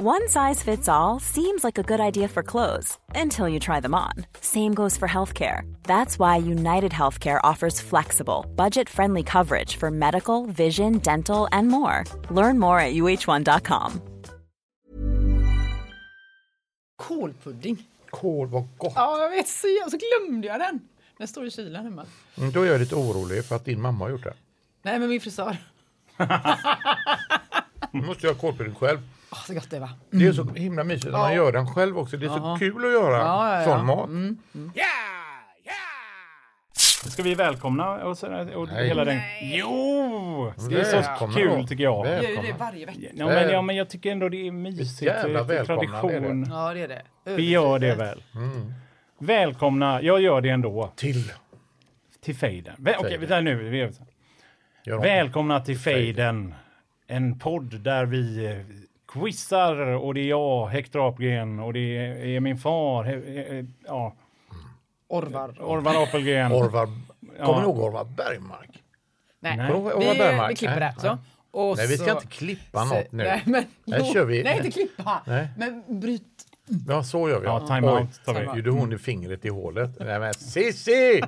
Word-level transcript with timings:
One 0.00 0.28
size 0.28 0.62
fits 0.62 0.88
all 0.88 1.18
seems 1.18 1.64
like 1.64 1.76
a 1.78 1.82
good 1.82 1.98
idea 2.00 2.28
for 2.28 2.42
clothes 2.42 2.98
until 3.16 3.48
you 3.48 3.58
try 3.58 3.80
them 3.80 3.94
on. 3.94 4.12
Same 4.40 4.72
goes 4.74 4.96
for 4.96 5.08
healthcare. 5.08 5.62
That's 5.84 6.18
why 6.20 6.36
United 6.36 6.92
Healthcare 6.92 7.40
offers 7.42 7.80
flexible, 7.80 8.46
budget 8.54 8.88
friendly 8.88 9.22
coverage 9.24 9.76
for 9.76 9.90
medical, 9.90 10.46
vision, 10.46 10.98
dental, 10.98 11.48
and 11.50 11.66
more. 11.68 12.04
Learn 12.30 12.58
more 12.60 12.78
at 12.80 12.94
uh1.com. 12.94 14.00
Kålpudding. 17.02 17.76
Kål, 18.10 18.46
vad 18.46 18.68
gott. 18.78 18.92
Ja, 18.96 19.18
jag 19.22 19.30
vet. 19.30 19.48
Så, 19.48 19.66
så 19.90 19.96
glömde 19.96 20.46
jag 20.48 20.60
den. 20.60 20.80
Den 21.16 21.28
står 21.28 21.46
i 21.46 21.50
kylen 21.50 21.84
hemma. 21.84 22.04
Mm, 22.36 22.52
Då 22.52 22.62
är 22.62 22.66
jag 22.70 22.80
lite 22.80 22.94
orolig 22.94 23.44
för 23.44 23.56
att 23.56 23.64
din 23.64 23.80
mamma 23.80 24.04
har 24.04 24.10
gjort 24.10 24.24
det. 24.24 24.34
Nej, 24.82 24.98
men 24.98 25.08
min 25.08 25.20
frisör. 25.20 25.56
Nu 27.92 28.02
måste 28.06 28.26
jag 28.26 28.34
ha 28.34 28.40
kålpudding 28.40 28.74
själv. 28.74 28.98
Åh, 29.32 29.38
så 29.46 29.54
gott 29.54 29.70
det 29.70 29.78
var. 29.80 29.90
Det 30.10 30.26
är 30.26 30.32
så 30.32 30.44
himla 30.54 30.84
mysigt 30.84 31.12
när 31.12 31.18
man 31.18 31.34
gör 31.34 31.52
den 31.52 31.66
själv 31.74 31.98
också. 31.98 32.16
Det 32.16 32.26
är 32.26 32.30
så 32.30 32.56
kul 32.58 32.84
att 32.86 32.92
göra 32.92 33.16
Ja, 33.18 33.54
ja, 33.54 33.60
ja. 33.60 33.64
sån 33.64 33.86
mat. 33.86 34.10
Ska 37.12 37.22
vi 37.22 37.34
välkomna 37.34 37.90
och, 38.04 38.18
så, 38.18 38.26
och 38.54 38.68
Nej. 38.68 38.88
hela 38.88 39.04
den... 39.04 39.20
Jo! 39.42 40.52
Det 40.70 40.80
är 40.80 40.84
så 40.84 40.96
Välkomna 40.96 41.34
kul 41.36 41.60
då. 41.60 41.66
tycker 41.66 41.84
jag. 41.84 42.06
Jag 42.06 42.12
gör 42.14 42.20
det 42.22 42.26
Välkomna. 42.36 42.56
varje 42.58 42.86
vecka. 42.86 42.98
Ja 43.14 43.26
men, 43.26 43.50
ja, 43.50 43.62
men 43.62 43.76
jag 43.76 43.88
tycker 43.90 44.12
ändå 44.12 44.28
det 44.28 44.46
är 44.48 44.52
mysigt. 44.52 45.02
jävla 45.02 45.42
Det 45.44 45.54
är 45.54 45.64
välkomna, 45.64 45.80
det 45.82 45.86
är 45.86 46.00
det. 46.12 46.20
tradition. 46.20 46.46
Ja, 46.50 46.74
det 46.74 46.80
är 46.80 46.88
det. 46.88 47.02
Vi 47.36 47.50
gör 47.50 47.78
det 47.78 47.94
väl. 47.94 48.22
Välkomna, 49.18 50.02
jag 50.02 50.20
gör 50.20 50.40
det 50.40 50.48
ändå, 50.50 50.92
Till. 50.96 51.32
till 52.20 52.34
fejden. 52.36 52.86
Okej, 52.98 53.18
vänta 53.18 53.40
nu. 53.40 53.54
Vi- 53.54 53.90
Gör 54.84 54.96
om. 54.96 55.02
Välkomna 55.02 55.60
till 55.60 55.78
fejden. 55.78 56.54
En 57.06 57.38
podd 57.38 57.80
där 57.80 58.04
vi 58.06 58.46
eh, 58.46 58.56
quizar 59.08 59.76
och 59.76 60.14
det 60.14 60.20
är 60.20 60.28
jag, 60.28 60.66
Hector 60.66 61.08
Apelgren 61.08 61.60
och 61.60 61.72
det 61.72 61.96
är 62.36 62.40
min 62.40 62.58
far, 62.58 63.04
he- 63.04 63.58
eh, 63.58 63.64
ja, 63.86 64.14
Orvar. 65.08 65.54
Orvar 65.62 66.02
Apelgren. 66.02 66.52
Orvar. 66.52 66.88
Kommer 67.46 67.58
ni 67.60 67.64
ihåg 67.66 67.78
Orvar 67.78 68.04
Bergmark? 68.04 68.82
Nej, 69.40 69.56
Nej. 69.56 69.70
Ihåg 69.70 69.84
Vi, 69.84 69.90
Orvar 69.92 70.14
Bergmark? 70.18 70.50
vi 70.50 70.56
klipper 70.56 70.80
Nej. 70.80 70.92
det. 70.96 71.00
Så. 71.00 71.18
Och 71.50 71.76
Nej, 71.76 71.86
vi 71.86 71.96
ska 71.96 72.06
så- 72.06 72.10
inte 72.12 72.26
klippa 72.26 72.78
så- 72.86 72.94
något 72.94 73.12
nu. 73.12 73.24
Nej, 73.24 73.42
men, 73.46 73.64
jo, 73.84 74.04
kör 74.12 74.24
vi. 74.24 74.42
nej, 74.42 74.56
inte 74.56 74.70
klippa. 74.70 75.22
Nej. 75.26 75.48
Men 75.56 76.00
bryt. 76.00 76.22
Ja, 76.88 77.02
så 77.02 77.28
gör 77.28 77.40
vi. 77.40 77.46
Ja, 77.46 77.66
time 77.66 77.86
Oj, 77.88 77.92
out 78.00 78.24
tar 78.24 78.32
vi. 78.34 78.38
Time 78.38 78.50
out. 78.50 78.56
Gjorde 78.56 78.70
hon 78.70 78.92
i 78.92 78.98
fingret 78.98 79.44
i 79.44 79.48
hålet? 79.48 79.90
Nej, 80.00 80.18
men 80.20 80.34
Sissi! 80.34 81.20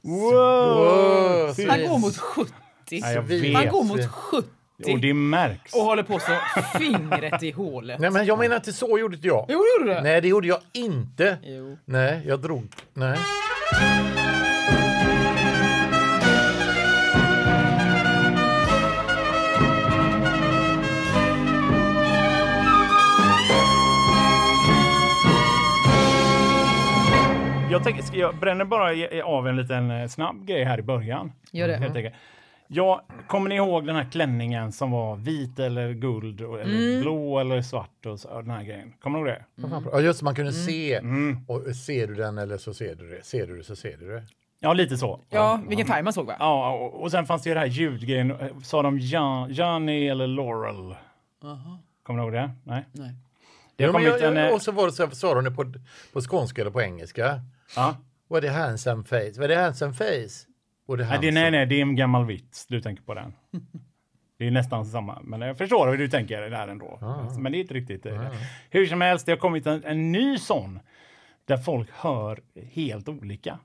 Wow! 0.00 0.22
Wow! 0.32 1.66
Man 1.66 1.80
går 1.88 1.98
mot 1.98 2.16
70. 2.16 2.52
Nej, 2.90 3.14
jag 3.14 3.22
vet. 3.22 3.70
går 3.70 3.84
mot 3.84 4.06
70 4.06 4.48
Och 4.92 4.98
det 5.00 5.14
märks. 5.14 5.74
och 5.74 5.80
håller 5.80 6.02
på 6.02 6.18
så 6.18 6.32
fingret 6.78 7.42
i 7.42 7.50
hålet. 7.50 8.00
Nej, 8.00 8.10
men 8.10 8.26
jag 8.26 8.38
menar 8.38 8.56
inte 8.56 8.72
så 8.72 8.98
gjorde 8.98 9.16
inte 9.16 9.26
jag. 9.26 9.46
Jo, 9.48 9.58
det 9.58 9.84
gjorde 9.84 9.94
du. 9.94 10.00
Nej, 10.02 10.20
det 10.20 10.28
gjorde 10.28 10.46
jag 10.46 10.58
inte. 10.72 11.36
Jo. 11.42 11.78
Nej, 11.84 12.22
jag 12.26 12.40
drog... 12.40 12.68
Nej. 12.94 13.18
Jag, 27.70 27.84
tänker, 27.84 28.02
ska 28.02 28.16
jag 28.16 28.36
bränner 28.36 28.64
bara 28.64 29.24
av 29.24 29.48
en 29.48 29.56
liten 29.56 29.90
eh, 29.90 30.08
snabb 30.08 30.46
grej 30.46 30.64
här 30.64 30.78
i 30.78 30.82
början. 30.82 31.32
Gör 31.50 31.68
det. 31.68 31.76
Helt 31.76 31.96
enkelt. 31.96 32.14
Ja, 32.74 33.02
kommer 33.28 33.48
ni 33.48 33.54
ihåg 33.54 33.86
den 33.86 33.96
här 33.96 34.08
klänningen 34.12 34.72
som 34.72 34.90
var 34.90 35.16
vit 35.16 35.58
eller 35.58 35.92
guld 35.92 36.40
eller 36.40 36.62
Mm. 36.64 37.00
blå 37.00 37.38
eller 37.38 37.62
svart 37.62 38.06
och 38.06 38.20
så, 38.20 38.40
den 38.40 38.50
här 38.50 38.62
grejen? 38.64 38.92
Kommer 39.00 39.18
ni 39.18 39.28
ihåg 39.30 39.38
det? 39.56 39.68
Fan, 39.68 39.86
Ja, 39.92 40.00
just 40.00 40.22
man 40.22 40.34
kunde 40.34 40.52
se. 40.52 40.94
Mm. 40.94 41.44
Och 41.48 41.76
ser 41.76 42.06
du 42.06 42.14
den 42.14 42.38
eller 42.38 42.58
så 42.58 42.74
ser 42.74 42.94
du 42.94 43.08
det. 43.08 43.24
Ser 43.24 43.46
du 43.46 43.56
det 43.56 43.64
så 43.64 43.76
ser 43.76 43.96
du 43.96 44.08
det. 44.08 44.22
Ja, 44.60 44.72
lite 44.72 44.96
så. 44.96 45.20
Ja, 45.30 45.60
vilken 45.68 45.86
färg 45.86 46.02
man 46.02 46.12
såg 46.12 46.26
va? 46.26 46.36
Ja, 46.38 46.72
och, 46.74 47.02
och 47.02 47.10
sen 47.10 47.26
fanns 47.26 47.42
det 47.42 47.48
ju 47.50 47.54
det 47.54 47.60
här 47.60 47.66
ljudgrejen. 47.66 48.30
eh, 48.30 48.58
Sa 48.62 48.82
de 48.82 48.98
Jan, 48.98 49.52
Johnny 49.52 50.08
eller 50.08 50.26
Laurel? 50.26 50.94
Kommer 52.02 52.20
ni 52.20 52.22
ihåg 52.24 52.32
det? 52.32 52.50
Nej? 52.64 52.84
Nej. 52.92 53.14
Det 53.76 53.88
kommit 53.88 54.06
jag, 54.08 54.22
en... 54.22 54.36
jag, 54.36 54.48
eh, 54.48 54.54
och 54.54 54.62
så 54.62 54.72
var 54.72 54.86
det 54.86 54.92
så 54.92 55.10
sa 55.10 55.34
de 55.34 55.44
det 55.44 55.50
på, 55.50 55.72
på 56.12 56.20
skånska 56.20 56.60
eller 56.60 56.70
på 56.70 56.82
engelska. 56.82 57.40
ja. 57.76 57.96
Var 58.28 58.40
det 58.40 58.48
handsome 58.48 59.04
face? 59.04 59.32
Var 59.40 59.48
det 59.48 59.56
handsome 59.56 59.92
face? 59.92 60.46
Och 60.92 60.98
det 60.98 61.04
Nej, 61.08 61.18
det, 61.20 61.30
nej, 61.30 61.50
nej, 61.50 61.66
det 61.66 61.74
är 61.74 61.82
en 61.82 61.96
gammal 61.96 62.26
vits 62.26 62.66
du 62.66 62.80
tänker 62.80 63.02
på 63.02 63.14
den. 63.14 63.32
Det 64.38 64.46
är 64.46 64.50
nästan 64.50 64.84
samma, 64.86 65.20
men 65.22 65.40
jag 65.40 65.58
förstår 65.58 65.88
hur 65.90 65.98
du 65.98 66.08
tänker 66.08 66.50
där 66.50 66.68
ändå. 66.68 66.98
Men 67.38 67.52
det 67.52 67.58
är 67.58 67.60
inte 67.60 67.74
riktigt 67.74 68.02
det. 68.02 68.30
Hur 68.70 68.86
som 68.86 69.00
helst, 69.00 69.26
det 69.26 69.32
har 69.32 69.36
kommit 69.36 69.66
en, 69.66 69.84
en 69.84 70.12
ny 70.12 70.38
sån 70.38 70.80
där 71.44 71.56
folk 71.56 71.88
hör 71.92 72.40
helt 72.72 73.08
olika. 73.08 73.58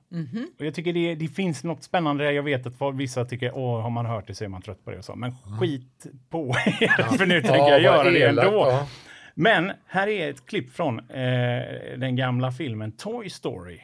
Och 0.58 0.66
jag 0.66 0.74
tycker 0.74 0.92
det, 0.92 1.14
det 1.14 1.28
finns 1.28 1.64
något 1.64 1.82
spännande 1.82 2.24
där. 2.24 2.32
Jag 2.32 2.42
vet 2.42 2.66
att 2.66 2.94
vissa 2.94 3.24
tycker, 3.24 3.52
åh, 3.54 3.80
har 3.80 3.90
man 3.90 4.06
hört 4.06 4.26
det 4.26 4.34
så 4.34 4.44
är 4.44 4.48
man 4.48 4.62
trött 4.62 4.84
på 4.84 4.90
det 4.90 4.98
och 4.98 5.04
så. 5.04 5.14
Men 5.14 5.32
skit 5.58 6.06
på 6.30 6.48
er, 6.80 7.16
för 7.18 7.26
nu 7.26 7.42
tänker 7.42 7.58
jag 7.58 7.70
vad 7.70 7.82
göra 7.82 8.10
det 8.10 8.22
ändå. 8.22 8.42
ja. 8.42 8.86
Men 9.34 9.72
här 9.86 10.06
är 10.06 10.30
ett 10.30 10.46
klipp 10.46 10.70
från 10.70 10.98
eh, 10.98 11.62
den 11.98 12.16
gamla 12.16 12.52
filmen 12.52 12.92
Toy 12.92 13.30
Story. 13.30 13.80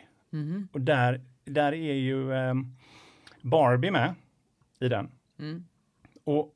Och 0.73 0.81
där, 0.81 1.21
där 1.45 1.73
är 1.73 1.95
ju 1.95 2.33
eh, 2.33 2.55
Barbie 3.45 3.91
med 3.91 4.15
i 4.81 4.89
den. 4.89 5.11
Och 6.25 6.53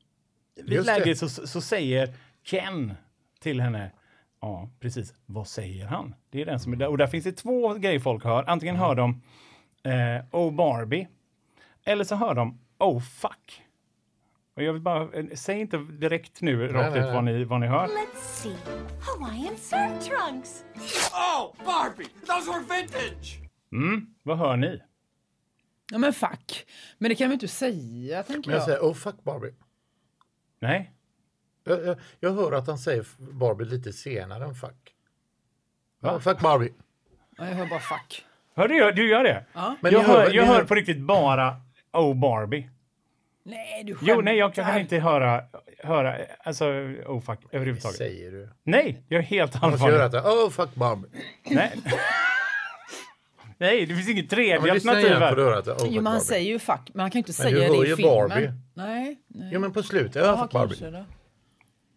vid 0.55 0.73
Just 0.73 0.87
det. 0.87 0.99
läge 0.99 1.15
så, 1.15 1.29
så 1.29 1.61
säger 1.61 2.13
Ken 2.43 2.93
till 3.39 3.61
henne, 3.61 3.91
ja 4.41 4.69
precis, 4.79 5.13
vad 5.25 5.47
säger 5.47 5.85
han? 5.87 6.15
Det 6.29 6.41
är 6.41 6.45
den 6.45 6.59
som 6.59 6.73
är 6.73 6.77
där. 6.77 6.87
Och 6.87 6.97
där 6.97 7.07
finns 7.07 7.23
det 7.23 7.31
två 7.31 7.73
grejer 7.73 7.99
folk 7.99 8.23
hör. 8.23 8.43
Antingen 8.47 8.75
hör 8.75 8.95
de 8.95 9.21
eh, 9.83 10.25
Oh 10.31 10.53
Barbie, 10.53 11.07
eller 11.85 12.03
så 12.03 12.15
hör 12.15 12.33
de 12.33 12.59
Oh 12.79 12.99
fuck. 12.99 13.63
Och 14.55 14.63
jag 14.63 14.73
vill 14.73 14.81
bara, 14.81 15.13
eh, 15.13 15.25
säg 15.33 15.59
inte 15.59 15.77
direkt 15.77 16.41
nu 16.41 16.67
rakt 16.67 16.95
nej, 16.95 16.99
ut 16.99 17.13
vad 17.13 17.23
ni, 17.23 17.43
vad 17.43 17.59
ni 17.59 17.67
hör. 17.67 17.87
Let's 17.87 18.15
see. 18.21 18.55
Hawaiian 19.01 19.57
surf 19.57 20.03
trunks. 20.07 20.63
Oh, 21.13 21.65
Barbie, 21.65 22.09
those 22.27 22.51
were 22.51 22.59
vintage. 22.75 23.39
Mm, 23.71 24.15
vad 24.23 24.37
hör 24.37 24.57
ni? 24.57 24.81
Ja, 25.91 25.97
men 25.97 26.13
fuck. 26.13 26.65
Men 26.97 27.09
det 27.09 27.15
kan 27.15 27.29
vi 27.29 27.33
inte 27.33 27.47
säga, 27.47 28.23
tänker 28.23 28.49
Men 28.49 28.53
jag 28.53 28.59
jag. 28.61 28.65
säger 28.65 28.79
oh 28.79 28.93
fuck 28.93 29.23
Barbie. 29.23 29.53
Nej? 30.59 30.93
Jag, 31.63 31.85
jag, 31.85 31.97
jag 32.19 32.33
hör 32.33 32.51
att 32.51 32.67
han 32.67 32.77
säger 32.77 33.05
Barbie 33.17 33.65
lite 33.65 33.93
senare 33.93 34.43
än 34.45 34.55
fuck. 34.55 34.93
Ja, 36.01 36.19
fuck 36.19 36.39
Barbie. 36.39 36.73
Ja, 37.37 37.47
jag 37.47 37.55
hör 37.55 37.65
bara 37.65 37.79
fuck. 37.79 38.25
Hör 38.55 38.67
du, 38.67 38.91
du 38.91 39.09
gör 39.09 39.23
det? 39.23 39.45
Ja. 39.53 39.75
Men 39.81 39.91
jag 39.91 40.01
ni 40.01 40.07
hör, 40.07 40.29
ni 40.29 40.35
jag 40.35 40.45
hör 40.45 40.63
på 40.63 40.75
riktigt 40.75 40.99
bara 40.99 41.61
Oh 41.93 42.13
Barbie. 42.15 42.69
Nej, 43.43 43.83
du 43.83 43.97
Jo, 44.01 44.21
nej, 44.21 44.37
jag 44.37 44.53
kan 44.53 44.65
skämtar. 44.65 44.79
inte 44.79 44.99
höra, 44.99 45.43
höra 45.77 46.17
alltså, 46.43 46.65
oh 47.05 47.21
fuck, 47.21 47.39
överhuvudtaget. 47.51 47.97
Säger 47.97 48.31
du. 48.31 48.49
Nej, 48.63 49.03
jag 49.07 49.19
är 49.19 49.23
helt 49.23 49.61
Man 49.61 49.71
måste 49.71 49.85
göra 49.85 50.03
allvarlig. 50.03 50.29
att 50.29 50.35
oh 50.35 50.49
fuck 50.49 50.75
Barbie. 50.75 51.07
Nej. 51.49 51.71
nej, 53.59 53.85
det 53.85 53.95
finns 53.95 54.09
inget 54.09 54.29
tredje 54.29 54.71
alternativ 54.71 55.35
på 55.35 55.71
oh 55.71 55.87
Jo, 55.89 56.01
men 56.01 56.11
han 56.11 56.21
säger 56.21 56.51
ju 56.51 56.59
fuck, 56.59 56.89
men 56.93 56.99
han 56.99 57.11
kan 57.11 57.19
ju 57.19 57.25
inte 57.27 57.43
Men 57.43 57.51
säga 57.51 57.69
det 57.71 57.87
i 57.91 57.95
filmen. 57.95 58.29
Barbie. 58.29 58.53
Nej, 58.73 59.17
nej. 59.27 59.49
Jo 59.53 59.59
men 59.59 59.73
på 59.73 59.83
slutet, 59.83 60.23
oh 60.23 60.27
Ja, 60.27 60.37
fuck 60.37 60.51
Barbie. 60.51 61.05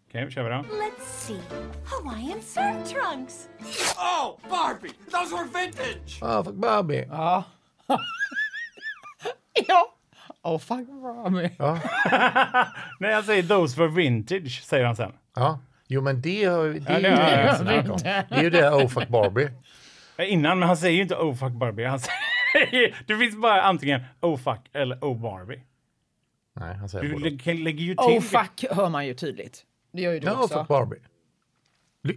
Okej, 0.08 0.30
kör 0.30 0.42
vi 0.42 0.48
då. 0.50 0.56
Let's 0.56 1.06
see. 1.06 1.40
Hawaiian 1.86 2.40
surf 2.42 2.88
trunks. 2.92 3.48
Oh, 3.96 4.50
Barbie, 4.50 4.92
those 5.10 5.34
were 5.34 5.44
vintage. 5.44 6.22
Oh 6.22 6.44
fuck 6.44 6.54
Barbie. 6.54 7.06
Ja. 7.10 7.44
ja. 9.68 9.94
Oh, 10.42 10.58
fuck 10.58 10.86
Barbie. 10.88 11.50
Ja. 11.58 11.78
När 13.00 13.10
jag 13.10 13.24
säger 13.24 13.42
those 13.42 13.76
for 13.76 13.88
vintage, 13.88 14.62
säger 14.64 14.84
han 14.84 14.96
sen. 14.96 15.12
ja. 15.34 15.60
Jo 15.86 16.00
men 16.00 16.20
det, 16.20 16.46
det, 16.46 16.46
Ja, 16.46 16.78
det 16.78 16.90
är 16.90 17.76
ju 17.76 17.82
det 17.82 18.26
det 18.28 18.34
är 18.36 18.42
ju 18.42 18.50
det 18.50 18.70
oh 18.70 18.88
fuck 18.88 19.08
Barbie. 19.08 19.48
Innan, 20.26 20.58
men 20.58 20.66
han 20.68 20.76
säger 20.76 20.96
ju 20.96 21.02
inte 21.02 21.14
oh 21.14 21.34
fuck 21.34 21.52
Barbie. 21.52 21.84
Han 21.84 22.00
säger, 22.00 22.96
det 23.06 23.16
finns 23.18 23.36
bara 23.36 23.62
antingen 23.62 24.00
oh 24.20 24.36
fuck 24.38 24.60
eller 24.72 24.96
oh 25.00 25.20
Barbie. 25.20 25.60
Nej, 26.60 26.74
han 26.76 26.88
säger 26.88 27.04
Du 27.04 27.12
både. 27.12 27.30
lä- 27.30 27.54
lägger 27.64 27.84
ju 27.84 27.94
till... 27.94 28.16
Oh, 28.16 28.20
fuck 28.20 28.64
hör 28.70 28.88
man 28.88 29.06
ju 29.06 29.14
tydligt. 29.14 29.62
Det 29.92 30.02
gör 30.02 30.12
ju 30.12 30.20
du 30.20 30.26
Ja, 30.26 30.32
oh 30.32 30.42
också. 30.42 30.58
fuck 30.58 30.68
Barbie. 30.68 30.98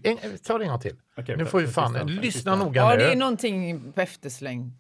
En- 0.04 0.38
Ta 0.44 0.58
det 0.58 0.64
en 0.64 0.70
gång 0.70 0.80
till. 0.80 0.96
Okej, 1.18 1.38
nu 1.38 1.46
får 1.46 1.60
vi 1.60 1.68
fan, 1.68 2.08
lyssna 2.08 2.56
noga 2.56 2.82
Ja, 2.82 2.90
nu. 2.90 2.98
det 2.98 3.12
är 3.12 3.16
någonting 3.16 3.92
på 3.94 4.02
efterslängtan 4.02 4.78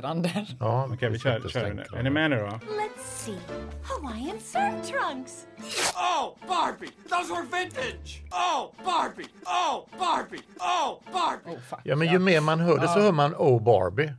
där. 0.00 0.46
Ja, 0.60 0.88
Okej, 0.92 1.10
vi 1.10 1.18
kör, 1.18 1.48
kör 1.48 1.74
nu. 1.74 1.84
Är 1.98 2.02
ni 2.02 2.10
med 2.10 2.30
nu 2.30 2.36
då? 2.36 2.46
Let's 2.46 3.04
see. 3.04 3.38
Hawaiian 3.82 4.38
surf 4.40 4.90
trunks. 4.90 5.46
Oh, 5.94 6.48
Barbie, 6.48 6.92
those 7.10 7.32
were 7.34 7.42
vintage. 7.42 8.22
Oh, 8.30 8.84
Barbie, 8.84 9.28
oh, 9.44 9.98
Barbie, 9.98 10.42
oh, 10.58 11.12
Barbie. 11.12 11.56
Oh, 11.56 11.60
fuck. 11.70 11.80
Ja, 11.84 11.96
men 11.96 12.12
ju 12.12 12.18
mer 12.18 12.40
man 12.40 12.60
hör 12.60 12.78
det 12.78 12.88
så 12.88 13.00
hör 13.00 13.12
man 13.12 13.34
Oh 13.34 13.62
Barbie. 13.62 14.12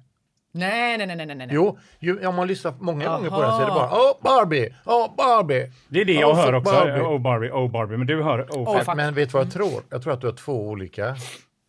Nej, 0.55 0.97
nej, 0.97 1.07
nej, 1.07 1.15
nej, 1.15 1.25
nej. 1.25 1.35
nej. 1.35 1.47
Jo, 1.51 1.77
ju, 1.99 2.27
om 2.27 2.35
man 2.35 2.47
lyssnar 2.47 2.73
många 2.79 3.09
gånger 3.09 3.29
på 3.29 3.41
den 3.41 3.51
så 3.51 3.61
är 3.61 3.65
det 3.65 3.71
bara 3.71 3.89
Åh, 3.91 4.11
Barbie! 4.21 4.75
Åh, 4.85 5.15
Barbie! 5.17 5.71
Det 5.89 6.01
är 6.01 6.05
det 6.05 6.13
jag 6.13 6.29
Åh, 6.29 6.35
hör 6.35 6.53
också. 6.53 6.71
Barbie. 6.71 7.01
Oh 7.01 7.21
Barbie, 7.21 7.49
oh 7.51 7.71
Barbie. 7.71 7.97
Men 7.97 8.07
du 8.07 8.23
hör 8.23 8.41
oh 8.41 8.57
Oh, 8.57 8.77
fuck. 8.77 8.85
fuck. 8.85 8.95
Men 8.95 9.13
vet 9.13 9.29
du 9.29 9.33
vad 9.33 9.45
jag 9.45 9.53
tror? 9.53 9.83
Jag 9.89 10.03
tror 10.03 10.13
att 10.13 10.21
du 10.21 10.27
har 10.27 10.33
två 10.33 10.67
olika 10.67 11.15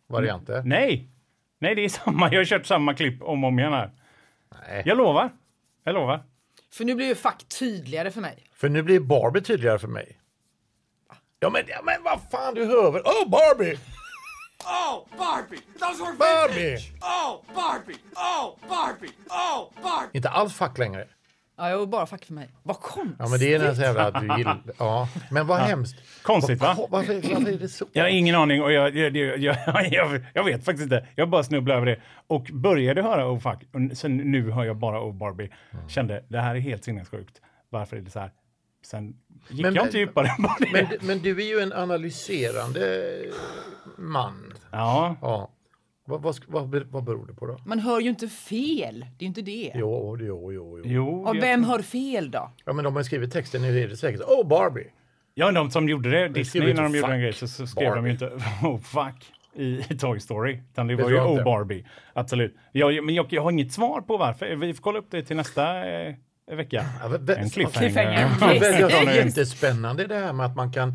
varianter. 0.07 0.61
Nej! 0.65 1.09
Nej, 1.65 1.75
det 1.75 1.85
är 1.85 1.89
samma. 1.89 2.31
Jag 2.31 2.39
har 2.39 2.45
kört 2.45 2.65
samma 2.65 2.93
klipp 2.93 3.21
om 3.21 3.43
och 3.43 3.47
om 3.47 3.59
igen 3.59 3.73
här. 3.73 3.91
Nej. 4.67 4.83
Jag 4.85 4.97
lovar. 4.97 5.29
Jag 5.83 5.93
lovar. 5.93 6.23
För 6.73 6.85
nu 6.85 6.95
blir 6.95 7.07
ju 7.07 7.15
fack 7.15 7.43
tydligare 7.59 8.11
för 8.11 8.21
mig. 8.21 8.43
För 8.53 8.69
nu 8.69 8.83
blir 8.83 8.99
Barbie 8.99 9.41
tydligare 9.41 9.79
för 9.79 9.87
mig. 9.87 10.19
Ja 11.39 11.49
men, 11.49 11.63
ja, 11.67 11.81
men 11.83 12.03
vad 12.03 12.21
fan, 12.31 12.53
du 12.53 12.65
hör 12.65 12.91
väl? 12.91 13.01
Åh, 13.05 13.29
Barbie! 13.29 13.77
Oh, 14.63 15.17
Barbie! 15.17 15.61
Those 15.79 16.03
were 16.03 16.13
Barbie. 16.17 16.69
vintage! 16.69 16.91
Oh, 17.01 17.55
Barbie! 17.55 17.99
Oh, 18.15 18.69
Barbie! 18.69 19.13
Oh, 19.29 19.83
Barbie! 19.83 20.17
Inte 20.17 20.29
alls 20.29 20.53
fack 20.53 20.77
längre. 20.77 21.07
Ja, 21.57 21.69
jag 21.69 21.89
bara 21.89 22.05
fack 22.05 22.25
för 22.25 22.33
mig. 22.33 22.49
Vad 22.63 22.79
konstigt. 22.79 23.15
Ja 23.19 23.27
men 23.29 23.39
det 23.39 23.53
är 23.53 23.59
den 23.59 23.75
så 23.75 23.81
jävla 23.81 24.07
att 24.07 24.21
du 24.21 24.37
gillar... 24.37 24.61
Ja, 24.79 25.09
men 25.31 25.47
vad 25.47 25.59
hemskt. 25.59 25.95
Konstigt, 26.23 26.61
va? 26.61 26.73
Var- 26.77 26.87
Varför, 26.89 27.13
varför 27.13 27.51
är 27.53 27.57
det 27.59 27.67
så? 27.69 27.85
Jag 27.93 28.03
har 28.03 28.09
ingen 28.09 28.35
aning 28.35 28.61
och 28.63 28.71
jag, 28.71 28.95
jag, 28.95 29.15
jag, 29.17 29.37
jag, 29.39 30.21
jag, 30.33 30.43
vet 30.43 30.65
faktiskt 30.65 30.83
inte. 30.83 31.07
Jag 31.15 31.29
bara 31.29 31.43
snubblade 31.43 31.77
över 31.77 31.85
det 31.85 31.99
och 32.27 32.49
började 32.53 33.01
höra 33.01 33.31
Oh 33.31 33.39
fuck. 33.39 33.59
Och 33.73 33.97
sen 33.97 34.17
nu 34.17 34.51
hör 34.51 34.63
jag 34.65 34.77
bara 34.77 35.01
Oh 35.09 35.13
Barbie. 35.13 35.49
Kände 35.87 36.23
det 36.29 36.39
här 36.39 36.55
är 36.55 36.59
helt 36.59 36.83
sinnessjukt. 36.83 37.41
Varför 37.69 37.97
är 37.97 38.01
det 38.01 38.11
så 38.11 38.19
här? 38.19 38.31
Sen 38.85 39.15
gick 39.49 39.61
Men- 39.65 39.75
jag 39.75 39.85
inte 39.85 39.97
djupare 39.97 40.27
på 40.37 40.55
det. 40.59 40.69
Men, 40.73 41.07
men 41.07 41.19
du 41.19 41.41
är 41.41 41.45
ju 41.45 41.59
en 41.59 41.73
analyserande 41.73 43.15
man. 43.97 44.53
Ja, 44.71 45.15
Ja. 45.21 45.51
Vad, 46.07 46.21
vad, 46.21 46.35
vad, 46.47 46.69
ber- 46.69 46.87
vad 46.89 47.03
beror 47.03 47.27
det 47.27 47.33
på 47.33 47.45
då? 47.47 47.57
Man 47.65 47.79
hör 47.79 47.99
ju 47.99 48.09
inte 48.09 48.27
fel. 48.27 48.99
Det 48.99 49.05
är 49.05 49.23
ju 49.23 49.27
inte 49.27 49.41
det. 49.41 49.71
Jo, 49.75 50.17
jo, 50.21 50.51
jo. 50.53 50.77
jo. 50.77 50.81
jo. 50.85 51.23
Och 51.25 51.35
det- 51.35 51.41
vem 51.41 51.63
hör 51.63 51.79
fel 51.79 52.31
då? 52.31 52.51
Ja, 52.65 52.73
men 52.73 52.85
de 52.85 52.95
har 52.95 53.03
skrivit 53.03 53.33
texten, 53.33 53.61
nu 53.61 53.79
är 53.79 53.87
det 53.87 53.97
säkert. 53.97 54.21
Oh, 54.21 54.47
Barbie! 54.47 54.87
Ja, 55.33 55.51
de 55.51 55.71
som 55.71 55.89
gjorde 55.89 56.09
det, 56.11 56.27
Disney, 56.27 56.73
när 56.73 56.83
de 56.83 56.95
gjorde 56.95 57.13
en 57.13 57.19
grej 57.21 57.33
så, 57.33 57.47
så 57.47 57.67
skrev 57.67 57.95
de 57.95 58.05
ju 58.05 58.11
inte 58.11 58.25
Oh 58.63 58.79
fuck 58.79 59.31
i 59.55 59.77
Toy 59.97 60.19
Story. 60.19 60.59
Utan 60.71 60.87
det 60.87 60.95
Det 60.95 61.03
var 61.03 61.09
ju 61.09 61.19
Oh. 61.19 61.43
Barbie. 61.43 61.85
Absolut. 62.13 62.55
Jag, 62.71 63.03
men 63.05 63.15
jag, 63.15 63.25
jag 63.29 63.43
har 63.43 63.51
inget 63.51 63.73
svar 63.73 64.01
på 64.01 64.17
varför. 64.17 64.55
Vi 64.55 64.73
får 64.73 64.81
kolla 64.83 64.99
upp 64.99 65.07
det 65.11 65.23
till 65.23 65.35
nästa 65.35 65.89
eh, 65.89 66.15
vecka. 66.51 66.85
Ja, 67.01 67.09
men- 67.09 67.29
En 67.37 67.49
Cliffhanger. 67.49 68.29
Ja, 68.41 68.47
det 68.59 68.67
är 68.67 69.25
jättespännande 69.25 70.07
det 70.07 70.15
här 70.15 70.33
med 70.33 70.45
att 70.45 70.55
man 70.55 70.71
kan 70.71 70.93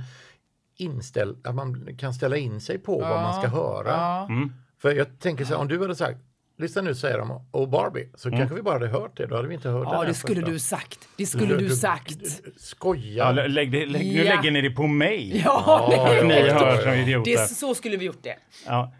inställa, 0.76 1.34
att 1.44 1.54
man 1.54 1.96
kan 1.98 2.14
ställa 2.14 2.36
in 2.36 2.60
sig 2.60 2.78
på 2.78 2.98
vad 2.98 3.22
man 3.22 3.34
ska 3.42 3.48
höra. 3.50 3.88
Ja. 3.90 4.26
Mm. 4.30 4.52
För 4.82 4.94
jag 4.94 5.18
tänker 5.18 5.44
så 5.44 5.54
här, 5.54 5.60
om 5.60 5.68
du 5.68 5.80
hade 5.80 5.94
sagt, 5.94 6.18
lyssna 6.58 6.82
nu 6.82 6.94
säger 6.94 7.18
de 7.18 7.30
Oh 7.52 7.70
Barbie, 7.70 8.08
så 8.14 8.28
Mm. 8.28 8.38
kanske 8.40 8.56
vi 8.56 8.62
bara 8.62 8.74
hade 8.74 8.88
hört 8.88 9.16
det, 9.16 9.26
då 9.26 9.36
hade 9.36 9.48
vi 9.48 9.54
inte 9.54 9.68
hört 9.68 9.88
Ja, 9.92 10.00
det 10.00 10.06
här 10.06 10.12
skulle 10.12 10.34
första. 10.40 10.50
du 10.52 10.58
sagt. 10.58 11.08
Det 11.16 11.26
skulle 11.26 11.56
du 11.56 11.70
sagt. 11.70 12.18
Skoja. 12.56 13.24
Ja, 13.24 13.32
lä- 13.32 13.48
lägg 13.48 13.72
det, 13.72 13.86
lägg, 13.86 14.06
Nu 14.06 14.24
Ja. 14.24 14.34
lägger 14.36 14.50
ni 14.50 14.60
det 14.60 14.70
på 14.70 14.86
mig. 14.86 15.40
Ja, 15.44 15.88
Ja, 15.92 16.22
Ni 16.24 16.34
ja, 16.34 16.54
hör 16.58 16.66
ja, 16.74 16.76
som 16.82 16.90
ja. 16.90 16.96
idioter. 16.96 17.30
det, 17.30 17.38
så 17.48 17.74
skulle 17.74 17.96
vi 17.96 18.04
gjort 18.04 18.22
det. 18.22 18.36
Ja. 18.66 18.92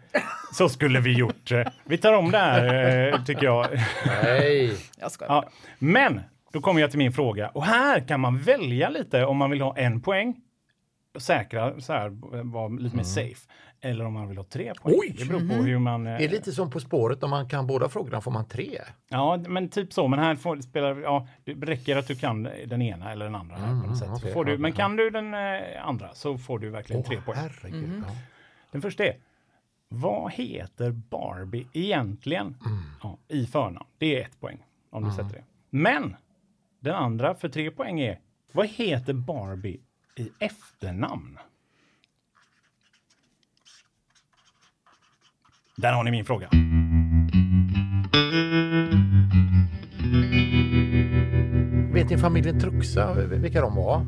Så 0.53 0.69
skulle 0.69 0.99
vi 0.99 1.13
gjort 1.13 1.49
det. 1.49 1.71
Vi 1.85 1.97
tar 1.97 2.13
om 2.13 2.31
det 2.31 2.37
här, 2.37 3.07
eh, 3.13 3.23
tycker 3.25 3.43
jag. 3.43 3.67
Nej. 4.23 4.73
Jag 4.99 5.11
ska. 5.11 5.25
Ja. 5.25 5.49
Men 5.79 6.19
då 6.53 6.61
kommer 6.61 6.81
jag 6.81 6.89
till 6.89 6.99
min 6.99 7.13
fråga. 7.13 7.49
Och 7.49 7.65
här 7.65 8.07
kan 8.07 8.19
man 8.19 8.37
välja 8.39 8.89
lite 8.89 9.25
om 9.25 9.37
man 9.37 9.49
vill 9.49 9.61
ha 9.61 9.77
en 9.77 10.01
poäng. 10.01 10.35
Säkra, 11.19 11.79
så 11.81 11.93
här, 11.93 12.09
vara 12.51 12.67
lite 12.67 12.95
mer 12.95 13.03
safe. 13.03 13.35
Eller 13.83 14.05
om 14.05 14.13
man 14.13 14.27
vill 14.27 14.37
ha 14.37 14.43
tre 14.43 14.73
poäng. 14.81 14.93
Mm. 14.93 14.99
Oj! 15.01 15.15
Det 15.19 15.25
beror 15.25 15.39
på 15.39 15.53
hur 15.53 15.79
man... 15.79 16.07
eh, 16.07 16.17
Det 16.17 16.25
är 16.25 16.29
lite 16.29 16.51
som 16.51 16.69
På 16.71 16.79
spåret, 16.79 17.23
om 17.23 17.29
man 17.29 17.49
kan 17.49 17.67
båda 17.67 17.89
frågorna 17.89 18.21
får 18.21 18.31
man 18.31 18.45
tre. 18.47 18.81
Ja, 19.09 19.37
men 19.47 19.69
typ 19.69 19.93
så. 19.93 20.07
Men 20.07 20.19
här 20.19 20.35
får, 20.35 20.57
spelar, 20.61 21.01
ja, 21.01 21.27
det 21.43 21.53
räcker 21.53 21.97
att 21.97 22.07
du 22.07 22.15
kan 22.15 22.43
den 22.43 22.81
ena 22.81 23.11
eller 23.11 23.25
den 23.25 23.35
andra. 23.35 23.55
här 23.55 23.81
på 23.81 23.87
något 23.87 23.97
sätt. 23.97 24.07
Så 24.07 24.15
okej. 24.15 24.33
får 24.33 24.45
du, 24.45 24.57
men 24.57 24.71
kan 24.73 24.95
du 24.95 25.09
den 25.09 25.33
eh, 25.33 25.87
andra 25.87 26.13
så 26.13 26.37
får 26.37 26.59
du 26.59 26.69
verkligen 26.69 27.03
tre 27.03 27.21
poäng. 27.21 27.37
Herregud. 27.37 28.03
Ja. 28.07 28.13
Den 28.71 28.81
första 28.81 29.05
är, 29.05 29.15
vad 29.89 30.31
heter 30.33 30.91
Barbie 30.91 31.67
egentligen 31.73 32.45
Mm. 32.65 32.79
ja, 33.03 33.17
i 33.27 33.45
förnamn? 33.45 33.85
Det 33.97 34.15
är 34.21 34.25
ett 34.25 34.39
poäng 34.39 34.57
om 34.89 35.03
du 35.03 35.11
sätter 35.11 35.33
det. 35.33 35.43
Men 35.69 36.15
den 36.79 36.95
andra 36.95 37.35
för 37.35 37.49
tre 37.49 37.71
poäng 37.71 37.99
är, 37.99 38.19
vad 38.51 38.67
heter 38.67 39.13
Barbie 39.13 39.79
i 40.15 40.29
efternamn? 40.39 41.37
Där 45.81 45.93
har 45.93 46.03
ni 46.03 46.11
min 46.11 46.25
fråga. 46.25 46.49
Vet 51.93 52.09
ni 52.09 52.17
familjen 52.17 52.59
Truxa, 52.59 53.13
vilka 53.13 53.61
de 53.61 53.75
var? 53.75 54.05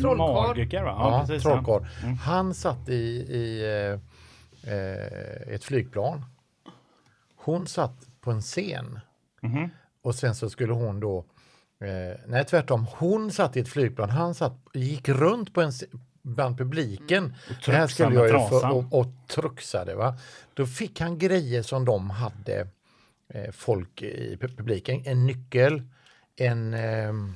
Trollkarl. 0.00 0.48
Magiker, 0.48 0.82
va? 0.82 0.90
Ja, 1.28 1.34
Ja. 1.34 1.40
Trollkarl. 1.40 1.84
Mm. 2.02 2.16
Han 2.16 2.54
satt 2.54 2.88
i, 2.88 2.94
i 2.94 3.62
eh, 3.64 4.72
eh, 4.74 5.54
ett 5.54 5.64
flygplan. 5.64 6.24
Hon 7.36 7.66
satt 7.66 8.06
på 8.20 8.30
en 8.30 8.40
scen. 8.40 9.00
Mhm. 9.42 9.68
Och 10.02 10.14
sen 10.14 10.34
så 10.34 10.50
skulle 10.50 10.72
hon 10.72 11.00
då... 11.00 11.24
Eh, 11.80 12.20
nej, 12.26 12.44
tvärtom. 12.44 12.86
Hon 12.98 13.30
satt 13.30 13.56
i 13.56 13.60
ett 13.60 13.68
flygplan. 13.68 14.10
Han 14.10 14.34
satt, 14.34 14.58
gick 14.74 15.08
runt 15.08 15.54
på 15.54 15.60
en 15.60 15.72
scen 15.72 15.88
bland 16.24 16.58
publiken. 16.58 17.34
Det 17.66 17.72
här 17.72 17.86
skulle 17.86 18.14
jag 18.14 18.26
ju 18.26 18.48
få, 18.48 18.68
och, 18.68 18.98
och 19.00 19.06
truxade. 19.28 19.94
Va? 19.94 20.16
Då 20.54 20.66
fick 20.66 21.00
han 21.00 21.18
grejer 21.18 21.62
som 21.62 21.84
de 21.84 22.10
hade, 22.10 22.68
eh, 23.28 23.50
folk 23.52 24.02
i 24.02 24.36
pu- 24.40 24.56
publiken. 24.56 25.02
En 25.06 25.26
nyckel, 25.26 25.82
en, 26.36 26.74
ehm, 26.74 27.34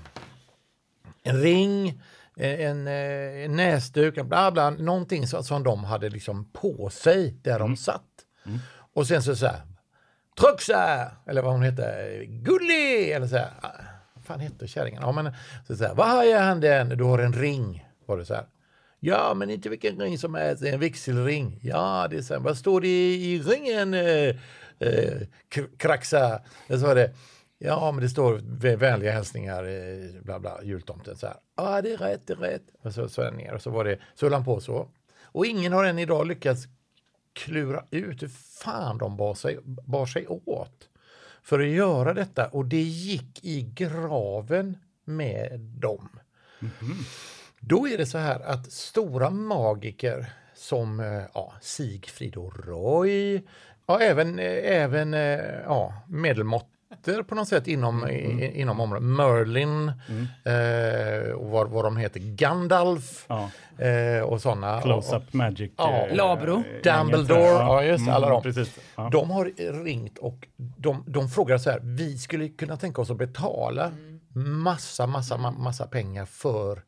en 1.22 1.40
ring, 1.42 1.88
eh, 2.36 2.60
en, 2.60 2.86
eh, 2.86 3.44
en 3.44 3.56
näsduk, 3.56 4.22
bla 4.26 4.50
bla, 4.50 4.70
någonting 4.70 5.26
så, 5.26 5.42
som 5.42 5.62
de 5.62 5.84
hade 5.84 6.08
liksom 6.10 6.44
på 6.52 6.90
sig 6.90 7.30
där 7.42 7.56
Mm. 7.56 7.68
de 7.70 7.76
satt. 7.76 8.02
Och 8.94 9.06
sen 9.06 9.22
så 9.22 9.36
så 9.36 9.46
här, 9.46 9.60
Truxa! 10.40 11.10
Eller 11.26 11.42
vad 11.42 11.52
hon 11.52 11.62
hette, 11.62 12.06
Gulli! 12.26 13.12
Eller 13.12 13.26
så 13.26 13.36
här, 13.36 13.50
ah, 13.62 13.68
vad 14.14 14.24
fan 14.24 14.40
hette 14.40 14.66
kärringen? 14.68 15.02
Ja, 15.02 15.12
men 15.12 15.32
så 15.66 15.76
så 15.76 15.84
här, 15.84 15.94
vad 15.94 16.08
har 16.10 16.24
jag 16.24 16.40
handen? 16.40 16.88
Du 16.88 17.04
har 17.04 17.18
en 17.18 17.32
ring, 17.32 17.88
var 18.06 18.16
det 18.18 18.24
så 18.24 18.34
här. 18.34 18.44
Ja, 19.00 19.34
men 19.34 19.50
inte 19.50 19.68
vilken 19.68 20.00
ring 20.00 20.18
som 20.18 20.34
helst, 20.34 20.62
en 20.62 20.80
vigselring. 20.80 21.60
Ja, 21.62 22.06
det 22.10 22.16
är 22.16 22.22
så 22.22 22.40
vad 22.40 22.58
står 22.58 22.80
det 22.80 23.14
i, 23.14 23.38
ringen? 23.38 23.94
Eh, 23.94 24.36
eh, 24.78 25.22
kraxa. 25.76 26.40
Jag 26.66 26.80
sa 26.80 26.94
det, 26.94 27.14
ja, 27.58 27.92
men 27.92 28.02
det 28.02 28.08
står 28.08 28.40
vänliga 28.76 29.12
hälsningar, 29.12 29.64
eh, 29.64 30.22
bla 30.22 30.38
bla, 30.40 30.62
jultomten. 30.62 31.16
Så 31.16 31.26
här, 31.26 31.36
ja, 31.56 31.82
det 31.82 31.92
är 31.92 31.96
rätt, 31.96 32.26
det 32.26 32.32
är 32.32 32.36
rätt. 32.36 32.64
Och 32.82 32.92
så 32.92 33.08
så 33.08 33.30
ner 33.30 33.54
och 33.54 33.62
så 33.62 33.70
var 33.70 33.84
det, 33.84 33.98
så 34.14 34.26
höll 34.26 34.32
han 34.32 34.44
på 34.44 34.60
så. 34.60 34.88
Och 35.22 35.46
ingen 35.46 35.72
har 35.72 35.84
än 35.84 35.98
idag 35.98 36.26
lyckats 36.26 36.66
klura 37.32 37.84
ut 37.90 38.22
hur 38.22 38.30
fan 38.62 38.98
de 38.98 39.16
bar 39.16 39.34
sig, 39.34 39.58
bar 39.64 40.06
sig 40.06 40.26
åt 40.26 40.88
för 41.42 41.60
att 41.60 41.68
göra 41.68 42.14
detta 42.14 42.48
och 42.48 42.64
det 42.64 42.82
gick 42.82 43.44
i 43.44 43.62
graven 43.62 44.76
med 45.04 45.60
dem. 45.60 46.08
Mhm. 46.58 46.96
Då 47.60 47.88
är 47.88 47.98
det 47.98 48.06
så 48.06 48.18
här 48.18 48.40
att 48.40 48.72
stora 48.72 49.30
magiker 49.30 50.26
som 50.54 51.00
eh, 51.00 51.22
ja, 51.34 51.52
Sigfrid 51.60 52.36
och 52.36 52.66
Roy, 52.66 53.42
ja, 53.86 54.00
även, 54.00 54.38
eh, 54.38 54.76
även 54.82 55.14
eh, 55.14 55.38
ja, 55.64 55.92
medelmåttor 56.08 57.22
på 57.28 57.34
något 57.34 57.48
sätt 57.48 57.66
inom, 57.68 58.08
i, 58.08 58.52
inom 58.60 58.80
området. 58.80 59.02
Merlin 59.04 59.88
eh, 60.44 61.32
och 61.32 61.50
vad, 61.50 61.68
vad 61.70 61.84
de 61.84 61.96
heter, 61.96 62.20
Gandalf 62.20 63.26
Ja. 63.28 63.50
eh, 63.84 64.22
och 64.22 64.40
sådana. 64.42 64.80
Close-up 64.82 65.32
magic. 65.32 65.72
Ja. 65.76 66.06
eh, 66.06 66.16
Labro. 66.16 66.62
Dumbledore, 66.84 67.40
ja, 67.40 67.84
just 67.84 68.06
det, 68.06 68.12
alla 68.12 68.26
Mm, 68.26 68.34
de. 68.36 68.42
Precis. 68.42 68.78
Ja. 68.96 69.08
De 69.12 69.30
har 69.30 69.44
ringt 69.84 70.18
och 70.18 70.48
de, 70.56 71.04
de 71.06 71.28
frågar 71.28 71.58
så 71.58 71.70
här, 71.70 71.80
vi 71.82 72.18
skulle 72.18 72.48
kunna 72.48 72.76
tänka 72.76 73.02
oss 73.02 73.10
att 73.10 73.18
betala 73.18 73.92
massa, 74.34 75.06
massa, 75.06 75.36
ma- 75.36 75.58
massa 75.58 75.86
pengar 75.86 76.24
för, 76.24 76.82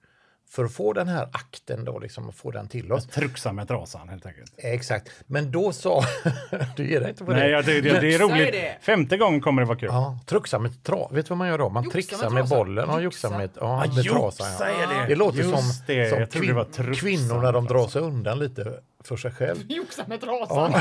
för 0.50 0.64
att 0.64 0.73
få 0.73 0.92
den 0.92 1.09
här 1.09 1.28
akten 1.33 1.85
då, 1.85 1.99
liksom, 1.99 2.28
och 2.28 2.35
få 2.35 2.50
den 2.50 2.69
till 2.69 2.92
oss. 2.92 3.07
Truxa 3.07 3.52
med 3.52 3.69
trasan 3.69 4.09
helt 4.09 4.26
enkelt. 4.26 4.52
Exakt, 4.57 5.09
men 5.26 5.50
då 5.50 5.73
sa, 5.73 6.04
du 6.76 6.90
ger 6.90 7.00
dig 7.00 7.11
inte 7.11 7.25
på 7.25 7.33
Nej, 7.33 7.40
det. 7.42 7.49
jag, 7.50 7.64
det, 7.64 7.80
det, 7.80 8.00
det 8.00 8.14
är 8.14 8.19
roligt. 8.19 8.52
det. 8.52 8.76
Femte 8.80 9.16
gången 9.16 9.40
kommer 9.40 9.62
det 9.62 9.69
vara 9.69 9.78
kul. 9.78 9.88
Ja, 9.92 10.19
truxa 10.26 10.59
med 10.59 10.85
tra, 10.85 11.09
vet 11.11 11.26
du 11.26 11.28
vad 11.30 11.38
man 11.38 11.49
gör 11.49 11.59
då? 11.59 11.69
Man 11.69 11.85
Joxa 11.85 11.92
trixar 11.92 12.16
med 12.16 12.33
med, 12.33 12.42
trasan. 12.42 12.59
bollen 12.59 12.88
och 12.90 13.02
joxar 13.02 13.28
Joxa. 13.28 13.38
med, 13.38 13.50
ja, 13.61 13.66
Ah, 13.85 13.95
med 13.95 14.04
trasan. 14.04 14.47
är 14.69 14.80
Ja. 14.80 14.87
det. 15.00 15.07
Det 15.09 15.14
låter 15.14 15.38
Just 15.38 15.50
som, 15.50 15.85
det, 15.87 16.09
som 16.11 16.19
jag 16.19 16.30
trodde 16.30 16.90
det 16.90 16.95
kvinnor 16.97 17.42
när 17.42 17.52
de 17.52 17.66
drar 17.66 17.88
sig 17.88 18.02
undan 18.02 18.38
lite 18.38 18.80
för 19.04 19.16
sig 19.16 19.30
själv. 19.33 19.59
Joxa 19.69 20.04
med 20.07 20.21
trasan. 20.21 20.73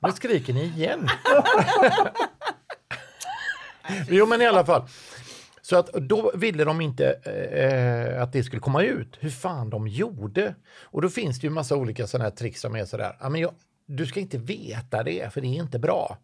Nu 0.00 0.12
skriker 0.12 0.52
ni 0.52 0.64
igen. 0.64 1.08
jo, 4.08 4.26
men 4.26 4.42
i 4.42 4.46
alla 4.46 4.64
fall. 4.64 4.82
Så 5.68 5.76
att 5.76 5.92
då 5.92 6.32
ville 6.34 6.64
de 6.64 6.80
inte 6.80 7.12
eh, 7.12 8.22
att 8.22 8.32
det 8.32 8.44
skulle 8.44 8.60
komma 8.60 8.82
ut 8.82 9.16
hur 9.20 9.30
fan 9.30 9.70
de 9.70 9.88
gjorde. 9.88 10.54
Och 10.82 11.02
då 11.02 11.08
finns 11.08 11.40
det 11.40 11.46
ju 11.46 11.50
massa 11.50 11.76
olika 11.76 12.06
sådana 12.06 12.24
här 12.24 12.36
tricks 12.36 12.60
som 12.60 12.76
är 12.76 12.84
sådär. 12.84 13.16
Ja, 13.20 13.28
men 13.28 13.40
jag, 13.40 13.54
du 13.86 14.06
ska 14.06 14.20
inte 14.20 14.38
veta 14.38 15.02
det, 15.02 15.32
för 15.32 15.40
det 15.40 15.46
är 15.46 15.62
inte 15.62 15.78
bra. 15.78 16.18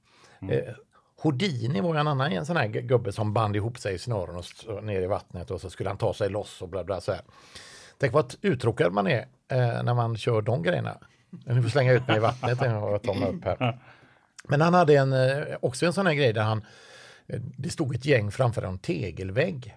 Eh, 0.50 0.74
Houdini 1.22 1.80
var 1.80 1.94
ju 1.94 2.00
en 2.00 2.08
annan 2.08 2.32
en 2.32 2.46
sån 2.46 2.56
här 2.56 2.66
gu- 2.66 2.80
gubbe 2.80 3.12
som 3.12 3.32
band 3.32 3.56
ihop 3.56 3.78
sig 3.78 3.94
i 3.94 3.98
snören 3.98 4.36
och 4.36 4.84
ner 4.84 5.02
i 5.02 5.06
vattnet 5.06 5.50
och 5.50 5.60
så 5.60 5.70
skulle 5.70 5.90
han 5.90 5.98
ta 5.98 6.14
sig 6.14 6.28
loss 6.30 6.62
och 6.62 6.68
bla 6.68 6.84
bla 6.84 7.00
så 7.00 7.12
här. 7.12 7.22
Tänk 7.98 8.12
vad 8.12 8.34
uttråkad 8.42 8.92
man 8.92 9.06
är 9.06 9.20
eh, 9.48 9.82
när 9.82 9.94
man 9.94 10.16
kör 10.16 10.42
de 10.42 10.62
grejerna. 10.62 10.98
Nu 11.46 11.62
får 11.62 11.68
slänga 11.68 11.92
ut 11.92 12.08
mig 12.08 12.16
i 12.16 12.20
vattnet 12.20 12.58
och 12.60 13.02
ta 13.02 13.14
mig 13.14 13.28
upp 13.28 13.44
här. 13.44 13.78
Men 14.48 14.60
han 14.60 14.74
hade 14.74 14.94
en, 14.94 15.12
eh, 15.12 15.42
också 15.60 15.86
en 15.86 15.92
sån 15.92 16.06
här 16.06 16.14
grej 16.14 16.32
där 16.32 16.42
han, 16.42 16.64
det 17.38 17.70
stod 17.70 17.94
ett 17.94 18.04
gäng 18.04 18.30
framför 18.30 18.62
en 18.62 18.78
tegelvägg. 18.78 19.76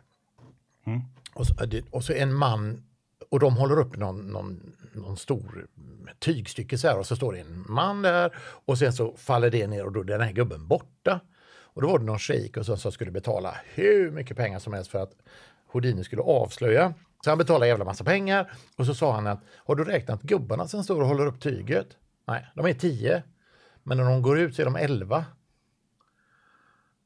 Och, 1.34 1.48
så, 1.48 1.66
det- 1.66 1.86
och 1.92 2.04
så 2.04 2.14
en 2.14 2.34
man, 2.34 2.84
och 3.30 3.40
de 3.40 3.58
håller 3.58 3.80
upp 3.80 3.98
någon, 3.98 4.18
någon, 4.28 4.74
någon 4.94 5.18
stor 5.18 5.68
tygstycke 6.20 6.78
så 6.78 6.88
här 6.88 7.00
och 7.00 7.06
så 7.08 7.16
står 7.16 7.34
det 7.34 7.40
en 7.40 7.66
man 7.70 8.02
där 8.02 8.36
och 8.40 8.78
sen 8.78 8.94
så 8.94 9.16
faller 9.18 9.50
det 9.50 9.68
ner 9.68 9.86
och 9.86 9.92
då 9.92 10.00
är 10.00 10.04
den 10.04 10.22
här 10.22 10.32
gubben 10.32 10.68
borta. 10.68 11.20
Och 11.58 11.82
då 11.82 11.88
var 11.88 12.00
det 12.00 12.06
någon 12.06 12.20
shejk 12.20 12.58
och 12.58 12.66
så, 12.66 12.78
som 12.78 12.92
skulle 12.92 13.12
betala 13.12 13.56
hur 13.74 14.12
mycket 14.12 14.38
pengar 14.38 14.60
som 14.60 14.74
helst 14.74 14.92
för 14.92 15.00
att 15.04 15.12
Houdini 15.72 16.04
skulle 16.04 16.22
avslöja. 16.22 16.94
Så 17.24 17.30
han 17.32 17.38
betalade 17.38 17.68
jävla 17.68 17.86
massa 17.86 18.04
pengar 18.04 18.52
och 18.78 18.86
så 18.86 18.94
sa 18.96 19.14
han 19.14 19.28
att 19.28 19.40
har 19.58 19.76
du 19.76 19.84
räknat 19.84 20.22
gubbarna 20.22 20.68
som 20.68 20.84
står 20.84 21.02
och 21.02 21.08
håller 21.08 21.26
upp 21.26 21.40
tyget? 21.42 21.88
Nej, 22.28 22.48
de 22.56 22.66
är 22.66 22.74
tio. 22.74 23.24
Men 23.84 23.98
när 23.98 24.06
de 24.06 24.22
går 24.22 24.40
ut 24.40 24.56
så 24.56 24.62
är 24.62 24.66
de 24.66 24.76
elva. 24.76 25.26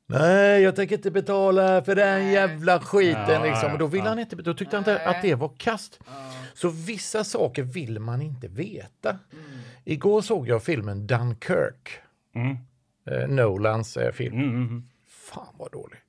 Nej, 0.09 0.61
jag 0.61 0.75
tänker 0.75 0.95
inte 0.95 1.11
betala 1.11 1.83
för 1.83 1.95
den 1.95 2.31
jävla 2.31 2.79
skiten. 2.79 3.29
Ja, 3.29 3.43
liksom. 3.43 3.71
Och 3.71 3.77
då, 3.77 3.85
ja, 3.85 3.89
ville 3.89 4.03
ja. 4.03 4.09
han 4.09 4.19
inte, 4.19 4.35
då 4.35 4.53
tyckte 4.53 4.75
han 4.75 4.81
inte 4.81 5.05
att 5.05 5.21
det 5.21 5.35
var 5.35 5.51
kast. 5.57 5.99
Så 6.53 6.69
vissa 6.69 7.23
saker 7.23 7.63
vill 7.63 7.99
man 7.99 8.21
inte 8.21 8.47
veta. 8.47 9.19
Igår 9.85 10.21
såg 10.21 10.47
jag 10.47 10.63
filmen 10.63 11.07
Dunkirk. 11.07 11.89
Mm. 12.35 12.57
Eh, 13.05 13.27
Nolans 13.27 13.97
eh, 13.97 14.11
film. 14.11 14.37
Mm, 14.37 14.49
mm, 14.49 14.83
Fan 15.07 15.55
vad 15.57 15.71
dålig. 15.71 15.99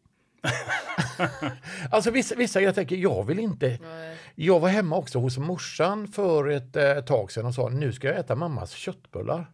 alltså 1.91 2.11
vissa, 2.11 2.35
vissa 2.35 2.61
jag 2.61 2.75
tänker, 2.75 2.97
jag 2.97 3.25
vill 3.25 3.39
inte. 3.39 3.79
Jag 4.35 4.61
var 4.61 4.69
hemma 4.69 4.97
också 4.97 5.19
hos 5.19 5.39
morsan 5.39 6.09
för 6.09 6.49
ett 6.49 6.77
eh, 6.77 7.01
tag 7.01 7.33
sedan 7.33 7.47
och 7.47 7.55
sa 7.55 7.69
nu 7.69 7.93
ska 7.93 8.09
jag 8.09 8.19
äta 8.19 8.35
mammas 8.35 8.71
köttbullar. 8.71 9.47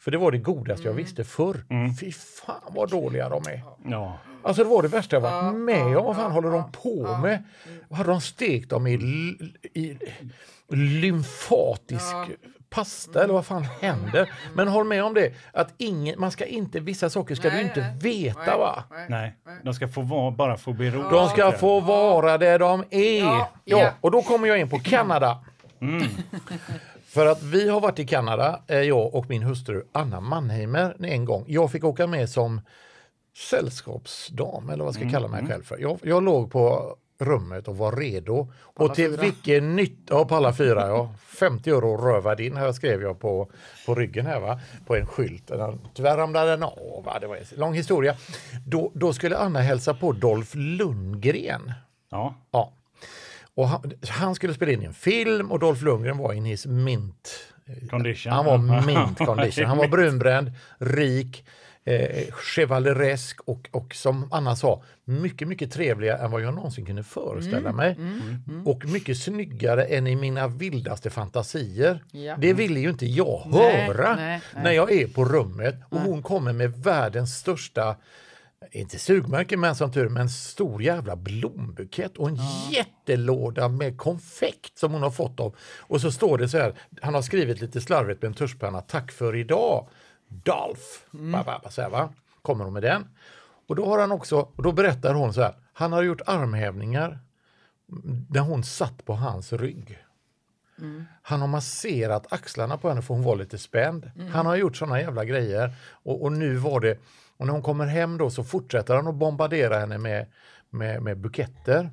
För 0.00 0.10
det 0.10 0.18
var 0.18 0.30
det 0.32 0.38
godaste 0.38 0.86
jag 0.86 0.94
visste 0.94 1.24
förr. 1.24 1.64
Fy 2.00 2.12
fan 2.12 2.60
vad 2.74 2.90
dåliga 2.90 3.28
de 3.28 3.42
är. 3.48 3.62
Ja. 3.84 4.18
Alltså 4.42 4.64
det 4.64 4.70
var 4.70 4.82
det 4.82 4.88
värsta 4.88 5.16
jag 5.16 5.20
varit 5.20 5.54
med 5.54 5.96
om. 5.98 6.04
Vad 6.04 6.16
fan 6.16 6.32
håller 6.32 6.50
de 6.50 6.72
på 6.72 7.18
med? 7.22 7.44
Hade 7.90 8.10
de 8.10 8.20
stekt 8.20 8.70
dem 8.70 8.86
i, 8.86 8.92
i 9.74 9.98
lymfatisk 10.76 12.14
pasta 12.70 13.24
eller 13.24 13.34
vad 13.34 13.46
fan 13.46 13.62
händer? 13.80 14.30
Men 14.54 14.68
håll 14.68 14.86
med 14.86 15.04
om 15.04 15.14
det, 15.14 15.32
att 15.52 15.74
ingen, 15.76 16.20
man 16.20 16.30
ska 16.30 16.44
inte, 16.44 16.80
vissa 16.80 17.10
saker 17.10 17.34
ska 17.34 17.50
du 17.50 17.54
Nej, 17.56 17.64
inte 17.64 17.80
nej. 17.80 17.98
veta 18.00 18.58
va? 18.58 18.84
Nej, 19.08 19.34
de 19.62 19.74
ska 19.74 19.88
få 19.88 20.00
vara, 20.00 20.30
bara 20.30 20.56
få 20.56 20.72
bero. 20.72 21.10
De 21.10 21.28
ska 21.28 21.52
få 21.52 21.80
vara 21.80 22.38
där 22.38 22.58
de 22.58 22.84
är. 22.90 23.44
Ja, 23.64 23.90
och 24.00 24.10
då 24.10 24.22
kommer 24.22 24.48
jag 24.48 24.60
in 24.60 24.70
på 24.70 24.78
Kanada. 24.78 25.44
För 27.10 27.26
att 27.26 27.42
vi 27.42 27.68
har 27.68 27.80
varit 27.80 27.98
i 27.98 28.06
Kanada, 28.06 28.62
eh, 28.66 28.80
jag 28.80 29.14
och 29.14 29.28
min 29.28 29.42
hustru 29.42 29.82
Anna 29.92 30.20
Mannheimer 30.20 30.96
en 31.00 31.24
gång. 31.24 31.44
Jag 31.48 31.72
fick 31.72 31.84
åka 31.84 32.06
med 32.06 32.30
som 32.30 32.60
sällskapsdam 33.36 34.70
eller 34.70 34.84
vad 34.84 34.94
ska 34.94 35.02
jag 35.02 35.12
kalla 35.12 35.28
mig 35.28 35.46
själv 35.46 35.62
för. 35.62 35.78
Jag, 35.78 35.98
jag 36.02 36.22
låg 36.22 36.52
på 36.52 36.96
rummet 37.18 37.68
och 37.68 37.76
var 37.76 37.92
redo. 37.92 38.52
Och 38.62 38.94
till 38.94 39.10
fyra. 39.10 39.22
vilken 39.22 39.76
nytta, 39.76 40.14
ja 40.14 40.24
på 40.24 40.36
alla 40.36 40.52
fyra 40.52 40.86
ja. 40.86 41.14
50 41.26 41.70
euro 41.70 41.96
rövad 41.96 42.40
in 42.40 42.56
här 42.56 42.72
skrev 42.72 43.02
jag 43.02 43.20
på, 43.20 43.50
på 43.86 43.94
ryggen 43.94 44.26
här 44.26 44.40
va. 44.40 44.60
På 44.86 44.96
en 44.96 45.06
skylt. 45.06 45.50
Tyvärr 45.94 46.16
ramlade 46.16 46.50
den 46.50 46.62
av. 46.62 47.02
Va? 47.04 47.18
Det 47.20 47.26
var 47.26 47.36
en 47.36 47.44
lång 47.56 47.74
historia. 47.74 48.16
Då, 48.66 48.90
då 48.94 49.12
skulle 49.12 49.36
Anna 49.36 49.60
hälsa 49.60 49.94
på 49.94 50.12
Dolph 50.12 50.56
Lundgren. 50.56 51.72
Ja. 52.10 52.34
Ja. 52.50 52.72
Och 53.60 53.68
han, 53.68 53.92
han 54.08 54.34
skulle 54.34 54.54
spela 54.54 54.72
in 54.72 54.82
en 54.82 54.94
film 54.94 55.52
och 55.52 55.58
Dolph 55.58 55.84
Lundgren 55.84 56.18
var 56.18 56.32
in 56.32 56.44
his 56.44 56.66
mint. 56.66 57.30
Condition. 57.90 58.32
Han 58.32 58.44
var 58.44 58.58
mint 58.86 59.18
condition. 59.18 59.66
Han 59.66 59.78
var 59.78 59.88
brunbränd, 59.88 60.52
rik, 60.78 61.44
eh, 61.84 62.32
chevaleresk 62.32 63.40
och, 63.40 63.68
och 63.70 63.94
som 63.94 64.28
Anna 64.32 64.56
sa, 64.56 64.82
mycket, 65.04 65.48
mycket 65.48 65.72
trevligare 65.72 66.18
än 66.18 66.30
vad 66.30 66.42
jag 66.42 66.54
någonsin 66.54 66.86
kunde 66.86 67.02
föreställa 67.02 67.72
mig. 67.72 67.98
Och 68.64 68.84
mycket 68.84 69.18
snyggare 69.18 69.84
än 69.84 70.06
i 70.06 70.16
mina 70.16 70.48
vildaste 70.48 71.10
fantasier. 71.10 72.04
Ja. 72.12 72.36
Det 72.38 72.52
ville 72.52 72.80
ju 72.80 72.90
inte 72.90 73.06
jag 73.06 73.46
Nej, 73.52 73.86
höra 73.86 74.16
nej, 74.16 74.40
nej. 74.54 74.64
när 74.64 74.72
jag 74.72 74.92
är 74.92 75.06
på 75.06 75.24
rummet 75.24 75.74
och 75.88 76.00
hon 76.00 76.22
kommer 76.22 76.52
med 76.52 76.72
världens 76.72 77.38
största 77.38 77.96
inte 78.72 78.98
sugmärke 78.98 79.56
men 79.56 79.76
som 79.76 79.92
tur 79.92 80.08
men 80.08 80.22
en 80.22 80.28
stor 80.28 80.82
jävla 80.82 81.16
blombukett 81.16 82.16
och 82.16 82.28
en 82.28 82.38
jättelåda 82.70 83.68
med 83.68 83.98
konfekt 83.98 84.78
som 84.78 84.92
hon 84.92 85.02
har 85.02 85.10
fått 85.10 85.40
av. 85.40 85.56
Och 85.78 86.00
så 86.00 86.12
står 86.12 86.38
det 86.38 86.48
så 86.48 86.58
här, 86.58 86.74
han 87.02 87.14
har 87.14 87.22
skrivit 87.22 87.60
lite 87.60 87.80
slarvigt 87.80 88.22
med 88.22 88.28
en 88.28 88.34
tuschpenna, 88.34 88.80
tack 88.80 89.12
för 89.12 89.36
idag, 89.36 89.88
Dolph. 90.28 90.82
Ba, 91.10 91.44
ba, 91.44 91.60
ba, 91.62 91.70
så 91.70 91.82
här, 91.82 91.90
va? 91.90 92.12
Kommer 92.42 92.64
hon 92.64 92.72
med 92.72 92.82
den. 92.82 93.08
Och 93.66 93.76
då 93.76 93.86
har 93.86 93.98
han 93.98 94.12
också, 94.12 94.36
och 94.56 94.62
då 94.62 94.72
berättar 94.72 95.14
hon 95.14 95.34
så 95.34 95.42
här, 95.42 95.54
han 95.72 95.92
har 95.92 96.02
gjort 96.02 96.20
armhävningar 96.26 97.18
där 98.28 98.40
hon 98.40 98.64
satt 98.64 99.04
på 99.04 99.14
hans 99.14 99.52
rygg. 99.52 99.98
Han 101.22 101.40
har 101.40 101.48
masserat 101.48 102.32
axlarna 102.32 102.78
på 102.78 102.88
henne 102.88 103.02
för 103.02 103.14
hon 103.14 103.22
var 103.22 103.36
lite 103.36 103.58
spänd. 103.58 104.10
Han 104.32 104.46
har 104.46 104.56
gjort 104.56 104.76
såna 104.76 105.00
jävla 105.00 105.24
grejer. 105.24 105.74
Och, 106.02 106.22
och 106.22 106.32
nu 106.32 106.56
var 106.56 106.80
det, 106.80 106.98
och 107.40 107.46
när 107.46 107.52
hon 107.52 107.62
kommer 107.62 107.86
hem 107.86 108.18
då 108.18 108.30
så 108.30 108.44
fortsätter 108.44 108.94
han 108.94 109.06
att 109.06 109.14
bombardera 109.14 109.78
henne 109.78 109.98
med, 109.98 110.26
med, 110.70 111.02
med 111.02 111.18
buketter. 111.18 111.90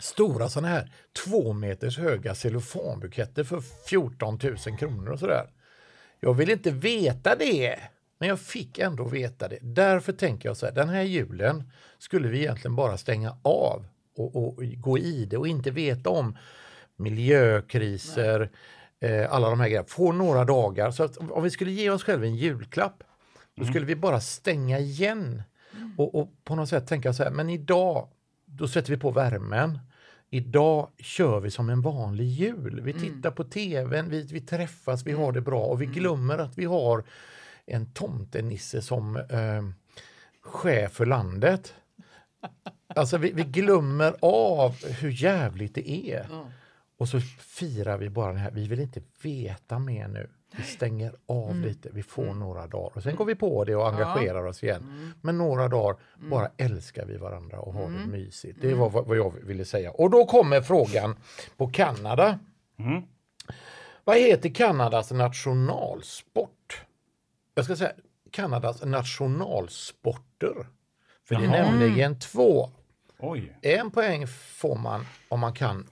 Stora 0.00 0.48
såna 0.48 0.68
här 0.68 0.92
två 1.24 1.52
meters 1.52 1.98
höga 1.98 2.34
cellofanbuketter 2.34 3.44
för 3.44 3.60
14 3.88 4.38
000 4.42 4.78
kronor 4.78 5.10
och 5.10 5.18
sådär. 5.18 5.50
Jag 6.20 6.34
vill 6.34 6.50
inte 6.50 6.70
veta 6.70 7.36
det, 7.36 7.78
men 8.18 8.28
jag 8.28 8.40
fick 8.40 8.78
ändå 8.78 9.04
veta 9.04 9.48
det. 9.48 9.58
Därför 9.60 10.12
tänker 10.12 10.48
jag 10.48 10.56
så 10.56 10.66
här, 10.66 10.72
den 10.72 10.88
här 10.88 11.02
julen 11.02 11.70
skulle 11.98 12.28
vi 12.28 12.38
egentligen 12.38 12.76
bara 12.76 12.98
stänga 12.98 13.36
av 13.42 13.86
och, 14.16 14.36
och 14.36 14.62
gå 14.76 14.98
i 14.98 15.24
det 15.24 15.36
och 15.36 15.48
inte 15.48 15.70
veta 15.70 16.10
om 16.10 16.38
miljökriser, 16.96 18.50
eh, 19.00 19.32
alla 19.32 19.50
de 19.50 19.60
här 19.60 19.68
grejerna. 19.68 19.88
Få 19.88 20.12
några 20.12 20.44
dagar. 20.44 20.90
Så 20.90 21.04
att 21.04 21.16
om 21.16 21.42
vi 21.42 21.50
skulle 21.50 21.70
ge 21.70 21.90
oss 21.90 22.04
själva 22.04 22.26
en 22.26 22.36
julklapp, 22.36 23.04
då 23.56 23.64
skulle 23.64 23.86
vi 23.86 23.96
bara 23.96 24.20
stänga 24.20 24.78
igen 24.78 25.42
och, 25.96 26.14
och 26.14 26.28
på 26.44 26.54
något 26.54 26.68
sätt 26.68 26.86
tänka 26.86 27.12
så 27.12 27.22
här, 27.22 27.30
men 27.30 27.50
idag, 27.50 28.08
då 28.44 28.68
sätter 28.68 28.90
vi 28.90 28.96
på 28.96 29.10
värmen. 29.10 29.78
Idag 30.30 30.88
kör 30.98 31.40
vi 31.40 31.50
som 31.50 31.70
en 31.70 31.80
vanlig 31.80 32.26
jul. 32.26 32.80
Vi 32.80 32.92
tittar 32.92 33.30
på 33.30 33.44
tvn, 33.44 34.08
vi, 34.08 34.22
vi 34.22 34.40
träffas, 34.40 35.06
vi 35.06 35.12
har 35.12 35.32
det 35.32 35.40
bra 35.40 35.60
och 35.60 35.82
vi 35.82 35.86
glömmer 35.86 36.38
att 36.38 36.58
vi 36.58 36.64
har 36.64 37.04
en 37.66 37.92
tomtenisse 37.92 38.82
som 38.82 39.16
eh, 39.16 39.62
chef 40.40 40.92
för 40.92 41.06
landet. 41.06 41.74
Alltså 42.86 43.18
vi, 43.18 43.32
vi 43.32 43.42
glömmer 43.42 44.14
av 44.20 44.84
hur 44.84 45.10
jävligt 45.10 45.74
det 45.74 45.90
är. 45.90 46.26
Och 46.96 47.08
så 47.08 47.20
firar 47.38 47.98
vi 47.98 48.10
bara 48.10 48.32
det 48.32 48.38
här. 48.38 48.50
Vi 48.50 48.66
vill 48.68 48.80
inte 48.80 49.02
veta 49.22 49.78
mer 49.78 50.08
nu. 50.08 50.30
Vi 50.56 50.62
stänger 50.62 51.14
av 51.26 51.56
lite, 51.60 51.88
vi 51.92 52.02
får 52.02 52.34
några 52.34 52.66
dagar. 52.66 52.96
Och 52.96 53.02
sen 53.02 53.16
går 53.16 53.24
vi 53.24 53.34
på 53.34 53.64
det 53.64 53.76
och 53.76 53.88
engagerar 53.88 54.44
oss 54.46 54.62
igen. 54.62 55.12
Men 55.20 55.38
några 55.38 55.68
dagar 55.68 55.96
bara 56.30 56.50
älskar 56.56 57.06
vi 57.06 57.16
varandra 57.16 57.58
och 57.60 57.74
har 57.74 57.90
det 57.90 58.06
mysigt. 58.06 58.58
Det 58.60 58.74
var 58.74 58.90
vad 58.90 59.16
jag 59.16 59.30
ville 59.30 59.64
säga. 59.64 59.90
Och 59.90 60.10
då 60.10 60.26
kommer 60.26 60.60
frågan 60.60 61.16
på 61.56 61.68
Kanada. 61.68 62.38
Vad 64.04 64.16
heter 64.16 64.48
Kanadas 64.48 65.10
nationalsport? 65.12 66.82
Jag 67.54 67.64
ska 67.64 67.76
säga 67.76 67.92
Kanadas 68.30 68.84
nationalsporter. 68.84 70.66
För 71.24 71.34
det 71.34 71.44
är 71.44 71.56
Jaha. 71.56 71.70
nämligen 71.70 72.18
två. 72.18 72.70
Oj. 73.18 73.58
En 73.62 73.90
poäng 73.90 74.26
får 74.26 74.76
man 74.76 75.06
om 75.28 75.40
man 75.40 75.52
kan 75.52 75.86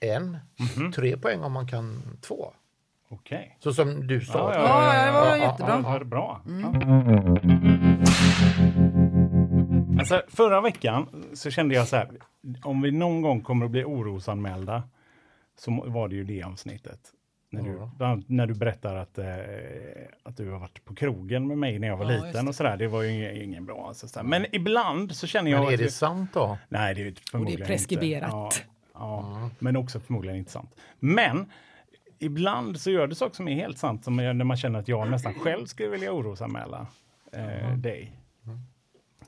en. 0.00 0.38
Mhm. 0.76 0.92
Tre 0.92 1.16
poäng 1.16 1.40
om 1.42 1.52
man 1.52 1.68
kan 1.68 2.02
två. 2.20 2.52
Okej. 3.10 3.56
Så 3.60 3.72
som 3.74 4.06
du 4.06 4.20
sa. 4.20 4.54
Ja, 4.54 4.94
Ja, 4.94 5.06
det 5.06 5.12
var 5.12 5.26
Ja, 5.26 5.36
jättebra. 5.36 5.70
Ja, 5.70 5.76
det 5.76 5.82
var 5.82 6.04
bra. 6.04 6.40
Ja. 6.62 6.72
Alltså, 9.98 10.22
förra 10.28 10.60
veckan 10.60 11.26
så 11.34 11.50
kände 11.50 11.74
jag 11.74 11.88
så 11.88 11.96
här, 11.96 12.08
om 12.64 12.82
vi 12.82 12.90
någon 12.90 13.22
gång 13.22 13.40
kommer 13.40 13.64
att 13.64 13.70
bli 13.72 13.84
orosanmälda 13.84 14.82
så 15.58 15.82
var 15.86 16.08
det 16.08 16.14
ju 16.14 16.24
det 16.24 16.42
avsnittet. 16.42 17.00
När 17.50 17.62
du, 17.62 18.04
annat 18.04 18.24
när 18.28 18.46
du 18.46 18.54
berättar 18.54 18.96
att, 18.96 19.18
eh, 19.18 19.26
att 20.22 20.36
du 20.36 20.50
har 20.50 20.58
varit 20.58 20.84
på 20.84 20.94
krogen 20.94 21.48
med 21.48 21.58
mig 21.58 21.78
när 21.78 21.88
jag 21.88 21.96
var 21.96 22.12
Ja, 22.12 22.24
liten 22.24 22.48
och 22.48 22.54
sådär. 22.54 22.76
Det 22.76 22.86
var 22.88 23.02
ju 23.02 23.10
ingen, 23.10 23.36
ingen 23.36 23.66
bra. 23.66 23.84
Alltså, 23.88 24.08
så 24.08 24.18
här. 24.18 24.26
Men 24.26 24.46
ibland 24.52 25.16
så 25.16 25.26
känner 25.26 25.50
jag 25.50 25.58
Men 25.60 25.68
är 25.68 25.72
att 25.72 25.78
det 25.78 25.84
vi- 25.84 25.90
sant 25.90 26.30
då? 26.34 26.58
Nej, 26.68 26.94
det 26.94 27.02
är 27.06 27.14
förmodligen 27.30 27.66
preskriberat. 27.66 28.32
Inte. 28.34 28.56
Ja, 28.94 29.40
ja, 29.42 29.50
men 29.58 29.76
också 29.76 30.00
förmodligen 30.00 30.38
inte 30.38 30.50
sant. 30.50 30.70
Men 31.00 31.46
ibland 32.18 32.80
så 32.80 32.90
gör 32.90 33.06
det 33.06 33.14
saker 33.14 33.36
som 33.36 33.48
är 33.48 33.54
helt 33.54 33.78
sant, 33.78 34.04
som 34.04 34.18
är 34.18 34.32
när 34.32 34.44
man 34.44 34.56
känner 34.56 34.78
att 34.78 34.88
jag 34.88 35.10
nästan 35.10 35.34
själv 35.34 35.66
skulle 35.66 35.88
vilja 35.88 36.12
orosanmäla 36.12 36.86
eh, 37.32 37.76
dig. 37.76 38.12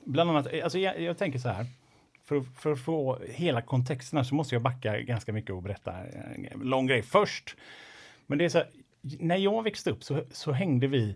Bland 0.05 0.29
annat, 0.29 0.47
eh, 0.53 0.63
alltså 0.63 0.79
jag, 0.79 1.01
jag 1.01 1.17
tänker 1.17 1.39
så 1.39 1.49
här, 1.49 1.65
för, 2.23 2.35
att- 2.37 2.47
för 2.57 2.71
att 2.71 2.79
få 2.81 3.19
hela 3.29 3.61
kontexten 3.61 4.17
här 4.17 4.23
så 4.23 4.35
måste 4.35 4.55
jag 4.55 4.61
backa 4.61 4.99
ganska 5.01 5.33
mycket 5.33 5.51
och 5.51 5.63
berätta 5.63 5.93
en 5.93 6.47
lång 6.63 6.87
grej 6.87 7.01
först. 7.01 7.55
Men 8.27 8.37
det 8.37 8.45
är 8.45 8.49
så 8.49 8.57
här, 8.57 8.67
när 9.01 9.35
jag 9.37 9.63
växte 9.63 9.91
upp 9.91 10.03
så, 10.03 10.23
så 10.31 10.51
hängde 10.51 10.87
vi 10.87 11.15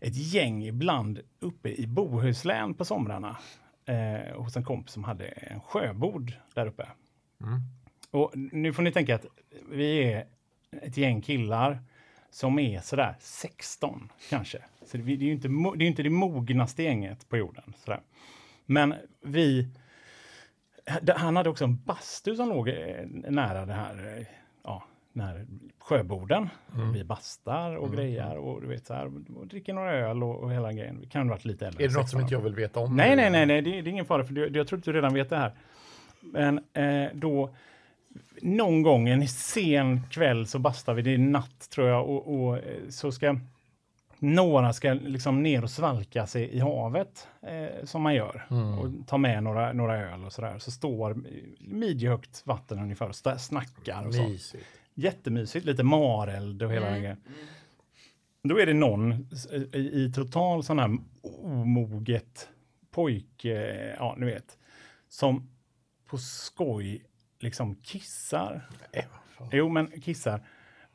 ett 0.00 0.16
gäng 0.16 0.64
ibland 0.64 1.20
uppe 1.40 1.68
i 1.68 1.86
Bohuslän 1.86 2.74
på 2.74 2.84
somrarna 2.84 3.36
eh, 3.86 4.36
hos 4.36 4.56
en 4.56 4.64
kompis 4.64 4.92
som 4.94 5.04
hade 5.04 5.24
en 5.26 5.60
sjöbod 5.60 6.32
där 6.54 6.66
uppe. 6.66 6.86
Och 8.10 8.32
nu 8.34 8.72
får 8.72 8.82
ni 8.82 8.92
tänka 8.92 9.14
att 9.14 9.26
vi 9.70 10.12
är 10.12 10.24
ett 10.82 10.96
gäng 10.96 11.22
killar 11.22 11.78
som 12.30 12.58
är 12.58 12.80
sådär 12.80 13.14
16 13.20 14.12
kanske. 14.30 14.58
Så 14.86 14.96
det, 14.96 15.02
det 15.02 15.12
är 15.12 15.16
ju 15.16 15.32
inte, 15.32 15.48
det, 15.48 15.84
är 15.84 15.88
inte 15.88 16.02
det 16.02 16.10
mognaste 16.10 16.82
gänget 16.82 17.28
på 17.28 17.36
jorden. 17.36 17.74
Sådär. 17.76 18.00
Men 18.66 18.94
vi... 19.20 19.68
Han 21.16 21.36
hade 21.36 21.50
också 21.50 21.64
en 21.64 21.76
bastu 21.84 22.36
som 22.36 22.48
låg 22.48 22.68
eh, 22.68 22.74
nära 23.28 23.66
det 23.66 23.72
här, 23.72 24.18
eh, 24.18 24.26
ja, 24.64 24.84
när 25.12 25.46
sjöboden. 25.78 26.48
Vi 26.94 27.04
bastar 27.04 27.76
och 27.76 27.92
grejar 27.92 28.36
och 28.36 28.60
du 28.60 28.66
vet 28.66 28.86
så 28.86 28.94
här, 28.94 29.06
och 29.36 29.46
dricker 29.46 29.72
några 29.72 29.92
öl 29.92 30.22
och, 30.22 30.42
och 30.42 30.52
hela 30.52 30.72
grejen. 30.72 31.00
Vi 31.00 31.06
kan 31.06 31.22
ha 31.22 31.34
varit 31.34 31.44
lite 31.44 31.66
äldre. 31.66 31.84
Är 31.84 31.88
det 31.88 31.94
något 31.94 32.02
16 32.02 32.08
som 32.08 32.20
inte 32.20 32.34
jag 32.34 32.40
vill 32.40 32.54
veta 32.54 32.80
om? 32.80 32.96
Nej, 32.96 33.16
nej, 33.16 33.30
nej, 33.30 33.46
nej 33.46 33.62
det, 33.62 33.70
det 33.70 33.78
är 33.78 33.92
ingen 33.92 34.06
fara, 34.06 34.24
för 34.24 34.34
du, 34.34 34.48
jag 34.48 34.68
tror 34.68 34.78
att 34.78 34.84
du 34.84 34.92
redan 34.92 35.14
vet 35.14 35.30
det 35.30 35.36
här. 35.36 35.52
Men 36.20 36.64
eh, 36.72 37.10
då, 37.14 37.54
någon 38.44 38.82
gång 38.82 39.08
en 39.08 39.28
sen 39.28 40.00
kväll 40.10 40.46
så 40.46 40.58
bastar 40.58 40.94
vi, 40.94 41.02
det 41.02 41.14
är 41.14 41.18
natt 41.18 41.70
tror 41.70 41.88
jag, 41.88 42.08
och, 42.08 42.34
och 42.34 42.58
eh, 42.58 42.88
så 42.88 43.12
ska 43.12 43.36
några 44.18 44.72
ska 44.72 44.92
liksom 44.92 45.42
ner 45.42 45.62
och 45.62 45.70
svalka 45.70 46.26
sig 46.26 46.48
i 46.48 46.58
havet, 46.58 47.28
eh, 47.42 47.84
som 47.84 48.02
man 48.02 48.14
gör, 48.14 48.46
och 48.80 49.06
ta 49.06 49.18
med 49.18 49.42
några, 49.42 49.72
några 49.72 49.96
öl 49.98 50.24
och 50.24 50.32
sådär. 50.32 50.58
Så 50.58 50.70
står 50.70 51.16
midjehögt 51.60 52.42
vatten 52.44 52.78
ungefär 52.78 53.08
och 53.08 53.40
snackar 53.40 54.06
och 54.06 54.14
så. 54.14 54.22
Mysigt. 54.22 54.66
Jättemysigt, 54.94 55.66
lite 55.66 55.82
mareld 55.82 56.62
och 56.62 56.72
hela 56.72 56.86
den 56.90 57.00
grejen. 57.00 57.22
Då 58.42 58.60
är 58.60 58.66
det 58.66 58.74
någon 58.74 59.28
i, 59.72 59.78
i 59.78 60.12
total 60.14 60.64
sån 60.64 60.78
här 60.78 60.98
omoget 61.42 62.48
pojk, 62.90 63.44
eh, 63.44 63.94
ja 63.98 64.14
ni 64.18 64.26
vet, 64.26 64.58
som 65.08 65.48
på 66.06 66.18
skoj 66.18 67.04
liksom 67.40 67.74
kissar. 67.74 68.68
Nej. 68.94 69.06
Jo, 69.52 69.68
men 69.68 70.00
kissar 70.00 70.40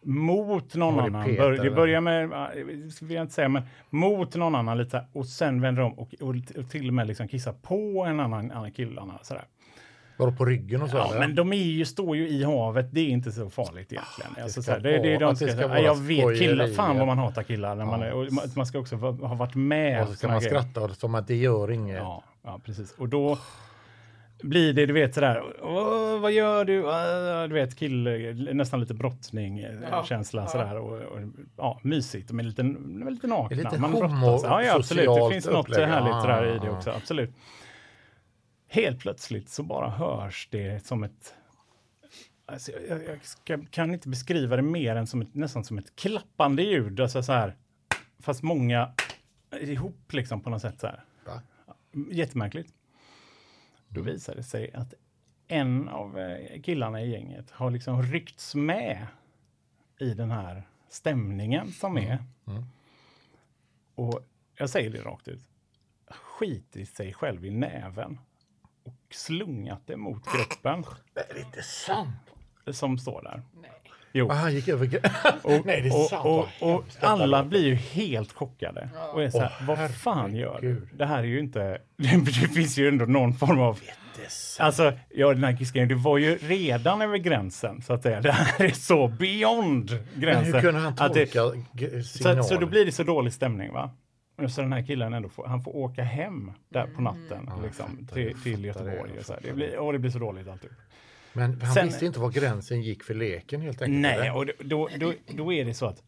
mot 0.04 0.76
någon 0.76 0.98
det 0.98 1.04
annan. 1.04 1.26
Peter, 1.26 1.38
Bör, 1.38 1.64
det 1.64 1.72
börjar 1.72 2.02
med, 2.02 2.30
det 2.30 3.02
vill 3.02 3.16
jag 3.16 3.24
inte 3.24 3.34
säga, 3.34 3.50
men 3.50 3.64
mot 3.90 4.36
någon 4.36 4.56
annan 4.56 4.78
lite 4.78 4.98
här, 4.98 5.08
och 5.14 5.28
sen 5.28 5.62
vänder 5.62 5.82
om 5.84 5.94
och, 5.94 6.14
och, 6.22 6.36
och 6.58 6.70
till 6.72 6.88
och 6.88 6.94
med 6.94 7.08
liksom 7.08 7.28
kissar 7.28 7.54
på 7.54 8.06
en 8.08 8.20
annan, 8.20 8.52
annan 8.52 8.72
kille. 8.72 9.02
Sådär. 9.22 9.44
Var 10.18 10.32
det 10.32 10.38
på 10.38 10.46
ryggen 10.46 10.82
och 10.82 10.90
så? 10.90 10.98
Ja, 10.98 11.10
eller? 11.10 11.20
men 11.20 11.36
de 11.36 11.54
är 11.54 11.58
ju, 11.58 11.86
står 11.86 12.16
ju 12.18 12.28
i 12.30 12.44
havet. 12.44 12.88
Det 12.92 13.00
är 13.00 13.10
inte 13.10 13.32
så 13.32 13.50
farligt 13.50 13.94
egentligen. 13.94 14.44
Alltså, 14.44 14.62
ska 14.62 14.72
så 14.72 14.76
här, 14.76 14.80
det, 14.80 14.90
det, 14.90 15.14
är 15.14 15.20
vara- 15.20 15.20
de 15.20 15.26
att 15.26 15.40
det 15.40 15.46
ska, 15.46 15.54
ska 15.54 15.62
ja, 15.62 15.68
vara 15.68 15.82
jag 15.82 15.96
vet 15.96 16.40
killar, 16.40 16.68
fan 16.68 16.98
vad 16.98 17.08
man 17.08 17.18
hatar 17.18 17.44
killar. 17.44 17.76
När 17.76 17.86
man, 17.86 18.00
Ja. 18.00 18.06
är, 18.06 18.14
och 18.14 18.34
man, 18.34 18.44
man 18.56 18.66
ska 18.66 18.80
också 18.80 18.96
ha 18.96 19.36
varit 19.36 19.56
med. 19.56 20.02
och 20.02 20.08
så 20.08 20.16
ska 20.16 20.28
man 20.28 20.42
skratta 20.42 20.90
som 20.90 21.16
att 21.16 21.28
det 21.28 21.36
gör 21.36 21.72
inget. 21.72 21.98
Ja, 21.98 22.24
ja, 22.44 22.60
precis. 22.66 22.92
Och 22.92 23.10
då 23.10 23.38
blir 24.44 24.74
det, 24.74 24.86
du 24.86 24.94
vet 24.94 25.14
sådär, 25.14 25.44
"Åh, 25.62 26.20
vad 26.20 26.32
gör 26.32 26.66
du? 26.66 26.84
Åh", 26.86 27.48
Du 27.48 27.54
vet, 27.54 27.76
kille, 27.76 28.34
nästan 28.54 28.80
lite 28.80 28.94
brottning-känsla 28.94 30.48
sådär. 30.48 30.76
Och, 30.78 30.98
och, 30.98 31.20
ja, 31.58 31.80
mysigt, 31.84 32.32
men 32.32 32.48
lite, 32.48 32.64
lite 33.10 33.28
nakna. 33.28 33.58
Lite 33.58 33.78
Man 33.80 33.92
brottas. 33.92 34.44
Ja, 34.44 34.64
ja, 34.64 34.76
absolut. 34.76 35.06
Det 35.06 35.30
finns 35.32 35.46
något 35.46 35.66
upplägg. 35.70 35.88
härligt 35.88 36.22
sådär 36.22 36.46
i 36.46 36.58
Ah. 36.60 36.64
det 36.64 36.70
också, 36.70 36.92
absolut. 36.92 37.32
Helt 38.68 39.00
plötsligt 39.00 39.50
så 39.50 39.64
bara 39.64 39.90
hörs 39.90 40.48
det 40.52 40.86
som 40.86 41.04
ett 41.04 41.34
Alltså, 42.46 42.72
jag, 42.90 43.04
jag 43.04 43.18
ska, 43.26 43.58
kan 43.72 43.94
inte 43.94 44.10
beskriva 44.10 44.56
det 44.56 44.62
mer 44.62 44.96
än 44.96 45.08
som 45.08 45.22
ett, 45.22 45.36
nästan 45.36 45.64
som 45.64 45.78
ett 45.78 45.96
klappande 45.96 46.64
ljud. 46.64 47.00
Alltså 47.00 47.24
så 47.24 47.32
här, 47.34 47.56
fast 48.20 48.44
många 48.44 48.92
ihop 49.62 50.14
liksom 50.14 50.42
på 50.42 50.50
något 50.50 50.62
sätt. 50.62 50.80
Så 50.80 50.88
här. 50.88 51.04
Va? 51.26 51.42
Jättemärkligt. 52.12 52.70
Då 53.90 54.02
visar 54.02 54.36
det 54.36 54.44
sig 54.44 54.74
att 54.74 54.94
en 55.48 55.90
av 55.90 56.20
eh, 56.20 56.62
killarna 56.62 57.02
i 57.02 57.10
gänget 57.12 57.52
har 57.52 57.72
liksom 57.72 58.04
ryckts 58.04 58.56
med 58.56 59.08
i 60.00 60.14
den 60.14 60.32
här 60.32 60.68
stämningen 60.90 61.72
som 61.72 61.98
är. 61.98 62.24
Och 63.96 64.20
jag 64.56 64.70
säger 64.70 64.90
det 64.90 65.02
rakt 65.02 65.28
ut. 65.28 65.44
Skit 66.08 66.76
i 66.76 66.86
sig 66.86 67.14
själv 67.14 67.46
i 67.46 67.50
näven 67.52 68.20
och 68.84 68.96
slungat 69.10 69.82
det 69.86 69.98
mot 69.98 70.24
gruppen 70.34 70.86
Det 71.14 71.32
är 71.32 71.40
inte 71.46 71.62
sant. 71.64 72.34
som 72.72 72.98
står 72.98 73.22
där. 73.22 73.42
Jo. 74.14 74.30
Ah, 74.32 74.34
han 74.34 74.54
gick 74.56 74.68
över 74.68 74.86
Och, 75.44 75.66
Nej, 75.66 75.82
det 75.82 75.88
är 75.88 75.96
och, 76.04 76.10
sant. 76.10 76.26
och, 76.26 76.48
och 76.76 76.84
detta 76.94 77.08
alla 77.08 77.26
låter. 77.26 77.50
blir 77.50 77.66
ju 77.66 77.76
helt 77.76 78.34
chockade. 78.34 78.90
Och 79.14 79.24
är 79.24 79.30
så 79.30 79.40
här, 79.40 79.52
Åh, 79.62 79.66
vad 79.68 79.92
fan 79.96 80.36
gör 80.36 80.60
du? 80.62 80.88
Det 80.94 81.06
här 81.06 81.20
är 81.20 81.24
ju 81.24 81.40
inte... 81.40 81.78
Det 81.98 82.54
finns 82.54 82.78
ju 82.78 82.88
ändå 82.88 83.06
någon 83.06 83.34
form 83.34 83.60
av... 83.60 83.80
Alltså, 84.60 84.94
ja, 85.10 85.34
den 85.34 85.44
här 85.44 85.58
kissgrejen, 85.58 85.90
det 85.90 85.96
var 85.96 86.18
ju 86.18 86.36
redan 86.38 87.02
över 87.02 87.18
gränsen, 87.18 87.82
så 87.82 87.94
att 87.94 88.04
säga. 88.04 88.22
Det 88.22 88.32
här 88.32 88.66
är 88.66 88.70
så 88.72 89.08
beyond 89.08 89.92
Men 90.14 90.22
gränsen. 90.22 90.54
hur 90.54 90.62
kunde 90.62 90.80
han 90.80 90.94
att 91.00 91.14
det- 91.14 91.26
tolka 91.26 91.60
g- 91.74 92.04
så, 92.04 92.18
signalen? 92.18 92.44
så 92.44 92.56
då 92.56 92.66
blir 92.66 92.86
det 92.86 92.92
så 92.92 93.04
dålig 93.04 93.34
stämning, 93.34 93.74
va? 93.74 93.92
Och 94.44 94.52
Så 94.52 94.62
den 94.62 94.74
här 94.74 94.82
killen 94.86 95.14
ändå 95.14 95.30
får, 95.30 95.48
han 95.48 95.62
får 95.64 95.76
åka 95.76 96.04
hem 96.04 96.52
där 96.70 96.88
på 96.96 97.02
natten, 97.02 97.50
liksom, 97.64 97.86
fattar, 98.08 98.14
till, 98.16 98.42
till 98.44 98.66
Göteborg. 98.66 99.12
det, 99.14 99.20
Och 99.20 99.26
så 99.26 99.34
här. 99.34 99.40
Det, 99.44 99.54
blir, 99.54 99.78
och 99.78 99.94
det 99.94 100.00
blir 100.00 100.12
så 100.12 100.20
dåligt 100.20 100.48
alltihop. 100.48 100.78
Men 101.34 101.62
han 101.62 101.74
Sen- 101.74 101.86
visste 101.86 102.06
inte 102.06 102.20
var 102.20 102.30
gränsen 102.30 102.82
gick 102.82 103.04
för 103.04 103.14
leken 103.14 103.62
helt 103.62 103.82
enkelt. 103.82 104.02
Nej, 104.02 104.14
eller? 104.20 104.36
och 104.36 104.46
då, 104.46 104.54
då, 104.60 104.90
då, 105.00 105.14
då 105.28 105.54
är 105.54 105.66
det 105.66 105.74
så 105.74 105.86
att 105.86 106.04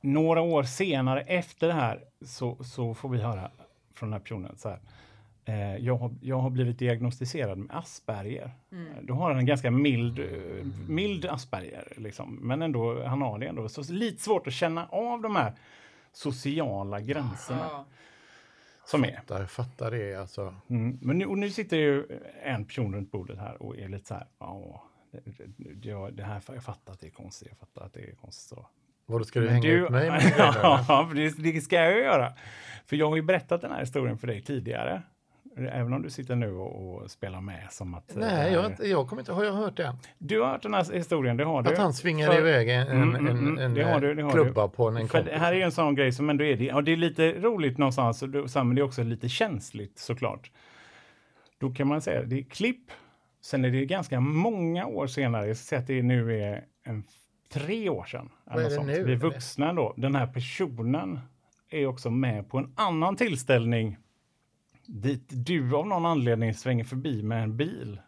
några 0.00 0.40
år 0.40 0.62
senare 0.62 1.20
efter 1.20 1.66
det 1.66 1.72
här 1.74 2.00
så, 2.24 2.64
så 2.64 2.94
får 2.94 3.08
vi 3.08 3.18
höra 3.18 3.50
från 3.94 4.08
den 4.10 4.12
här 4.12 4.20
personen 4.20 4.56
så 4.58 4.68
här. 4.68 4.80
Eh, 5.44 5.76
jag, 5.76 5.96
har, 5.96 6.14
jag 6.22 6.38
har 6.38 6.50
blivit 6.50 6.78
diagnostiserad 6.78 7.58
med 7.58 7.76
Asperger. 7.76 8.50
Eh, 8.72 8.78
Då 9.02 9.14
har 9.14 9.28
han 9.30 9.38
en 9.38 9.46
ganska 9.46 9.70
mild, 9.70 10.18
eh, 10.18 10.26
mild 10.88 11.24
Asperger, 11.26 11.92
liksom. 11.96 12.34
men 12.42 12.62
ändå, 12.62 13.04
han 13.04 13.22
har 13.22 13.38
det 13.38 13.46
ändå. 13.46 13.68
Så 13.68 13.92
lite 13.92 14.22
svårt 14.22 14.46
att 14.46 14.52
känna 14.52 14.86
av 14.86 15.22
de 15.22 15.36
här 15.36 15.52
sociala 16.12 17.00
gränserna 17.00 17.84
som 18.90 19.04
är. 19.04 19.16
Fattar, 19.16 19.46
fattar 19.46 19.90
det 19.90 20.14
alltså. 20.14 20.54
Mm. 20.70 20.98
Men 21.02 21.18
nu, 21.18 21.26
och 21.26 21.38
nu 21.38 21.50
sitter 21.50 21.76
ju 21.76 22.06
en 22.42 22.64
person 22.64 22.94
runt 22.94 23.10
bordet 23.10 23.38
här 23.38 23.62
och 23.62 23.78
är 23.78 23.88
lite 23.88 24.06
så 24.06 24.14
här, 24.14 24.26
ja, 24.38 24.82
det, 25.12 26.10
det, 26.10 26.22
här, 26.22 26.42
jag 26.46 26.64
fattar 26.64 26.92
att 26.92 27.00
det 27.00 27.06
är 27.06 27.10
konstigt, 27.10 27.48
jag 27.50 27.58
fattar 27.58 27.86
att 27.86 27.94
det 27.94 28.00
är 28.00 28.14
konstigt. 28.14 28.48
Så. 28.48 28.66
Vadå, 29.06 29.24
ska 29.24 29.40
du 29.40 29.46
Men 29.46 29.54
hänga 29.54 29.70
ut 29.70 29.90
mig 29.90 30.10
med 30.10 30.20
det? 30.36 30.36
ja, 30.38 31.06
för 31.08 31.14
det, 31.14 31.52
det 31.52 31.60
ska 31.60 31.76
jag 31.76 31.98
göra. 31.98 32.32
För 32.86 32.96
jag 32.96 33.08
har 33.08 33.16
ju 33.16 33.22
berättat 33.22 33.60
den 33.60 33.72
här 33.72 33.80
historien 33.80 34.18
för 34.18 34.26
dig 34.26 34.42
tidigare. 34.42 35.02
Även 35.56 35.92
om 35.92 36.02
du 36.02 36.10
sitter 36.10 36.36
nu 36.36 36.52
och, 36.52 36.94
och 37.02 37.10
spelar 37.10 37.40
med 37.40 37.66
som 37.70 37.94
att... 37.94 38.10
eh, 38.16 38.20
Nej, 38.20 38.50
det 38.50 38.56
jag, 38.56 38.72
jag 38.90 39.08
kommer 39.08 39.22
inte, 39.22 39.32
har 39.32 39.44
jag 39.44 39.52
hört 39.52 39.76
den? 39.76 39.96
Du 40.18 40.40
har 40.40 40.48
hört 40.48 40.62
den 40.62 40.74
här 40.74 40.92
historien, 40.92 41.36
det 41.36 41.44
har 41.44 41.62
du. 41.62 41.70
Att 41.70 41.78
han 41.78 41.92
svingade 41.94 42.32
För- 42.32 42.40
iväg 42.40 42.68
en, 42.68 42.86
en, 42.88 43.02
Mm, 43.02 43.14
mm, 43.14 43.26
en, 43.26 43.38
mm, 43.38 43.58
en, 43.58 43.74
det 43.74 43.82
har 43.82 44.00
du, 44.00 44.14
det 44.14 44.22
har 44.22 44.30
klubba 44.30 44.68
på 44.68 44.88
en, 44.88 44.96
en 44.96 45.08
För 45.08 45.18
kompis. 45.18 45.32
det 45.32 45.38
här 45.38 45.52
är 45.52 45.56
ju 45.56 45.62
en 45.62 45.72
sån 45.72 45.94
grej 45.94 46.12
som 46.12 46.30
ändå 46.30 46.44
är, 46.44 46.56
det, 46.56 46.64
ja, 46.64 46.80
det 46.80 46.92
är 46.92 46.96
lite 46.96 47.32
roligt 47.32 47.78
någonstans, 47.78 48.22
och 48.22 48.28
det- 48.28 48.54
men 48.54 48.74
det 48.74 48.80
är 48.80 48.84
också 48.84 49.02
lite 49.02 49.28
känsligt 49.28 49.98
såklart. 49.98 50.50
Då 51.58 51.70
kan 51.70 51.86
man 51.88 52.00
säga, 52.00 52.22
det 52.22 52.38
är 52.38 52.42
klipp, 52.42 52.90
sen 53.42 53.64
är 53.64 53.70
det 53.70 53.86
ganska 53.86 54.20
många 54.20 54.86
år 54.86 55.06
senare, 55.06 55.46
jag 55.46 55.56
säga 55.56 55.78
att 55.80 55.86
det 55.86 56.02
nu 56.02 56.42
är 56.42 56.64
en, 56.84 57.04
tre 57.52 57.88
år 57.88 58.04
sedan. 58.04 58.28
Vad 58.44 58.64
är 58.64 58.70
det 58.70 58.82
nu, 58.84 59.04
Vi 59.04 59.12
är 59.12 59.16
vuxna 59.16 59.72
då. 59.72 59.94
Den 59.96 60.14
här 60.14 60.26
personen 60.26 61.20
är 61.70 61.86
också 61.86 62.10
med 62.10 62.48
på 62.48 62.58
en 62.58 62.72
annan 62.74 63.16
tillställning 63.16 63.96
dit 64.92 65.24
du 65.28 65.76
av 65.76 65.86
någon 65.86 66.06
anledning 66.06 66.54
svänger 66.54 66.84
förbi 66.84 67.22
med 67.22 67.42
en 67.42 67.56
bil 67.56 68.00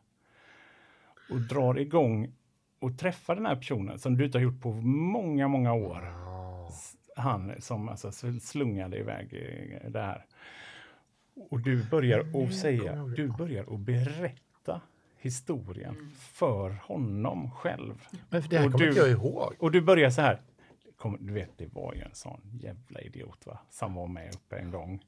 och 1.31 1.41
drar 1.41 1.79
igång 1.79 2.33
och 2.81 2.99
träffar 2.99 3.35
den 3.37 3.47
här 3.47 3.57
personen 3.57 3.99
som 3.99 4.17
du 4.17 4.25
inte 4.25 4.39
har 4.39 4.43
gjort 4.43 4.61
på 4.61 4.73
många, 4.73 5.49
många 5.49 5.73
år. 5.73 6.13
Han 7.17 7.53
som 7.59 7.89
alltså 7.89 8.09
sl- 8.09 8.39
slungade 8.41 8.99
iväg 8.99 9.29
det 9.89 10.01
här. 10.01 10.25
Och 11.51 11.61
du 11.61 11.85
börjar 11.91 12.21
att 12.45 12.55
säga, 12.55 13.05
du 13.17 13.29
börjar 13.29 13.75
att 13.75 13.81
berätta 13.81 14.81
historien 15.19 16.11
för 16.19 16.71
honom 16.71 17.51
själv. 17.51 17.95
Men 18.31 18.43
för 18.43 18.51
det 18.51 18.59
här 18.59 18.67
och 18.67 18.73
kommer 18.73 18.85
du- 18.85 18.91
inte 18.91 19.01
jag 19.01 19.11
ihåg. 19.11 19.55
Och 19.59 19.71
du 19.73 19.81
börjar 19.81 20.11
så 20.11 20.21
här. 20.21 20.41
Kom, 21.03 21.17
du 21.21 21.33
vet, 21.33 21.59
det 21.59 21.67
var 21.75 21.95
ju 21.95 22.01
en 22.01 22.15
sån 22.15 22.41
jävla 22.61 23.01
idiot 23.01 23.47
va, 23.47 23.59
som 23.71 23.95
var 23.95 24.07
med 24.07 24.35
uppe 24.35 24.57
en 24.57 24.71
gång. 24.71 25.05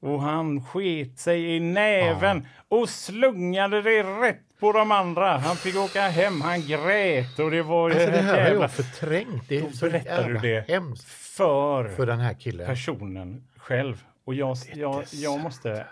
Och 0.00 0.22
han 0.22 0.64
sket 0.64 1.18
sig 1.18 1.56
i 1.56 1.60
näven 1.60 2.46
och 2.68 2.88
slungade 2.88 3.82
det 3.82 4.02
rätt 4.02 4.58
på 4.60 4.72
de 4.72 4.92
andra. 4.92 5.38
Han 5.38 5.56
fick 5.56 5.76
åka 5.76 6.08
hem, 6.08 6.40
han 6.40 6.60
grät 6.60 7.38
och 7.38 7.50
det 7.50 7.62
var 7.62 7.90
Alltså 7.90 8.06
det 8.06 8.16
här 8.16 8.32
har 8.32 8.48
jävla 8.48 8.60
jag 8.60 8.70
förträngt. 8.70 9.48
Det 9.48 9.58
är 9.58 9.70
så 9.70 9.86
berättar 9.86 10.28
du 10.28 10.38
det. 10.38 10.68
hemskt 10.68 11.04
för 11.08 11.88
för 11.88 12.06
den 12.06 12.20
här 12.20 12.34
killen. 12.34 12.66
personen 12.66 13.44
själv. 13.56 14.04
Och 14.24 14.34
jag, 14.34 14.56
jag, 14.74 15.04
jag 15.12 15.40
måste, 15.40 15.86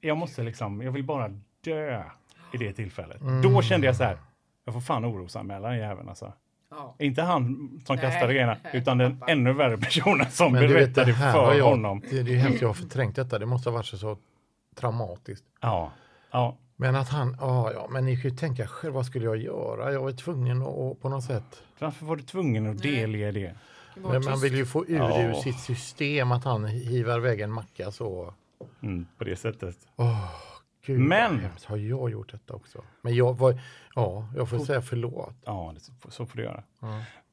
jag 0.00 0.16
måste 0.16 0.42
liksom, 0.42 0.82
jag 0.82 0.92
vill 0.92 1.04
bara 1.04 1.28
dö 1.64 2.02
i 2.52 2.56
det 2.56 2.72
tillfället. 2.72 3.20
Mm. 3.20 3.42
Då 3.42 3.62
kände 3.62 3.86
jag 3.86 3.96
så 3.96 4.04
här, 4.04 4.18
jag 4.64 4.74
får 4.74 4.80
fan 4.80 5.04
orosanmäla 5.04 5.68
den 5.68 5.78
jäveln 5.78 6.08
alltså. 6.08 6.32
Ja. 6.70 6.94
Inte 6.98 7.22
han 7.22 7.44
som 7.86 7.96
Nej. 7.96 8.04
kastade 8.04 8.32
grejerna, 8.32 8.56
utan 8.72 8.98
den 8.98 9.22
ännu 9.26 9.52
värre 9.52 9.78
personen 9.78 10.30
som 10.30 10.52
Men 10.52 10.62
du 10.62 10.74
vet, 10.74 10.94
det 10.94 11.04
berättade 11.04 11.12
här 11.12 11.32
för 11.32 11.54
jag, 11.54 11.64
honom. 11.64 12.02
Det, 12.10 12.22
det 12.22 12.34
är 12.34 12.36
hemskt, 12.38 12.60
jag 12.60 12.68
har 12.68 12.74
förträngt 12.74 13.16
detta. 13.16 13.38
Det 13.38 13.46
måste 13.46 13.68
ha 13.68 13.74
varit 13.76 13.86
så, 13.86 13.98
så 13.98 14.18
traumatiskt. 14.74 15.44
Ja, 15.60 15.92
ja. 16.30 16.56
Men 16.76 16.96
att 16.96 17.08
han, 17.08 17.36
ja, 17.40 17.72
ja, 17.72 17.88
men 17.90 18.04
ni 18.04 18.16
kan 18.16 18.30
ju 18.30 18.36
tänka 18.36 18.66
själv, 18.66 18.94
vad 18.94 19.06
skulle 19.06 19.24
jag 19.24 19.36
göra? 19.36 19.92
Jag 19.92 20.00
var 20.00 20.12
tvungen 20.12 20.62
att 20.62 21.00
på 21.00 21.08
något 21.08 21.24
sätt. 21.24 21.62
Varför 21.78 22.06
var 22.06 22.16
du 22.16 22.22
tvungen 22.22 22.70
att 22.70 22.82
delge 22.82 23.32
det? 23.32 23.54
Men 23.94 24.24
man 24.24 24.40
vill 24.40 24.54
ju 24.54 24.66
få 24.66 24.86
ur 24.86 24.96
Ja. 24.96 25.08
det 25.08 25.22
ur 25.22 25.34
sitt 25.34 25.60
system 25.60 26.32
att 26.32 26.44
han 26.44 26.64
hivar 26.64 27.18
iväg 27.18 27.40
en 27.40 27.52
macka 27.52 27.90
så. 27.90 28.34
Mm, 28.82 29.06
på 29.18 29.24
det 29.24 29.36
sättet. 29.36 29.76
Gud, 30.88 31.00
Men-. 31.00 31.48
Har 31.64 31.76
jag 31.76 32.10
gjort 32.10 32.32
detta 32.32 32.54
också? 32.54 32.84
Men 33.02 33.14
jag 33.14 33.38
var, 33.38 33.60
ja, 33.94 34.28
jag 34.36 34.48
får 34.50 34.58
säga 34.58 34.82
förlåt. 34.82 35.34
Ja, 35.44 35.74
det, 35.74 36.10
så, 36.10 36.26
får 36.26 36.36
du 36.36 36.42
göra. 36.42 36.64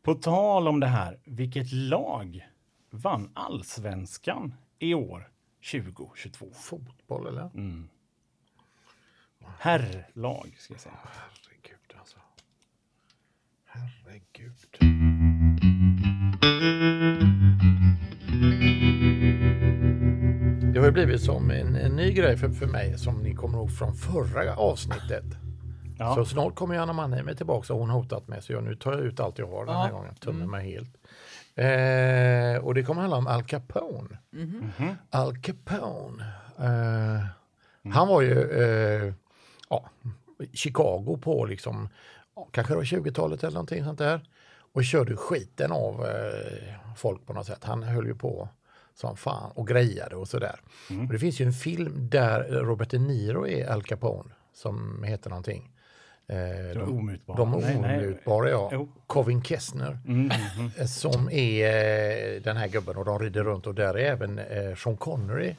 På 0.04 0.14
tal 0.14 0.68
om 0.68 0.80
det 0.80 0.88
här, 0.88 1.20
vilket 1.24 1.72
lag 1.72 2.50
vann 2.90 3.32
allsvenskan 3.34 4.54
i 4.80 4.94
år 4.94 5.30
2022? 5.72 6.48
Fotboll 6.54 7.28
eller? 7.28 7.50
Mm. 7.54 7.90
Herrlag, 9.60 10.56
ska 10.58 10.74
jag 10.74 10.82
säga. 10.82 10.96
Herregud 11.04 12.00
alltså. 12.00 12.18
Herregud. 13.66 14.56
Ju 20.86 20.92
blivit 20.92 21.22
som 21.22 21.52
en, 21.52 21.76
en 21.76 21.96
ny 21.96 22.14
grej 22.14 22.38
för, 22.38 22.50
för 22.50 22.66
mig 22.66 22.98
som 22.98 23.16
ni 23.16 23.34
kommer 23.36 23.58
ihåg 23.58 23.72
från 23.78 23.96
förra 23.96 24.56
avsnittet. 24.56 25.24
Ja. 26.00 26.16
Så 26.16 26.26
snart 26.26 26.56
kommer 26.56 26.78
Anna 26.78 26.94
Mannheim 26.94 27.36
tillbaka 27.36 27.74
och 27.74 27.80
hon 27.80 27.90
har 27.90 28.00
hotat 28.00 28.28
mig 28.28 28.42
så 28.42 28.54
jag, 28.54 28.64
nu 28.64 28.76
tar 28.76 28.92
jag 28.92 29.02
ut 29.02 29.20
allt 29.20 29.38
jag 29.40 29.48
har 29.48 29.66
den 29.66 29.76
här 29.76 29.88
Ja. 29.90 29.94
gången. 29.96 30.16
Tömmer 30.16 30.46
mig 30.46 30.66
helt. 30.72 30.98
Eh, 31.56 32.66
och 32.66 32.74
det 32.74 32.84
kommer 32.84 33.02
handla 33.02 33.18
om 33.18 33.28
Al 33.28 33.44
Capone. 33.44 34.18
Al 35.10 35.38
Capone. 35.42 36.24
Eh, 36.60 37.26
Han 37.94 38.08
var 38.08 38.22
ju 38.22 38.52
eh, 38.52 39.14
ja, 39.70 39.90
Chicago 40.54 41.18
på 41.22 41.46
liksom, 41.46 41.90
kanske 42.52 42.74
det 42.74 42.78
var 42.78 42.84
20-talet 42.84 43.44
eller 43.44 43.54
någonting 43.54 43.84
sånt 43.84 44.00
där. 44.00 44.22
Och 44.74 44.84
körde 44.84 45.16
skiten 45.18 45.72
av 45.72 46.06
eh, 46.06 46.74
folk 46.96 47.26
på 47.26 47.34
något 47.34 47.46
sätt. 47.46 47.64
Han 47.64 47.84
höll 47.84 48.06
ju 48.08 48.16
på 48.16 48.50
som 48.96 49.18
fan 49.18 49.52
och 49.56 49.68
grejade 49.68 50.16
och 50.16 50.28
sådär. 50.28 50.60
Och 51.08 51.14
det 51.14 51.20
finns 51.20 51.42
ju 51.42 51.46
en 51.46 51.54
film 51.54 52.10
där 52.10 52.44
Robert 52.44 52.90
De 52.90 52.98
Niro 52.98 53.48
är 53.48 53.68
Al 53.72 53.84
Capone 53.84 54.30
som 54.54 55.04
heter 55.04 55.30
någonting. 55.30 55.72
Eh, 56.28 56.80
De 56.80 56.98
omutbara. 57.00 57.38
De 57.38 57.54
omutbara, 57.56 58.50
ja. 58.50 58.70
Jo. 58.74 58.90
Covin 59.08 59.44
Kessner. 59.44 60.00
Mm, 60.08 60.32
eh, 60.78 60.86
Som 60.86 61.30
är 61.32 61.66
eh, 62.36 62.42
den 62.42 62.58
här 62.58 62.68
gubben 62.68 62.98
och 62.98 63.06
de 63.06 63.20
rider 63.20 63.44
runt 63.44 63.68
och 63.68 63.76
där 63.76 63.98
är 63.98 64.12
även 64.12 64.40
eh, 64.40 64.76
Sean 64.76 64.98
Connery. 64.98 65.56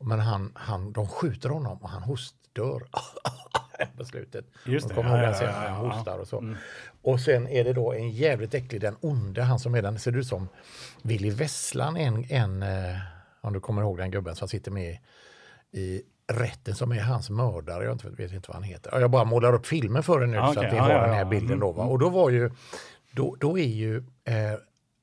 Men 0.00 0.20
han, 0.20 0.52
han, 0.54 0.92
de 0.92 1.08
skjuter 1.08 1.48
honom 1.48 1.78
och 1.82 1.88
han 1.88 2.02
hostdör 2.02 2.82
på 3.96 4.04
slutet. 4.04 4.44
Just 4.64 4.88
De 4.88 4.94
det, 4.94 5.02
kommer 5.02 5.10
ihåg 5.10 5.34
ja, 5.34 5.38
den 5.40 5.48
ja, 5.48 5.64
ja, 5.64 5.70
hostar 5.70 6.18
och 6.18 6.28
så. 6.28 6.54
Och 7.02 7.20
sen 7.20 7.48
är 7.48 7.64
det 7.64 7.72
då 7.72 7.92
en 7.92 8.10
jävligt 8.10 8.54
äcklig, 8.54 8.80
den 8.80 8.96
onde, 9.00 9.42
han 9.42 9.58
som 9.58 9.74
är 9.74 9.82
den, 9.82 9.98
ser 9.98 10.16
ut 10.16 10.26
som 10.26 10.48
Willy 11.02 11.30
Vesslan, 11.30 11.96
en, 11.96 12.24
en 12.28 12.62
eh, 12.62 12.96
om 13.40 13.52
du 13.52 13.60
kommer 13.60 13.82
ihåg 13.82 13.98
den 13.98 14.10
gubben 14.10 14.36
som 14.36 14.48
sitter 14.48 14.70
med 14.70 14.98
i 15.72 16.02
rätten 16.32 16.74
som 16.74 16.92
är 16.92 17.00
hans 17.00 17.30
mördare. 17.30 17.84
Jag 17.84 18.16
vet 18.16 18.32
inte 18.32 18.48
vad 18.48 18.54
han 18.54 18.62
heter. 18.62 18.90
Ja, 18.92 19.00
Jag 19.00 19.10
bara 19.10 19.24
målar 19.24 19.54
upp 19.54 19.66
filmen 19.66 20.02
för 20.02 20.22
er 20.22 20.26
nu 20.26 20.36
Ja, 20.36 20.54
så 20.54 20.60
att 20.60 20.72
Ja, 20.72 20.82
har 20.82 20.88
den 20.88 21.14
här 21.14 21.24
bilden. 21.24 21.60
Då, 21.60 21.72
va? 21.72 21.84
Och 21.84 21.98
då 21.98 22.08
var 22.08 22.30
ju, 22.30 22.50
då, 23.12 23.36
då 23.40 23.58
är 23.58 23.66
ju 23.66 23.96
eh, 24.24 24.58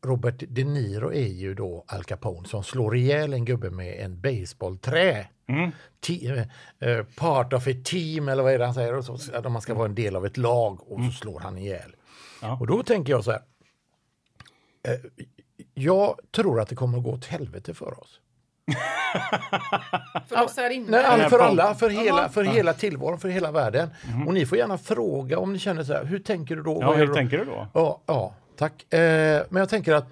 Robert 0.05 0.43
De 0.47 0.63
Niro 0.63 1.13
är 1.13 1.27
ju 1.27 1.53
då 1.53 1.83
Al 1.87 2.03
Capone 2.03 2.47
som 2.47 2.63
slår 2.63 2.95
ihjäl 2.95 3.33
en 3.33 3.45
gubbe 3.45 3.69
med 3.69 3.99
en 3.99 4.21
baseballträ. 4.21 5.27
Mm. 5.47 5.71
Te- 5.99 6.45
eh, 6.79 7.03
part 7.15 7.53
of 7.53 7.67
a 7.67 7.71
team 7.83 8.29
eller 8.29 8.43
vad 8.43 8.53
är 8.53 8.59
det 8.59 8.65
han 8.65 8.73
säger? 8.73 8.95
Och 8.95 9.05
så, 9.05 9.35
att 9.35 9.51
man 9.51 9.61
ska 9.61 9.73
vara 9.73 9.85
en 9.85 9.95
del 9.95 10.15
av 10.15 10.25
ett 10.25 10.37
lag 10.37 10.91
och 10.91 10.99
så 11.05 11.11
slår 11.11 11.39
han 11.39 11.57
ihjäl. 11.57 11.81
Mm. 11.81 11.95
Ja. 12.41 12.57
Och 12.59 12.67
då 12.67 12.83
tänker 12.83 13.13
jag 13.13 13.23
så 13.23 13.31
här. 13.31 13.41
Eh, 14.87 14.99
jag 15.73 16.19
tror 16.35 16.61
att 16.61 16.69
det 16.69 16.75
kommer 16.75 16.97
att 16.97 17.03
gå 17.03 17.11
åt 17.11 17.25
helvete 17.25 17.73
för 17.73 17.99
oss. 17.99 18.19
För 20.27 20.43
oss 20.43 20.57
här 20.57 20.69
inne. 20.69 20.91
Nej, 20.91 21.29
för 21.29 21.39
alla, 21.39 21.75
för 21.75 21.89
hela, 21.89 22.29
för 22.29 22.43
hela 22.43 22.73
tillvaron, 22.73 23.19
för 23.19 23.29
hela 23.29 23.51
världen. 23.51 23.89
Och 24.27 24.33
ni 24.33 24.45
får 24.45 24.57
gärna 24.57 24.77
fråga 24.77 25.39
om 25.39 25.53
ni 25.53 25.59
känner 25.59 25.83
så 25.83 25.93
här, 25.93 26.05
hur 26.05 26.19
tänker 26.19 26.55
du 26.55 26.63
då? 26.63 26.77
Ja, 26.81 26.93
hur 26.93 27.07
tänker 27.07 27.37
du 27.37 27.45
då? 27.45 27.67
Ja, 27.73 28.01
ja 28.05 28.33
tack. 28.57 28.93
Eh, 28.93 29.43
men 29.49 29.59
jag 29.59 29.69
tänker 29.69 29.93
att 29.93 30.07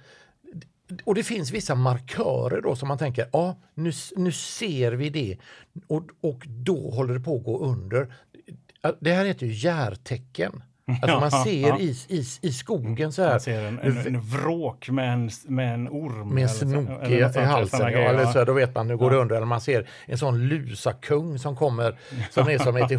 och 1.03 1.15
det 1.15 1.23
finns 1.23 1.51
vissa 1.51 1.75
markörer 1.75 2.61
då 2.61 2.75
som 2.75 2.87
man 2.87 2.97
tänker, 2.97 3.29
ja 3.31 3.55
nu, 3.73 3.91
nu 4.15 4.31
ser 4.31 4.91
vi 4.91 5.09
det 5.09 5.37
och, 5.87 6.03
och 6.21 6.43
då 6.47 6.89
håller 6.89 7.13
det 7.13 7.19
på 7.19 7.35
att 7.35 7.43
gå 7.43 7.59
under. 7.59 8.13
Det 8.99 9.13
här 9.13 9.25
heter 9.25 9.45
ju 9.45 9.53
järtecken. 9.53 10.63
Alltså 11.01 11.19
man 11.19 11.31
ser 11.43 11.81
i, 11.81 11.95
i, 12.07 12.23
i 12.41 12.51
skogen 12.51 13.11
så 13.11 13.21
här. 13.21 13.29
Man 13.29 13.39
ser 13.39 13.61
en, 13.61 13.79
en, 13.79 13.97
en 13.97 14.21
vråk 14.21 14.89
med 14.89 15.13
en, 15.13 15.29
med 15.47 15.73
en 15.73 15.87
orm. 15.87 16.29
Med 16.29 16.43
en 16.43 16.49
snok 16.49 16.89
eller 17.01 17.37
i, 17.37 17.39
i 17.39 17.45
halsen. 17.45 17.79
Ja, 17.79 17.89
grejer, 17.89 18.09
eller 18.09 18.23
ja. 18.23 18.33
så, 18.33 18.45
då 18.45 18.53
vet 18.53 18.75
man, 18.75 18.87
nu 18.87 18.97
går 18.97 19.11
det 19.11 19.17
under. 19.17 19.35
Eller 19.35 19.45
man 19.45 19.61
ser 19.61 19.89
en 20.05 20.17
sån 20.17 20.47
lusakung 20.47 21.39
som 21.39 21.55
kommer, 21.55 21.99
som 22.31 22.49
är 22.49 22.57
som 22.57 22.77
ett 22.77 22.91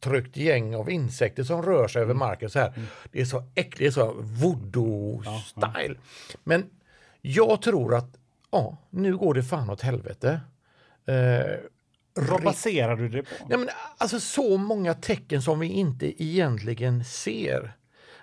ihoptryckt 0.00 0.36
gäng 0.36 0.76
av 0.76 0.90
insekter 0.90 1.42
som 1.42 1.62
rör 1.62 1.88
sig 1.88 2.02
över 2.02 2.14
marken. 2.14 2.50
Så 2.50 2.58
här. 2.58 2.72
Det 3.12 3.20
är 3.20 3.24
så 3.24 3.44
äckligt, 3.54 3.78
det 3.78 3.86
är 3.86 3.90
så 3.90 4.12
voodoo-style. 4.20 5.96
Men 6.44 6.64
jag 7.26 7.62
tror 7.62 7.94
att, 7.94 8.16
ja, 8.50 8.76
nu 8.90 9.16
går 9.16 9.34
det 9.34 9.42
fan 9.42 9.70
åt 9.70 9.80
helvete. 9.80 10.40
Eh, 11.06 12.24
Vad 12.30 12.42
baserar 12.42 12.96
du 12.96 13.08
det 13.08 13.22
på? 13.22 13.46
Ja, 13.50 13.56
men 13.58 13.68
alltså 13.98 14.20
så 14.20 14.56
många 14.56 14.94
tecken 14.94 15.42
som 15.42 15.58
vi 15.58 15.66
inte 15.66 16.22
egentligen 16.22 17.04
ser. 17.04 17.76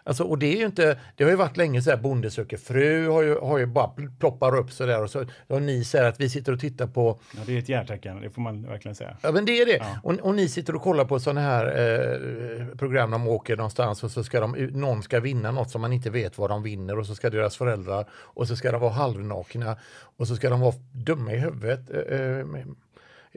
Alltså, 0.03 0.23
och 0.23 0.37
det 0.37 0.53
är 0.53 0.57
ju 0.57 0.65
inte, 0.65 0.99
det 1.15 1.23
har 1.23 1.31
ju 1.31 1.37
varit 1.37 1.57
länge 1.57 1.81
så 1.81 1.89
här, 1.89 1.97
Bonde 1.97 2.31
söker 2.31 2.57
fru 2.57 3.07
har 3.07 3.21
ju, 3.21 3.39
har 3.39 3.57
ju 3.57 3.65
bara 3.65 3.91
ploppar 4.19 4.57
upp 4.57 4.71
så 4.71 4.85
där 4.85 5.03
och 5.03 5.09
så 5.09 5.25
och 5.47 5.61
ni 5.61 5.83
säger 5.83 6.05
att 6.05 6.19
vi 6.19 6.29
sitter 6.29 6.53
och 6.53 6.59
tittar 6.59 6.87
på, 6.87 7.19
Ja, 7.35 7.39
det 7.45 7.53
är 7.55 7.59
ett 7.59 7.69
hjärtecken, 7.69 8.21
det 8.21 8.29
får 8.29 8.41
man 8.41 8.63
verkligen 8.63 8.95
säga. 8.95 9.17
ja 9.21 9.31
men 9.31 9.45
det 9.45 9.61
är 9.61 9.65
det. 9.65 9.85
Och, 10.03 10.13
och 10.13 10.35
ni 10.35 10.49
sitter 10.49 10.75
och 10.75 10.81
kollar 10.81 11.05
på 11.05 11.19
sådana 11.19 11.41
här 11.41 11.65
eh, 11.65 12.77
program, 12.77 13.11
de 13.11 13.27
åker 13.27 13.57
någonstans 13.57 14.03
och 14.03 14.11
så 14.11 14.23
ska 14.23 14.39
de, 14.39 14.51
någon 14.51 15.03
ska 15.03 15.19
vinna 15.19 15.51
något 15.51 15.71
som 15.71 15.81
man 15.81 15.93
inte 15.93 16.09
vet 16.09 16.37
vad 16.37 16.49
de 16.49 16.63
vinner 16.63 16.99
och 16.99 17.05
så 17.05 17.15
ska 17.15 17.29
deras 17.29 17.57
föräldrar 17.57 18.05
och 18.11 18.47
så 18.47 18.55
ska 18.55 18.71
de 18.71 18.81
vara 18.81 18.91
halvnakna 18.91 19.77
och 20.17 20.27
så 20.27 20.35
ska 20.35 20.49
de 20.49 20.59
vara 20.59 20.73
dumma 20.91 21.33
i 21.33 21.37
huvudet. 21.37 21.89
Eh, 22.09 22.17
eh, 22.17 22.45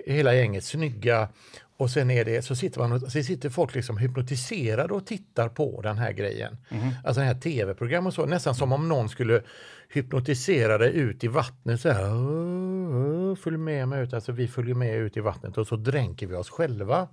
hela 0.06 0.34
gänget 0.34 0.64
snygga 0.64 1.28
och 1.76 1.90
sen 1.90 2.10
är 2.10 2.24
det, 2.24 2.42
så 2.42 2.56
sitter, 2.56 2.80
man, 2.80 2.92
och- 2.92 3.00
så 3.12 3.22
sitter 3.22 3.50
folk 3.50 3.74
liksom 3.74 3.98
hypnotiserade 3.98 4.94
och 4.94 5.06
tittar 5.06 5.48
på 5.48 5.80
den 5.82 5.98
här 5.98 6.12
grejen. 6.12 6.56
Alltså 7.04 7.20
den 7.20 7.28
här 7.28 7.40
tv-program 7.40 8.06
och 8.06 8.14
så, 8.14 8.26
nästan 8.26 8.54
som 8.54 8.72
om 8.72 8.88
någon 8.88 9.08
skulle 9.08 9.42
hypnotisera 9.96 10.78
dig 10.78 10.94
ut 10.96 11.24
i 11.24 11.28
vattnet 11.28 11.80
så 11.80 11.88
här. 11.90 12.04
"Åh, 12.14 13.30
åh, 13.30 13.34
Följ 13.36 13.56
med 13.56 13.88
mig 13.88 14.02
ut, 14.02 14.12
alltså 14.14 14.32
vi 14.32 14.48
följer 14.48 14.74
med 14.74 14.96
ut 14.96 15.16
i 15.16 15.20
vattnet 15.20 15.58
och 15.58 15.66
så 15.66 15.76
dränker 15.76 16.26
vi 16.26 16.34
oss 16.34 16.50
själva. 16.50 17.08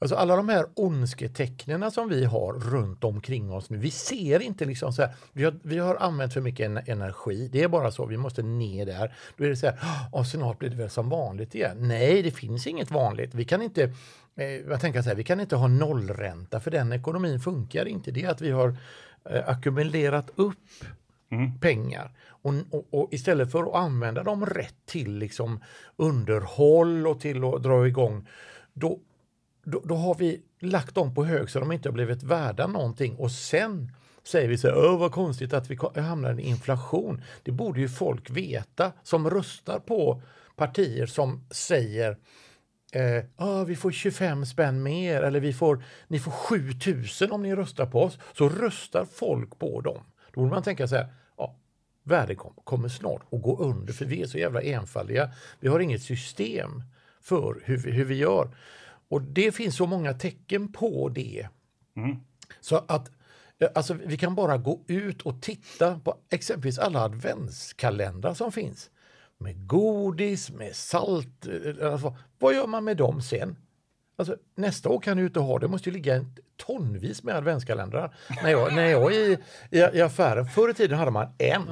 Alltså 0.00 0.16
alla 0.16 0.36
de 0.36 0.48
här 0.48 0.66
ondsketecknen 0.74 1.90
som 1.90 2.08
vi 2.08 2.24
har 2.24 2.52
runt 2.52 3.04
omkring 3.04 3.52
oss 3.52 3.70
nu, 3.70 3.78
vi 3.78 3.90
ser 3.90 4.40
inte 4.40 4.64
liksom 4.64 4.92
så 4.92 5.02
här, 5.02 5.14
vi 5.32 5.44
har, 5.44 5.54
vi 5.62 5.78
har 5.78 5.96
använt 5.96 6.32
för 6.34 6.40
mycket 6.40 6.66
en- 6.66 6.80
energi, 6.86 7.48
det 7.52 7.62
är 7.62 7.68
bara 7.68 7.90
så, 7.90 8.06
vi 8.06 8.16
måste 8.16 8.42
ner 8.42 8.86
där. 8.86 9.14
Då 9.36 9.44
är 9.44 9.48
det 9.48 9.56
så 9.56 9.66
här, 9.66 9.78
"Åh, 10.12 10.24
snart 10.24 10.58
blir 10.58 10.70
det 10.70 10.76
väl 10.76 10.90
som 10.90 11.08
vanligt 11.08 11.54
igen. 11.54 11.76
Nej, 11.80 12.22
det 12.22 12.30
finns 12.30 12.66
inget 12.66 12.90
vanligt. 12.90 13.34
Vi 13.34 13.44
kan 13.44 13.62
inte, 13.62 13.82
eh, 14.36 14.44
jag 14.46 14.80
tänker 14.80 15.02
så 15.02 15.08
här, 15.08 15.16
vi 15.16 15.24
kan 15.24 15.40
inte 15.40 15.56
ha 15.56 15.68
nollränta 15.68 16.60
för 16.60 16.70
den 16.70 16.92
ekonomin 16.92 17.40
funkar 17.40 17.88
inte. 17.88 18.10
Det 18.10 18.22
är 18.24 18.30
att 18.30 18.40
vi 18.40 18.50
har 18.50 18.76
eh, 19.30 19.48
ackumulerat 19.48 20.30
upp 20.36 20.54
Mm. 21.30 21.60
pengar. 21.60 22.12
Och, 22.28 22.54
och, 22.70 22.86
och 22.90 23.08
istället 23.12 23.52
för 23.52 23.62
att 23.62 23.74
använda 23.74 24.22
dem 24.22 24.46
rätt 24.46 24.86
till 24.86 25.18
liksom 25.18 25.60
underhåll 25.96 27.06
och 27.06 27.20
till 27.20 27.44
att 27.44 27.62
dra 27.62 27.86
igång, 27.86 28.28
då, 28.72 29.00
då, 29.64 29.82
då 29.84 29.94
har 29.94 30.14
vi 30.14 30.42
lagt 30.60 30.94
dem 30.94 31.14
på 31.14 31.24
hög 31.24 31.50
så 31.50 31.60
de 31.60 31.72
inte 31.72 31.88
har 31.88 31.94
blivit 31.94 32.22
värda 32.22 32.66
någonting 32.66 33.16
och 33.16 33.32
sen 33.32 33.92
säger 34.24 34.48
vi 34.48 34.58
så 34.58 34.68
här, 34.68 34.96
vad 34.96 35.12
konstigt 35.12 35.52
att 35.52 35.70
vi 35.70 35.78
hamnar 36.00 36.40
i 36.40 36.42
inflation. 36.42 37.22
Det 37.42 37.52
borde 37.52 37.80
ju 37.80 37.88
folk 37.88 38.30
veta 38.30 38.92
som 39.02 39.30
röstar 39.30 39.78
på 39.78 40.22
partier 40.56 41.06
som 41.06 41.46
säger 41.50 42.16
eh, 42.92 43.24
ah, 43.36 43.64
vi 43.64 43.76
får 43.76 43.90
25 43.90 44.46
spänn 44.46 44.82
mer 44.82 45.22
eller 45.22 45.40
vi 45.40 45.52
får, 45.52 45.84
ni 46.08 46.18
får 46.18 46.30
7000 46.30 47.32
om 47.32 47.42
ni 47.42 47.54
röstar 47.54 47.86
på 47.86 48.02
oss. 48.02 48.18
Så 48.32 48.48
röstar 48.48 49.04
folk 49.04 49.58
på 49.58 49.80
dem. 49.80 50.04
Då 50.32 50.40
borde 50.40 50.50
man 50.50 50.62
tänka 50.62 50.88
så 50.88 50.96
här, 50.96 51.08
kom, 52.36 52.52
kommer 52.64 52.88
snart 52.88 53.22
att 53.32 53.42
gå 53.42 53.56
under 53.58 53.92
för 53.92 54.04
vi 54.04 54.22
är 54.22 54.26
så 54.26 54.38
jävla 54.38 54.62
enfaldiga. 54.62 55.30
Vi 55.60 55.68
har 55.68 55.80
inget 55.80 56.02
system 56.02 56.82
för 57.20 57.62
hur 57.64 57.76
vi, 57.78 57.90
hur 57.90 58.04
vi 58.04 58.14
gör. 58.14 58.56
Och 59.08 59.22
det 59.22 59.52
finns 59.52 59.76
så 59.76 59.86
många 59.86 60.14
tecken 60.14 60.72
på 60.72 61.08
det. 61.08 61.48
Så 62.60 62.76
att 62.88 63.10
eh, 63.58 63.68
alltså, 63.74 63.94
vi 63.94 64.16
kan 64.16 64.34
bara 64.34 64.56
gå 64.58 64.80
ut 64.86 65.22
och 65.22 65.42
titta 65.42 65.98
på 65.98 66.16
exempelvis 66.30 66.78
alla 66.78 67.00
adventskalendrar 67.00 68.34
som 68.34 68.52
finns. 68.52 68.90
Med 69.38 69.66
godis, 69.68 70.50
med 70.50 70.76
salt. 70.76 71.46
eh, 71.46 71.92
Alltså, 71.92 72.16
vad 72.38 72.54
gör 72.54 72.66
man 72.66 72.84
med 72.84 72.96
dem 72.96 73.22
sen? 73.22 73.56
Alltså, 74.18 74.36
nästa 74.54 74.88
år 74.88 75.00
kan 75.00 75.16
du 75.16 75.24
inte 75.26 75.40
ha, 75.40 75.58
det 75.58 75.68
måste 75.68 75.88
ju 75.88 75.94
ligga 75.94 76.14
en 76.14 76.34
tonvis 76.56 77.22
med 77.22 77.36
adventskalendrar. 77.36 78.14
När 78.42 78.50
jag, 78.50 78.74
när 78.74 78.86
jag 78.86 79.12
i, 79.12 79.38
i, 79.70 79.78
i 79.78 80.00
affären, 80.02 80.46
förr 80.46 80.70
i 80.70 80.74
tiden 80.74 80.98
hade 80.98 81.10
man 81.10 81.26
en 81.38 81.62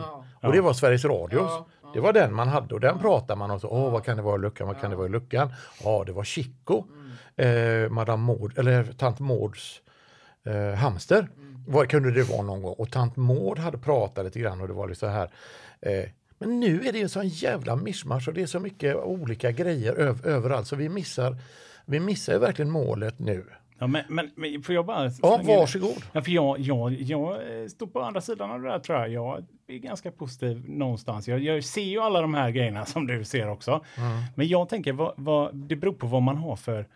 och 0.42 0.52
det 0.52 0.60
var 0.60 0.72
Sveriges 0.72 1.04
Radios. 1.04 1.50
Det 1.94 2.00
var 2.00 2.12
den 2.12 2.34
man 2.34 2.48
hade 2.48 2.74
och 2.74 2.80
den 2.80 2.98
pratade 2.98 3.38
man 3.38 3.50
om. 3.50 3.60
Så, 3.60 3.68
Åh, 3.68 3.92
vad 3.92 4.04
kan 4.04 4.16
det 4.16 4.22
vara 4.22 4.36
i 4.36 4.38
luckan? 4.38 4.66
Vad 4.66 4.80
kan 4.80 4.90
det 4.90 4.96
vara 4.96 5.06
i 5.06 5.10
luckan? 5.10 5.52
Ja, 5.84 6.02
det 6.06 6.12
var 6.12 6.24
Chico, 6.24 6.84
eh, 7.36 7.88
Madame 7.90 8.22
Maud, 8.22 8.58
eller 8.58 8.84
tant 8.84 9.20
Mauds 9.20 9.80
eh, 10.44 10.74
hamster. 10.78 11.28
Vad 11.68 11.90
kunde 11.90 12.10
det 12.10 12.22
vara 12.22 12.42
någon 12.42 12.62
gång? 12.62 12.74
Och 12.78 12.90
tant 12.90 13.16
Maud 13.16 13.58
hade 13.58 13.78
pratat 13.78 14.24
lite 14.24 14.40
grann 14.40 14.60
och 14.60 14.68
det 14.68 14.74
var 14.74 14.88
lite 14.88 15.00
så 15.00 15.06
här. 15.06 15.30
Eh, 15.80 16.04
men 16.38 16.60
nu 16.60 16.86
är 16.86 16.92
det 16.92 17.00
en 17.02 17.08
sån 17.08 17.28
jävla 17.28 17.76
mischmasch 17.76 18.28
och 18.28 18.34
det 18.34 18.42
är 18.42 18.46
så 18.46 18.60
mycket 18.60 18.96
olika 18.96 19.50
grejer 19.50 19.92
öv- 19.94 20.26
överallt 20.26 20.66
så 20.66 20.76
vi 20.76 20.88
missar, 20.88 21.36
vi 21.86 22.00
missar 22.00 22.32
ju 22.32 22.38
verkligen 22.38 22.70
målet 22.70 23.18
nu. 23.18 23.46
Ja, 23.78 23.86
men, 23.86 24.02
men, 24.08 24.30
men 24.36 24.62
får 24.62 24.74
jag 24.74 24.86
bara... 24.86 25.10
Ja, 25.22 25.40
varsågod. 25.44 26.04
Ja, 26.12 26.22
för 26.22 26.30
jag, 26.30 26.58
jag, 26.58 26.92
jag 26.92 27.32
eh, 27.32 27.66
står 27.66 27.86
på 27.86 28.00
andra 28.02 28.20
sidan 28.20 28.50
av 28.50 28.62
det 28.62 28.68
där 28.68 28.78
tror 28.78 28.98
jag. 28.98 29.10
Jag 29.10 29.44
är 29.66 29.78
ganska 29.78 30.10
positiv 30.10 30.64
någonstans. 30.68 31.28
Jag, 31.28 31.40
jag 31.40 31.64
ser 31.64 31.82
ju 31.82 32.00
alla 32.00 32.20
de 32.20 32.34
här 32.34 32.50
grejerna 32.50 32.84
som 32.84 33.06
du 33.06 33.24
ser 33.24 33.48
också. 33.48 33.84
Men 34.34 34.48
jag 34.48 34.68
tänker, 34.68 34.92
vad, 34.92 35.12
vad, 35.16 35.56
det 35.56 35.76
beror 35.76 35.92
på 35.92 36.06
vad 36.06 36.22
man 36.22 36.36
har 36.36 36.56
för 36.56 36.86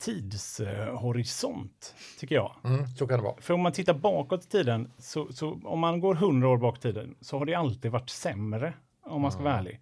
tidshorisont, 0.00 1.94
tycker 2.20 2.34
jag. 2.34 2.52
Mm, 2.64 2.86
så 2.86 3.06
kan 3.06 3.18
det 3.18 3.24
vara. 3.24 3.40
För 3.40 3.54
om 3.54 3.60
man 3.60 3.72
tittar 3.72 3.94
bakåt 3.94 4.44
i 4.44 4.48
tiden, 4.48 4.90
så, 4.98 5.32
så 5.32 5.60
om 5.64 5.80
man 5.80 6.00
går 6.00 6.14
hundra 6.14 6.48
år 6.48 6.58
bak 6.58 6.78
i 6.78 6.80
tiden, 6.80 7.14
så 7.20 7.38
har 7.38 7.46
det 7.46 7.54
alltid 7.54 7.90
varit 7.90 8.10
sämre, 8.10 8.72
om 9.04 9.22
man 9.22 9.32
ska 9.32 9.42
vara 9.42 9.58
ärlig. 9.58 9.80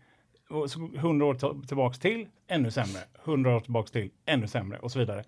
100 0.97 1.27
år 1.27 1.35
till- 1.35 1.69
tillbaks 1.69 1.99
till, 1.99 2.27
ännu 2.49 2.71
sämre. 2.71 3.01
100 3.25 3.57
år 3.57 3.61
tillbaks 3.61 3.91
till, 3.91 4.11
ännu 4.27 4.47
sämre 4.47 4.79
och 4.79 4.93
så 4.93 4.99
vidare. 4.99 5.25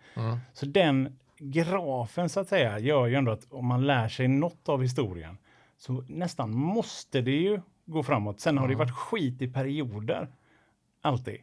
Så 0.53 0.67
den 0.67 1.19
grafen 1.39 2.29
så 2.29 2.41
att 2.41 2.49
säga 2.49 2.79
gör 2.79 3.07
ju 3.07 3.15
ändå 3.15 3.33
att 3.33 3.47
om 3.53 3.67
man 3.67 3.87
lär 3.87 4.09
sig 4.09 4.29
något 4.29 4.69
av 4.69 4.83
historien 4.83 5.39
så 5.79 6.05
nästan 6.09 6.51
måste 6.51 7.21
det 7.21 7.31
ju 7.37 7.61
gå 7.87 8.03
framåt. 8.03 8.41
Sen 8.41 8.59
har 8.59 8.69
det 8.69 8.75
varit 8.75 8.91
skit 8.95 9.43
i 9.43 9.49
perioder. 9.49 10.29
Alltid. 11.03 11.37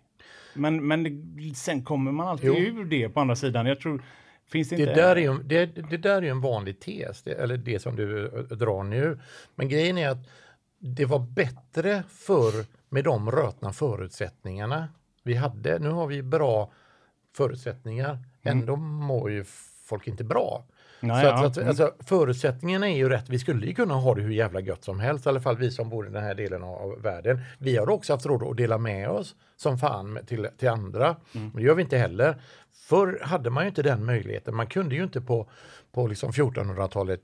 Men, 0.54 0.88
men 0.88 1.04
det, 1.04 1.56
sen 1.56 1.84
kommer 1.84 2.12
man 2.12 2.28
alltid 2.28 2.48
Jo. 2.50 2.56
ur 2.56 2.86
det 2.86 3.10
på 3.10 3.20
andra 3.20 3.36
sidan. 3.36 3.66
Jag 3.66 3.80
tror, 3.80 4.04
finns 4.48 4.70
det 4.70 4.76
inte... 4.80 4.86
Det 4.94 5.02
där, 5.02 5.16
är 5.16 5.22
ju, 5.22 5.44
det, 5.44 5.66
det 5.66 5.98
där 5.98 6.22
är 6.22 6.30
en 6.32 6.42
vanlig 6.42 6.80
tes, 6.80 7.24
det, 7.24 7.32
eller 7.34 7.58
det 7.58 7.80
som 7.80 7.96
du 7.96 8.26
eh, 8.26 8.32
drar 8.58 8.84
nu. 8.84 9.20
Men 9.56 9.70
grejen 9.70 9.98
är 9.98 10.10
att 10.10 10.30
det 10.80 11.06
var 11.06 11.20
bättre 11.20 12.04
förr 12.10 12.66
med 12.90 13.04
de 13.04 13.32
rötna 13.32 13.74
förutsättningarna 13.74 14.88
vi 15.24 15.36
hade. 15.36 15.80
Nu 15.80 15.90
har 15.90 16.08
vi 16.08 16.24
bra 16.24 16.72
förutsättningar, 17.36 18.20
ändå 18.44 18.76
mår 18.76 19.32
ju 19.32 19.46
folk 19.86 20.08
inte 20.08 20.24
bra. 20.24 20.66
Nej, 21.02 21.26
så 21.26 21.30
att, 21.30 21.58
att, 21.58 21.68
alltså, 21.68 21.94
förutsättningarna 22.00 22.90
är 22.90 22.96
ju 22.96 23.10
rätt. 23.10 23.30
Vi 23.30 23.40
skulle 23.40 23.68
ju 23.68 23.74
kunna 23.74 23.94
ha 23.94 24.16
det 24.16 24.22
hur 24.22 24.32
jävla 24.32 24.60
gött 24.60 24.84
som 24.84 25.00
helst, 25.00 25.26
i 25.26 25.30
alla 25.30 25.42
fall 25.42 25.58
vi 25.58 25.72
som 25.72 25.90
bor 25.90 26.08
i 26.08 26.10
den 26.10 26.24
här 26.24 26.36
delen 26.36 26.64
av, 26.64 27.02
världen. 27.02 27.40
Vi 27.58 27.78
har 27.78 27.90
också 27.90 28.14
haft 28.14 28.26
råd 28.26 28.44
att 28.44 28.58
dela 28.58 28.78
med 28.78 29.10
oss 29.10 29.36
som 29.56 29.78
fan 29.78 30.20
till, 30.26 30.48
till 30.58 30.70
andra. 30.70 31.16
Men 31.32 31.52
det 31.56 31.62
gör 31.62 31.76
vi 31.76 31.82
inte 31.82 31.98
heller. 31.98 32.42
Förr 32.74 33.20
hade 33.24 33.50
man 33.50 33.64
ju 33.64 33.70
inte 33.70 33.82
den 33.82 34.06
möjligheten. 34.06 34.56
Man 34.56 34.68
kunde 34.68 34.96
ju 34.96 35.04
inte 35.04 35.22
på, 35.22 35.50
på 35.92 36.08
liksom 36.08 36.32
1400-talet 36.32 37.22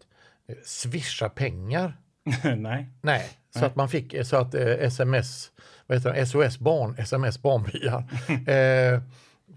eh, 0.47 0.55
swisha 0.63 1.29
pengar. 1.29 1.97
Nej. 3.01 3.29
Nej, 3.55 3.59
så 3.59 3.65
att 3.65 3.75
man 3.75 3.89
fick 3.89 4.25
så 4.25 4.37
att 4.37 4.55
eh, 4.55 4.67
sms, 4.67 5.51
vad 5.87 5.97
heter 5.97 6.13
det, 6.13 6.25
SOS 6.25 6.59
barn, 6.59 6.95
sms 6.97 7.41
barnbyar. 7.41 8.03
eh, 8.93 9.01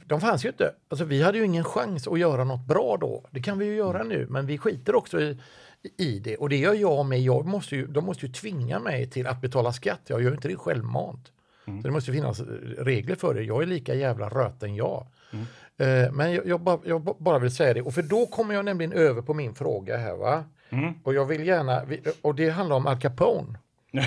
de 0.07 0.21
fanns 0.21 0.45
ju 0.45 0.49
inte. 0.49 0.73
Alltså, 0.89 1.05
vi 1.05 1.23
hade 1.23 1.39
ju 1.39 1.45
ingen 1.45 1.65
chans 1.65 2.09
att 2.09 2.19
göra 2.19 2.45
något 2.45 2.67
bra 2.67 2.97
då. 3.01 3.25
Det 3.31 3.41
kan 3.43 3.59
vi 3.59 3.67
ju 3.67 3.75
göra 3.75 4.03
nu, 4.03 4.27
men 4.31 4.47
vi 4.47 4.59
skiter 4.59 4.95
också 4.95 5.21
i, 5.21 5.39
i 5.97 6.19
det. 6.19 6.37
Och 6.37 6.49
det 6.49 6.57
gör 6.57 6.75
jag 6.75 7.07
med. 7.07 7.21
Jag 7.21 7.47
måste 7.47 7.77
ju, 7.77 7.87
de 7.87 8.05
måste 8.05 8.27
ju 8.27 8.33
tvinga 8.33 8.79
mig 8.79 9.11
till 9.11 9.27
att 9.27 9.41
betala 9.41 9.73
skatt. 9.73 10.01
Jag 10.07 10.23
gör 10.23 10.33
inte 10.33 10.49
det 10.49 10.57
självmant. 10.57 11.33
Så 11.83 11.89
det 11.89 11.91
måste 11.91 12.13
finnas 12.13 12.41
regler 12.79 13.15
för 13.17 13.35
det. 13.35 13.43
Jag 13.43 13.63
är 13.63 13.67
lika 13.67 13.95
jävla 13.95 14.29
röten 14.29 14.75
jag. 14.75 15.07
Eh, 15.77 16.13
men 16.13 16.33
jag, 16.33 16.47
jag, 16.47 16.61
bara, 16.61 16.79
jag 16.85 17.03
bara 17.19 17.39
vill 17.39 17.55
säga 17.55 17.75
det. 17.75 17.83
Och 17.83 17.95
för 17.95 18.03
då 18.03 18.27
kommer 18.27 18.55
jag 18.55 18.65
nämligen 18.65 18.93
över 18.93 19.23
på 19.23 19.35
min 19.35 19.55
fråga 19.55 19.97
här. 19.97 20.17
va? 20.17 20.45
Och 21.05 21.15
jag 21.15 21.25
vill 21.25 21.47
gärna, 21.47 21.83
och 22.23 22.35
det 22.35 22.49
handlar 22.51 22.77
om 22.77 22.87
Al 22.87 23.01
Capone. 23.01 23.59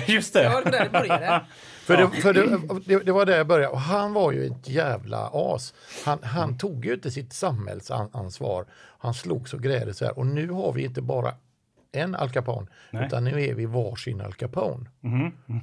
Just 0.06 0.32
det. 0.32 0.42
Ja, 0.42 0.48
det 0.48 0.64
var 0.64 0.70
där 0.70 0.84
det 0.84 0.90
började. 0.90 1.40
För, 1.84 1.96
det, 1.96 2.10
för 2.10 2.32
det, 2.86 2.98
det, 3.04 3.12
var 3.12 3.26
där 3.26 3.36
jag 3.36 3.46
började. 3.46 3.72
Och 3.72 3.80
han 3.80 4.12
var 4.12 4.32
ju 4.32 4.46
ett 4.46 4.68
jävla 4.68 5.30
as. 5.32 5.74
Han, 6.04 6.18
han 6.22 6.58
tog 6.58 6.84
ju 6.84 6.94
inte 6.94 7.10
sitt 7.10 7.32
samhällsansvar. 7.32 8.66
Han 8.98 9.14
slogs 9.14 9.54
och 9.54 9.62
grävde 9.62 9.94
så 9.94 10.04
här. 10.04 10.18
Och 10.18 10.26
nu 10.26 10.50
har 10.50 10.72
vi 10.72 10.84
inte 10.84 11.02
bara 11.02 11.34
en 11.92 12.14
Al 12.14 12.30
Capone, 12.30 12.66
Nej. 12.90 13.06
utan 13.06 13.24
nu 13.24 13.44
är 13.44 13.54
vi 13.54 13.66
varsin 13.66 14.20
Al 14.20 14.34
Capone. 14.34 14.90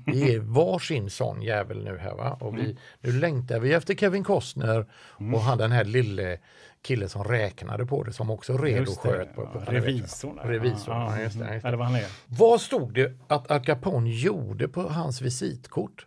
Vi 0.06 0.36
är 0.36 0.40
varsin 0.40 1.10
sån 1.10 1.42
jävel 1.42 1.84
nu 1.84 1.98
här 1.98 2.16
va. 2.16 2.38
Och 2.40 2.58
vi, 2.58 2.78
nu 3.00 3.12
längtar 3.12 3.60
vi 3.60 3.74
efter 3.74 3.96
Kevin 3.96 4.24
Costner 4.24 4.86
och 5.34 5.42
han 5.42 5.58
den 5.58 5.72
här 5.72 5.84
lille 5.84 6.40
killen 6.82 7.10
som 7.10 7.24
räknade 7.24 7.86
på 7.86 8.04
det 8.04 8.14
som 8.14 8.30
också 8.30 8.58
red 8.58 8.82
och 8.82 9.00
sköt 9.00 9.36
på, 9.36 9.48
på 9.48 9.64
Ja, 9.66 9.74
revisorn. 9.74 10.40
Revisorn, 10.44 11.02
ja, 11.02 11.20
just 11.20 11.40
det, 11.40 11.54
just 11.54 11.62
det. 11.64 11.68
Ja, 11.68 11.72
det 11.72 11.78
var 11.78 11.86
han 11.86 11.96
är. 11.96 12.06
Vad 12.26 12.62
stod 12.62 12.94
det 12.94 13.14
att 13.28 13.52
Al 13.52 13.66
Capone 13.66 14.10
gjorde 14.10 14.68
på 14.68 14.82
hans 14.82 15.22
visitkort? 15.22 16.06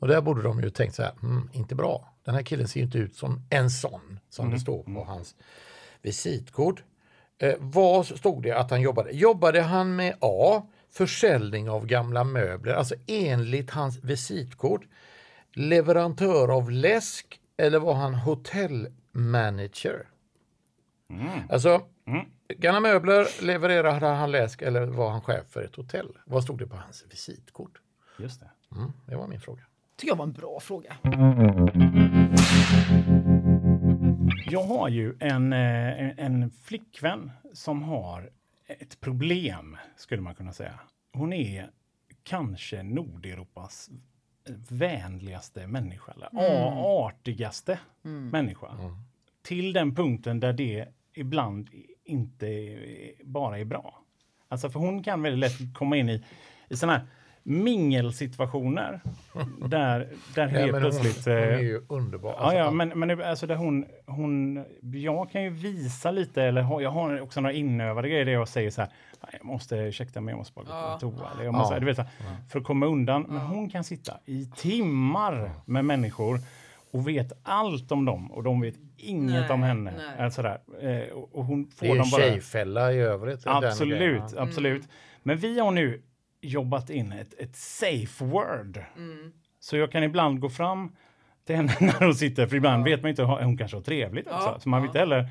Och 0.00 0.08
där 0.08 0.20
borde 0.20 0.42
de 0.42 0.60
ju 0.60 0.70
tänkt 0.70 0.94
så 0.94 1.02
här, 1.02 1.12
mm, 1.22 1.48
inte 1.52 1.74
bra. 1.74 2.14
Den 2.24 2.34
här 2.34 2.42
killen 2.42 2.68
ser 2.68 2.80
ju 2.80 2.86
inte 2.86 2.98
ut 2.98 3.14
som 3.14 3.42
en 3.50 3.70
sån 3.70 4.20
som 4.30 4.50
det 4.50 4.60
står 4.60 4.82
på 4.82 5.04
hans 5.04 5.34
visitkort. 6.02 6.82
Eh, 7.40 7.54
vad 7.58 8.06
stod 8.06 8.42
det 8.42 8.52
att 8.52 8.70
han 8.70 8.80
jobbade? 8.80 9.10
Jobbade 9.10 9.62
han 9.62 9.96
med 9.96 10.16
A. 10.20 10.62
Försäljning 10.92 11.70
av 11.70 11.86
gamla 11.86 12.24
möbler, 12.24 12.74
alltså 12.74 12.94
enligt 13.06 13.70
hans 13.70 14.04
visitkort. 14.04 14.82
Leverantör 15.52 16.48
av 16.56 16.70
läsk 16.70 17.40
eller 17.56 17.78
var 17.78 17.94
han 17.94 18.14
hotellmanager? 18.14 20.08
Alltså, 21.48 21.82
gamla 22.58 22.80
möbler, 22.80 23.44
levererade 23.44 24.06
han 24.06 24.30
läsk 24.30 24.62
eller 24.62 24.86
var 24.86 25.10
han 25.10 25.20
chef 25.20 25.46
för 25.48 25.62
ett 25.62 25.76
hotell? 25.76 26.18
Vad 26.24 26.42
stod 26.42 26.58
det 26.58 26.66
på 26.66 26.76
hans 26.76 27.04
visitkort? 27.10 27.80
Just 28.18 28.40
det. 28.40 28.50
Mm, 28.76 28.92
det 29.06 29.16
var 29.16 29.26
min 29.26 29.40
fråga. 29.40 29.62
tycker 29.96 30.10
jag 30.10 30.16
var 30.16 30.24
en 30.24 30.32
bra 30.32 30.60
fråga. 30.60 30.96
Jag 34.50 34.62
har 34.62 34.88
ju 34.88 35.14
en, 35.20 35.52
eh, 35.52 36.00
en, 36.00 36.18
en 36.18 36.50
flickvän 36.50 37.30
som 37.52 37.82
har 37.82 38.30
ett 38.66 39.00
problem, 39.00 39.76
skulle 39.96 40.22
man 40.22 40.34
kunna 40.34 40.52
säga. 40.52 40.78
Hon 41.12 41.32
är 41.32 41.70
kanske 42.22 42.82
Nordeuropas 42.82 43.90
vänligaste 44.68 45.66
människa, 45.66 46.12
eller 46.12 46.26
a- 46.26 46.74
artigaste 47.06 47.78
människa. 48.32 48.66
Till 49.42 49.72
den 49.72 49.94
punkten 49.94 50.40
där 50.40 50.52
det 50.52 50.88
ibland 51.14 51.70
inte 52.04 52.78
bara 53.24 53.58
är 53.58 53.64
bra. 53.64 54.02
Alltså 54.48 54.70
för 54.70 54.80
hon 54.80 55.02
kan 55.02 55.22
väldigt 55.22 55.38
lätt 55.60 55.74
komma 55.74 55.96
in 55.96 56.08
i, 56.08 56.24
i 56.68 56.76
sådana 56.76 56.98
här 56.98 57.06
mingelsituationer 57.42 59.00
där, 59.68 60.08
där 60.34 60.46
helt 60.46 60.72
men 60.72 60.82
hon, 60.82 60.90
plötsligt... 60.90 61.24
hon 61.24 61.34
är 61.34 61.52
eh, 61.52 61.60
ju 61.60 61.80
underbar. 61.88 62.30
Ja, 62.30 62.36
Alltså, 62.38 62.58
ja, 62.58 62.70
men, 62.70 62.88
men 62.88 63.08
det- 63.08 63.28
alltså 63.28 63.46
där 63.46 63.54
hon, 63.54 63.84
hon, 64.06 64.64
jag 64.82 65.30
kan 65.30 65.42
ju 65.42 65.50
visa 65.50 66.10
lite, 66.10 66.42
eller 66.42 66.80
jag 66.82 66.90
har 66.90 67.20
också 67.20 67.40
några 67.40 67.52
inövade 67.52 68.08
grejer 68.08 68.24
där 68.24 68.32
jag 68.32 68.48
säger 68.48 68.70
så 68.70 68.80
här, 68.80 68.90
"Nej, 69.22 69.30
jag 69.38 69.44
måste, 69.44 69.76
ursäkta 69.76 70.20
mig, 70.20 70.32
jag 70.32 70.38
måste 70.38 70.52
bara 70.54 70.64
gå 70.64 70.92
på 70.94 70.98
toa. 71.00 71.28
Eller 71.34 71.44
jag 71.44 71.54
måste, 71.54 71.74
Ja. 71.74 71.80
du 71.80 71.86
vet, 71.86 71.96
så 71.96 72.02
här, 72.02 72.10
För 72.48 72.58
att 72.58 72.64
komma 72.64 72.86
undan. 72.86 73.22
Men 73.28 73.38
hon 73.40 73.68
kan 73.70 73.84
sitta 73.84 74.12
i 74.26 74.46
timmar 74.56 75.50
med 75.64 75.84
människor 75.84 76.38
och 76.92 77.08
vet 77.08 77.32
allt 77.42 77.92
om 77.92 78.04
dem 78.04 78.32
och 78.32 78.42
de 78.42 78.60
vet 78.60 78.74
inget 78.96 79.40
Nej, 79.40 79.50
om 79.50 79.62
henne. 79.62 79.92
nej. 79.96 80.24
Alltså 80.24 80.42
där. 80.42 80.58
Eh, 80.80 81.12
och 81.32 81.44
hon 81.44 81.66
får 81.76 81.86
Det 81.86 81.92
är 81.92 81.96
dem 81.96 82.04
en 82.04 82.10
bara... 82.10 82.20
tjejfälla 82.22 82.92
i 82.92 82.96
övrigt. 82.98 83.42
Absolut, 83.46 84.22
Ja. 84.36 84.42
absolut. 84.42 84.88
Men 85.22 85.36
vi 85.36 85.60
har 85.60 85.70
nu 85.70 86.02
jobbat 86.40 86.90
in 86.90 87.12
ett, 87.12 87.34
ett 87.38 87.56
safe 87.56 88.24
word. 88.24 88.84
Så 89.60 89.76
jag 89.76 89.92
kan 89.92 90.02
ibland 90.02 90.40
gå 90.40 90.48
fram 90.48 90.96
till 91.46 91.56
henne 91.56 91.72
när 91.80 92.04
hon 92.04 92.14
sitter, 92.14 92.46
för 92.46 92.56
ibland 92.56 92.84
vet 92.84 93.02
man 93.02 93.10
inte, 93.10 93.22
hon 93.22 93.58
kanske 93.58 93.76
har 93.76 93.82
trevligt 93.82 94.26
också. 94.26 94.48
Ja, 94.54 94.60
så 94.60 94.68
man 94.68 94.78
ja. 94.78 94.82
vet 94.82 94.88
inte 94.88 94.98
heller. 94.98 95.28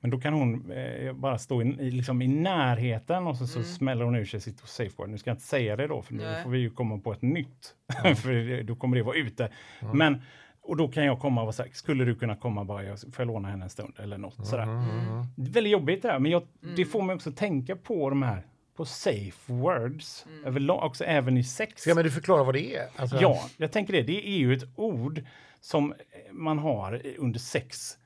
Men 0.00 0.10
då 0.10 0.20
kan 0.20 0.34
hon 0.34 0.72
eh, 0.72 1.12
bara 1.12 1.38
stå 1.38 1.62
i, 1.62 1.66
i, 1.66 1.90
liksom 1.90 2.22
i 2.22 2.28
närheten 2.28 3.26
och 3.26 3.36
så, 3.36 3.46
så 3.46 3.62
smäller 3.62 4.04
hon 4.04 4.16
ur 4.16 4.24
sig 4.24 4.40
sitt 4.40 4.58
safe 4.58 4.92
word. 4.96 5.08
Nu 5.08 5.18
ska 5.18 5.30
jag 5.30 5.34
inte 5.34 5.46
säga 5.46 5.76
det 5.76 5.86
då, 5.86 6.02
för 6.02 6.14
nu 6.14 6.22
Nej. 6.22 6.42
får 6.42 6.50
vi 6.50 6.58
ju 6.58 6.70
komma 6.70 6.98
på 6.98 7.12
ett 7.12 7.22
nytt. 7.22 7.74
för 8.02 8.62
då 8.62 8.76
kommer 8.76 8.96
det 8.96 9.02
vara 9.02 9.16
ute. 9.16 9.50
Men, 9.92 10.22
och 10.62 10.76
då 10.76 10.88
kan 10.88 11.04
jag 11.04 11.20
komma 11.20 11.42
och 11.42 11.54
här, 11.58 11.68
skulle 11.72 12.04
du 12.04 12.14
kunna 12.14 12.36
komma 12.36 12.64
bara, 12.64 12.84
jag, 12.84 13.00
får 13.00 13.12
jag 13.18 13.26
låna 13.26 13.48
henne 13.48 13.64
en 13.64 13.70
stund 13.70 13.94
eller 13.98 14.18
något 14.18 14.46
sådär. 14.46 14.66
Det 15.36 15.50
är 15.50 15.52
väldigt 15.52 15.72
jobbigt 15.72 16.02
det 16.02 16.08
här, 16.08 16.18
men 16.18 16.32
jag, 16.32 16.42
det 16.76 16.84
får 16.84 17.02
mig 17.02 17.14
också 17.14 17.32
tänka 17.32 17.76
på 17.76 18.10
de 18.10 18.22
här, 18.22 18.46
på 18.76 18.84
safe 18.84 19.52
words, 19.52 20.26
överlag, 20.44 20.84
också 20.84 21.04
även 21.04 21.36
i 21.36 21.44
sex. 21.44 21.82
Ska 21.82 21.94
men 21.94 22.04
du 22.04 22.10
förklara 22.10 22.44
vad 22.44 22.54
det 22.54 22.76
är? 22.76 22.88
Alltså, 22.96 23.18
Ja, 23.20 23.48
jag 23.56 23.72
tänker 23.72 23.92
det. 23.92 24.02
Det 24.02 24.28
är 24.28 24.38
ju 24.38 24.54
ett 24.54 24.68
ord 24.76 25.22
som 25.60 25.94
man 26.30 26.58
har 26.58 27.02
under 27.18 27.38
sex 27.38 27.98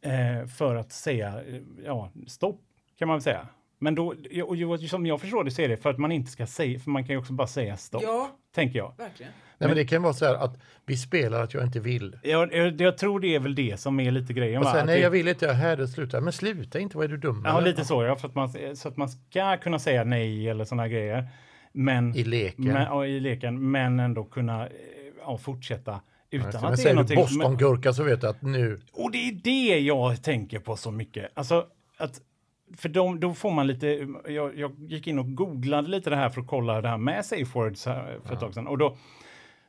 eh, 0.00 0.46
för 0.46 0.76
att 0.76 0.92
säga 0.92 1.42
eh, 1.48 1.60
ja, 1.84 2.10
stopp, 2.26 2.60
kan 2.98 3.08
man 3.08 3.16
väl 3.16 3.22
säga. 3.22 3.48
Men 3.78 3.94
då, 3.94 4.14
och 4.46 4.56
ju- 4.56 4.78
som 4.88 5.06
jag 5.06 5.20
förstår 5.20 5.44
det 5.44 5.50
så 5.50 5.62
är 5.62 5.68
det 5.68 5.76
för 5.76 5.90
att 5.90 5.98
man 5.98 6.12
inte 6.12 6.30
ska 6.30 6.46
säga, 6.46 6.78
för 6.78 6.90
man 6.90 7.04
kan 7.04 7.14
ju 7.14 7.18
också 7.18 7.32
bara 7.32 7.46
säga 7.46 7.76
stopp, 7.76 8.02
Ja, 8.02 8.30
tänker 8.54 8.78
jag. 8.78 8.92
verkligen. 8.98 9.32
Nej, 9.58 9.68
men 9.68 9.76
det 9.76 9.84
kan 9.84 10.02
vara 10.02 10.12
så 10.12 10.24
här 10.24 10.34
att 10.34 10.58
vi 10.86 10.96
spelar 10.96 11.42
att 11.42 11.54
jag 11.54 11.64
inte 11.64 11.80
vill. 11.80 12.18
Jag, 12.22 12.54
jag. 12.54 12.80
jag 12.80 12.98
tror 12.98 13.20
det 13.20 13.34
är 13.34 13.40
väl 13.40 13.54
det 13.54 13.80
som 13.80 14.00
är 14.00 14.10
lite 14.10 14.32
grejen. 14.32 14.58
Och 14.58 14.64
va? 14.64 14.70
sen, 14.72 14.80
Att 14.80 14.86
nej 14.86 14.96
det- 14.96 15.02
jag 15.02 15.10
vill 15.10 15.28
inte, 15.28 15.52
här 15.52 15.76
det 15.76 15.88
slutar. 15.88 16.20
Men 16.20 16.32
sluta 16.32 16.78
inte, 16.78 16.96
vad 16.96 17.04
är 17.04 17.08
du 17.08 17.16
dum 17.16 17.42
Ja, 17.46 17.58
eller? 17.58 17.68
lite 17.70 17.84
så, 17.84 18.04
ja, 18.04 18.16
för 18.16 18.28
att 18.28 18.34
man, 18.34 18.76
så 18.76 18.88
att 18.88 18.96
man 18.96 19.08
ska 19.08 19.56
kunna 19.56 19.78
säga 19.78 20.04
nej 20.04 20.48
eller 20.48 20.64
sådana 20.64 20.88
grejer. 20.88 21.28
Men, 21.72 22.16
I 22.16 22.24
leken. 22.24 22.64
Men, 22.64 22.82
ja, 22.82 23.06
i 23.06 23.20
leken, 23.20 23.70
men 23.70 24.00
ändå 24.00 24.24
kunna 24.24 24.66
eh, 24.66 24.72
ja, 25.20 25.38
fortsätta 25.38 26.00
utan 26.30 26.50
men 26.62 26.72
att 26.72 26.76
det 26.82 26.90
är 26.90 26.94
någonting. 26.94 27.16
men- 27.16 27.24
Bostongurka 27.24 27.92
så 27.92 28.02
vet 28.02 28.20
du 28.20 28.28
att 28.28 28.42
nu... 28.42 28.80
Och 28.92 29.10
det 29.12 29.18
är 29.28 29.32
det 29.32 29.78
jag 29.80 30.22
tänker 30.22 30.58
på 30.58 30.76
så 30.76 30.90
mycket. 30.90 31.30
Alltså, 31.34 31.66
att, 31.96 32.20
för 32.76 32.88
de, 32.88 33.20
då 33.20 33.34
får 33.34 33.50
man 33.50 33.66
lite, 33.66 34.08
jag, 34.28 34.58
jag 34.58 34.72
gick 34.78 35.06
in 35.06 35.18
och 35.18 35.34
googlade 35.34 35.88
lite 35.88 36.10
det 36.10 36.16
här 36.16 36.28
för 36.30 36.40
att 36.40 36.46
kolla 36.46 36.80
det 36.80 36.88
här 36.88 36.98
med 36.98 37.24
safe 37.24 37.44
words 37.54 37.86
här 37.86 38.18
för 38.24 38.34
ett 38.34 38.40
tag 38.40 38.54
sedan. 38.54 38.66
Och 38.66 38.78
då 38.78 38.96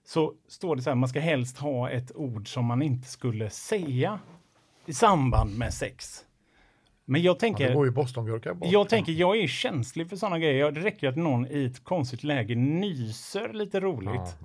så 0.03 0.33
står 0.47 0.75
det 0.75 0.81
så 0.81 0.89
här, 0.89 0.95
man 0.95 1.09
ska 1.09 1.19
helst 1.19 1.57
ha 1.57 1.89
ett 1.89 2.12
ord 2.15 2.53
som 2.53 2.65
man 2.65 2.81
inte 2.81 3.07
skulle 3.07 3.49
säga 3.49 4.19
i 4.85 4.93
samband 4.93 5.57
med 5.57 5.73
sex. 5.73 6.25
Men 7.05 7.21
jag 7.21 7.35
Ja, 7.35 7.39
tänker, 7.39 7.67
det 7.67 7.73
går 7.75 7.85
ju 7.85 7.91
Bostongurka 7.91 8.53
bort. 8.53 8.71
jag 8.71 8.89
tänker, 8.89 9.12
jag 9.12 9.38
är 9.38 9.47
känslig 9.47 10.09
för 10.09 10.15
sådana 10.15 10.39
grejer. 10.39 10.71
Det 10.71 10.79
räcker 10.81 11.07
att 11.09 11.15
någon 11.17 11.47
i 11.47 11.65
ett 11.65 11.83
konstigt 11.83 12.23
läge 12.23 12.55
nyser 12.55 13.53
lite 13.53 13.79
roligt. 13.79 14.38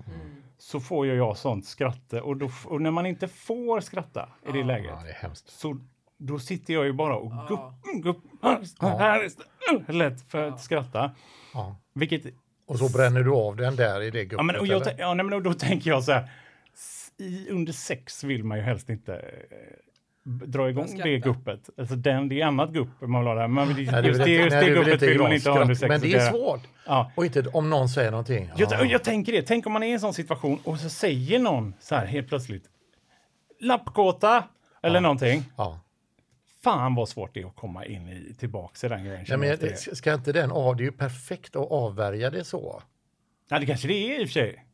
Så 0.57 0.79
får 0.79 1.05
ju 1.05 1.13
jag 1.15 1.37
sånt 1.37 1.65
skratt. 1.65 2.13
Och, 2.13 2.37
då, 2.37 2.49
och 2.65 2.81
när 2.81 2.91
man 2.91 3.05
inte 3.05 3.27
får 3.27 3.79
skratta 3.79 4.29
i 4.47 4.51
det 4.51 4.63
läget 4.63 4.91
Ja, 4.95 5.01
det 5.03 5.09
är 5.09 5.13
hemskt. 5.13 5.49
så 5.49 5.77
då 6.17 6.39
sitter 6.39 6.73
jag 6.73 6.85
ju 6.85 6.93
bara 6.93 7.15
och 7.15 7.31
gupp, 7.47 8.03
gupp, 8.03 8.17
här 8.81 9.29
är 9.87 9.93
lätt 9.93 10.31
för 10.31 10.47
att 10.47 10.61
skratta. 10.61 11.11
Ja. 11.53 11.75
Vilket, 11.93 12.21
Och 12.67 12.79
så 12.79 12.89
bränner 12.97 13.23
du 13.23 13.31
av 13.31 13.55
den 13.55 13.75
där 13.75 14.01
i 14.01 14.11
det 14.11 14.23
guppet. 14.23 14.37
ja 14.37 14.43
men, 14.43 14.55
och 14.55 14.67
jag, 14.67 14.81
eller? 14.87 14.99
ja, 14.99 15.13
nej, 15.13 15.25
men 15.25 15.43
då 15.43 15.53
tänker 15.53 15.89
jag 15.89 16.03
så 16.03 16.11
här, 16.11 16.29
i, 17.17 17.49
under 17.49 17.73
sex 17.73 18.23
vill 18.23 18.43
man 18.43 18.57
ju 18.57 18.63
helst 18.63 18.89
inte 18.89 19.13
eh, 19.15 19.21
dra 20.25 20.69
igång 20.69 20.99
det 21.03 21.17
guppet. 21.17 21.69
Alltså 21.77 21.95
den, 21.95 22.29
det 22.29 22.41
är 22.41 22.45
annat 22.45 22.69
gupp 22.69 22.89
man 23.01 23.21
vill 23.21 23.27
ha 23.27 23.35
där. 23.35 23.47
Men 23.47 23.67
det, 23.73 23.81
just 23.81 23.91
Nej, 23.91 24.01
det 24.01 24.07
just 24.07 24.19
nej, 24.51 24.69
det 24.69 24.75
guppet 24.75 25.01
vill 25.01 25.19
man 25.19 25.33
inte 25.33 25.49
ha 25.49 25.61
under 25.61 25.75
sex. 25.75 25.89
Men 25.89 26.01
det 26.01 26.13
är 26.13 26.31
svårt. 26.31 26.61
Ja. 26.85 27.11
Och 27.15 27.25
inte 27.25 27.47
om 27.53 27.69
någon 27.69 27.89
säger 27.89 28.11
någonting. 28.11 28.51
Jag, 28.57 28.71
Ja. 28.71 28.85
jag 28.85 29.03
tänker 29.03 29.31
det, 29.31 29.41
tänk 29.41 29.65
om 29.67 29.73
man 29.73 29.83
är 29.83 29.87
i 29.87 29.91
en 29.91 29.99
sån 29.99 30.13
situation 30.13 30.59
och 30.63 30.79
så 30.79 30.89
säger 30.89 31.39
någon 31.39 31.73
så 31.79 31.95
här 31.95 32.05
helt 32.05 32.27
plötsligt 32.27 32.63
lappkåta 33.59 34.43
eller 34.83 35.01
någonting. 35.01 35.43
Ja. 35.57 35.79
Fan 36.65 36.95
vad 36.95 37.09
svårt 37.09 37.33
det 37.33 37.41
är 37.41 37.47
att 37.47 37.55
komma 37.55 37.85
in 37.85 38.07
i 38.07 38.33
tillbaks 38.33 38.83
i 38.83 38.87
den 38.87 39.05
grejen. 39.05 39.25
Känner 39.25 39.57
men 39.61 39.95
ska 39.95 40.13
inte 40.13 40.31
den 40.31 40.51
av? 40.51 40.75
Det 40.75 40.83
är 40.83 40.85
ju 40.85 40.91
perfekt 40.91 41.55
att 41.55 41.71
avvärja 41.71 42.29
det 42.29 42.43
så. 42.43 42.83
Ja, 43.49 43.59
det 43.59 43.65
kanske 43.65 43.87
det 43.87 43.93
är 43.93 44.21
i 44.21 44.23
och 44.23 44.27
för 44.27 44.33
sig. 44.33 44.65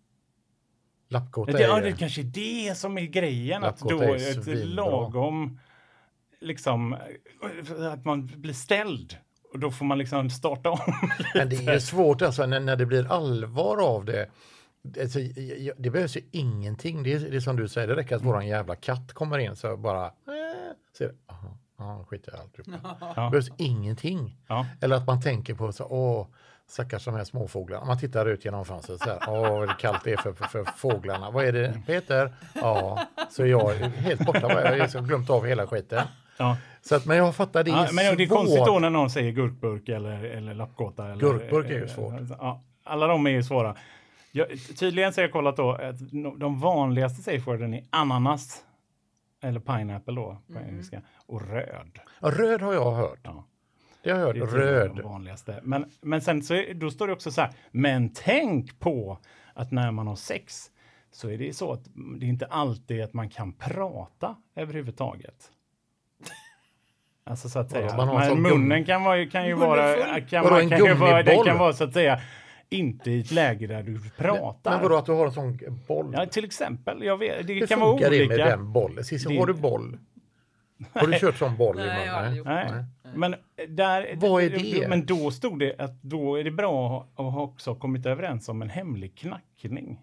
Lappkåta 1.09 1.51
Det, 1.51 1.61
ja, 1.61 1.77
är 1.77 1.81
det 1.81 1.91
kanske 1.91 2.21
är 2.21 2.25
det 2.25 2.77
som 2.77 2.97
är 2.97 3.01
grejen. 3.01 3.63
Att 3.63 3.79
då 3.79 4.01
ett 4.01 4.47
lagom, 4.67 5.59
liksom, 6.39 6.97
att 7.93 8.05
man 8.05 8.27
blir 8.27 8.53
ställd. 8.53 9.17
Och 9.53 9.59
då 9.59 9.71
får 9.71 9.85
man 9.85 9.97
liksom 9.97 10.29
starta 10.29 10.69
om. 10.71 10.79
Men 11.33 11.49
det 11.49 11.55
är 11.55 11.73
ju 11.73 11.79
svårt 11.79 12.21
alltså 12.21 12.45
när, 12.45 12.59
när 12.59 12.75
det 12.75 12.85
blir 12.85 13.11
allvar 13.11 13.77
av 13.87 14.05
det. 14.05 14.29
Alltså, 15.01 15.19
det 15.77 15.89
behövs 15.89 16.17
ju 16.17 16.21
ingenting. 16.31 17.03
Det 17.03 17.13
är, 17.13 17.19
det 17.19 17.35
är 17.35 17.39
som 17.39 17.55
du 17.55 17.67
säger, 17.67 17.87
det 17.87 17.95
räcker 17.95 18.15
att 18.15 18.23
våran 18.25 18.47
jävla 18.47 18.75
katt 18.75 19.13
kommer 19.13 19.39
in 19.39 19.55
så 19.55 19.77
bara... 19.77 20.05
Eh, 20.05 20.11
så 20.97 21.03
det, 21.03 21.15
aha, 21.27 21.57
ja, 21.81 22.05
jag 22.11 22.19
i 22.19 22.37
alltihop. 22.41 22.81
Det 23.15 23.15
behövs 23.15 23.49
ingenting. 23.57 24.37
Ja. 24.47 24.65
Eller 24.81 24.95
att 24.95 25.07
man 25.07 25.21
tänker 25.21 25.53
på 25.55 25.71
så, 25.71 25.85
åh, 25.85 26.27
stackars 26.67 27.05
de 27.05 27.13
här 27.15 27.23
småfåglarna. 27.23 27.85
Man 27.85 27.99
tittar 27.99 28.25
ut 28.25 28.45
genom 28.45 28.65
fönstret 28.65 28.99
så 29.01 29.09
här, 29.09 29.19
åh 29.27 29.49
vad 29.59 29.67
det 29.67 29.75
kallt 29.79 30.03
det 30.03 30.11
är 30.13 30.17
för, 30.17 30.33
för, 30.33 30.45
för 30.45 30.63
fåglarna. 30.63 31.31
Vad 31.31 31.45
är 31.45 31.51
det, 31.53 31.81
Peter? 31.85 32.33
Ja, 32.53 33.01
så 33.29 33.45
jag 33.45 33.75
är 33.75 33.89
helt 33.89 34.25
borta. 34.25 34.39
Jag 34.63 34.69
har 34.69 34.77
liksom 34.77 35.05
glömt 35.07 35.29
av 35.29 35.45
hela 35.45 35.67
skiten. 35.67 36.03
Ja. 36.37 36.57
Så 36.81 36.95
att, 36.95 37.05
men 37.05 37.17
jag 37.17 37.35
fattar, 37.35 37.63
det 37.63 37.71
är 37.71 37.75
Ja, 37.75 37.87
men 37.93 38.17
det 38.17 38.23
är 38.23 38.27
svårt. 38.27 38.37
konstigt 38.37 38.65
då 38.65 38.79
när 38.79 38.89
någon 38.89 39.09
säger 39.09 39.31
gurkburk 39.31 39.89
eller, 39.89 40.23
eller 40.23 40.53
lappkåta. 40.53 41.05
Eller, 41.05 41.15
Gurkburk 41.15 41.65
är 41.65 41.73
ju 41.73 41.83
eh, 41.85 41.87
svårt. 41.89 42.13
Ja, 42.39 42.63
alla 42.83 43.07
de 43.07 43.25
är 43.27 43.31
ju 43.31 43.43
svåra. 43.43 43.75
Jag, 44.31 44.47
tydligen 44.79 45.13
så 45.13 45.21
har 45.21 45.23
jag 45.23 45.31
kollat 45.31 45.57
då 45.57 45.71
att 45.71 45.95
no- 45.95 46.37
de 46.37 46.59
vanligaste 46.59 47.21
safeworden 47.23 47.73
är 47.73 47.83
ananas, 47.89 48.63
eller 49.43 49.59
pineapple 49.59 50.13
då 50.15 50.37
på 50.47 50.53
Mm. 50.59 50.69
engelska, 50.69 51.01
och 51.31 51.49
röd. 51.49 51.99
Ja, 52.21 52.29
röd 52.31 52.61
har 52.61 52.73
jag 52.73 52.91
hört. 52.91 53.19
Ja. 53.23 53.45
Det 54.03 54.11
har 54.11 54.19
jag 54.19 54.33
Det 54.35 54.39
hört. 54.39 54.53
Röd. 54.53 54.91
de 54.95 55.01
vanligaste. 55.01 55.59
Men, 55.63 55.85
men 56.01 56.21
sen 56.21 56.41
så 56.43 56.53
är, 56.53 56.73
då 56.73 56.91
står 56.91 57.07
det 57.07 57.13
också 57.13 57.31
så 57.31 57.41
här, 57.41 57.51
men 57.71 58.09
tänk 58.13 58.79
på 58.79 59.17
att 59.53 59.71
när 59.71 59.91
man 59.91 60.07
har 60.07 60.15
sex 60.15 60.71
så 61.11 61.29
är 61.29 61.37
det 61.37 61.53
så 61.55 61.73
att 61.73 61.83
det 62.19 62.25
är 62.25 62.29
inte 62.29 62.45
alltid 62.45 63.01
att 63.03 63.13
man 63.13 63.29
kan 63.29 63.53
prata 63.53 64.35
överhuvudtaget. 64.55 65.51
Alltså 67.23 67.49
så 67.49 67.59
att 67.59 67.71
säga. 67.71 67.97
Man 67.97 68.07
har 68.07 68.35
men 68.35 68.41
munnen 68.41 68.85
kan, 68.85 69.03
vara, 69.03 69.25
kan 69.25 69.47
ju 69.47 69.53
vara, 69.53 70.21
kan, 70.21 70.43
Vadå, 70.43 70.55
man 70.55 70.69
kan 70.69 70.85
ju 70.85 70.93
vara, 70.93 71.21
gummiboll? 71.23 71.45
kan 71.45 71.57
vara 71.57 71.73
så 71.73 71.83
att 71.83 71.93
säga 71.93 72.21
inte 72.69 73.11
i 73.11 73.19
ett 73.19 73.31
läge 73.31 73.67
där 73.67 73.83
du 73.83 74.09
pratar. 74.17 74.71
Men 74.71 74.81
vadå 74.81 74.95
att 74.95 75.05
du 75.05 75.11
har 75.11 75.25
en 75.25 75.31
sån 75.31 75.57
boll? 75.87 76.13
Ja, 76.17 76.25
till 76.25 76.45
exempel. 76.45 77.03
Jag 77.03 77.17
vet, 77.17 77.47
det 77.47 77.53
Hur 77.53 77.67
kan 77.67 77.79
vara 77.79 77.91
funkar 77.91 78.09
det 78.09 78.17
olika. 78.25 78.35
med 78.37 78.47
den 78.47 78.71
bollen? 78.73 79.03
Cissi, 79.03 79.29
Det- 79.29 79.39
har 79.39 79.45
du 79.47 79.53
boll? 79.53 79.97
Har 80.93 81.07
du 81.07 81.19
kört 81.19 81.37
sån 81.37 81.57
boll 81.57 81.79
i 81.79 81.83
Nej, 81.83 82.05
jag 82.05 82.13
har 82.13 82.19
aldrig 82.19 82.37
gjort 82.37 82.47
Nej. 82.47 82.85
Men, 83.15 83.35
där, 83.67 84.15
Vad 84.17 84.43
är 84.43 84.49
det? 84.49 84.87
men 84.87 85.05
då 85.05 85.31
stod 85.31 85.59
det 85.59 85.75
att 85.79 86.01
då 86.01 86.35
är 86.39 86.43
det 86.43 86.51
bra 86.51 87.07
att 87.15 87.33
ha 87.33 87.41
också 87.41 87.75
kommit 87.75 88.05
överens 88.05 88.49
om 88.49 88.61
en 88.61 88.69
hemlig 88.69 89.17
knackning. 89.17 89.99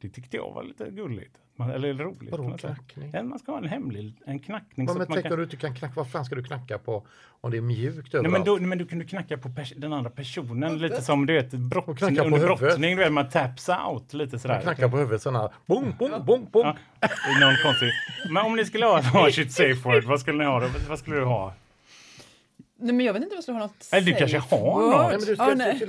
Det 0.00 0.08
tyckte 0.08 0.36
jag 0.36 0.52
var 0.54 0.62
lite 0.62 0.90
gulligt. 0.90 1.38
Man, 1.56 1.70
eller 1.70 1.94
roligt. 1.94 2.30
Vadå 2.30 2.48
kan 2.48 2.58
knackning? 2.58 3.10
Ja, 3.14 3.22
man 3.22 3.38
ska 3.38 3.52
ha 3.52 3.58
en 3.58 3.68
hemlig 3.68 4.14
en 4.26 4.38
knackning. 4.38 4.86
Ja, 4.86 4.94
men 4.94 5.06
tänk 5.06 5.22
kan, 5.22 5.32
om 5.32 5.38
du 5.38 5.44
inte 5.44 5.56
kan 5.56 5.74
knacka, 5.74 5.94
vad 5.96 6.10
fan 6.10 6.24
ska 6.24 6.34
du 6.34 6.42
knacka 6.42 6.78
på 6.78 7.06
om 7.40 7.50
det 7.50 7.56
är 7.56 7.60
mjukt 7.60 8.12
Nej, 8.12 8.18
överallt? 8.18 8.32
men, 8.32 8.44
då, 8.44 8.66
men 8.68 8.78
du 8.78 8.86
kunde 8.86 9.04
knacka 9.04 9.38
på 9.38 9.50
den 9.76 9.92
andra 9.92 10.10
personen 10.10 10.78
lite 10.78 11.02
som 11.02 11.26
du 11.26 11.32
vet, 11.32 11.50
brott, 11.50 12.02
under 12.02 12.38
brottning, 12.38 12.96
du 12.96 13.02
vet, 13.02 13.12
man 13.12 13.28
taps 13.28 13.68
out 13.68 14.12
lite 14.12 14.38
sådär. 14.38 14.60
knacka 14.60 14.88
på 14.88 14.96
huvudet 14.96 15.22
sådana, 15.22 15.50
bong, 15.66 15.94
bong, 15.98 16.24
bong, 16.24 16.48
bong. 16.52 16.64
Ja, 17.00 17.08
någon 17.40 17.56
konstig. 17.62 17.90
Men 18.30 18.46
om 18.46 18.56
ni 18.56 18.64
skulle 18.64 18.86
ha 18.86 19.00
varsitt 19.14 19.52
safe 19.52 19.88
word, 19.88 20.04
vad 20.04 20.20
skulle 20.20 20.38
ni 20.38 20.44
ha 20.44 20.60
då? 20.60 20.66
Vad 20.88 20.98
skulle 20.98 21.16
du 21.16 21.24
ha? 21.24 21.54
Nej, 22.80 22.94
men 22.94 23.06
jag 23.06 23.12
vet 23.12 23.22
inte 23.22 23.30
vad 23.34 23.36
jag 23.36 23.42
skulle 23.44 23.58
ha 23.58 23.66
något 23.66 23.88
Eller 23.92 24.06
du 24.06 24.12
safe 24.12 24.18
kanske 24.30 24.56
har 24.56 24.80
något? 24.82 24.90
Nej, 24.98 25.08
men 25.10 25.18
du 25.26 25.34
ska, 25.34 25.44
Ja, 25.48 25.54
nej. 25.54 25.72
du, 25.74 25.86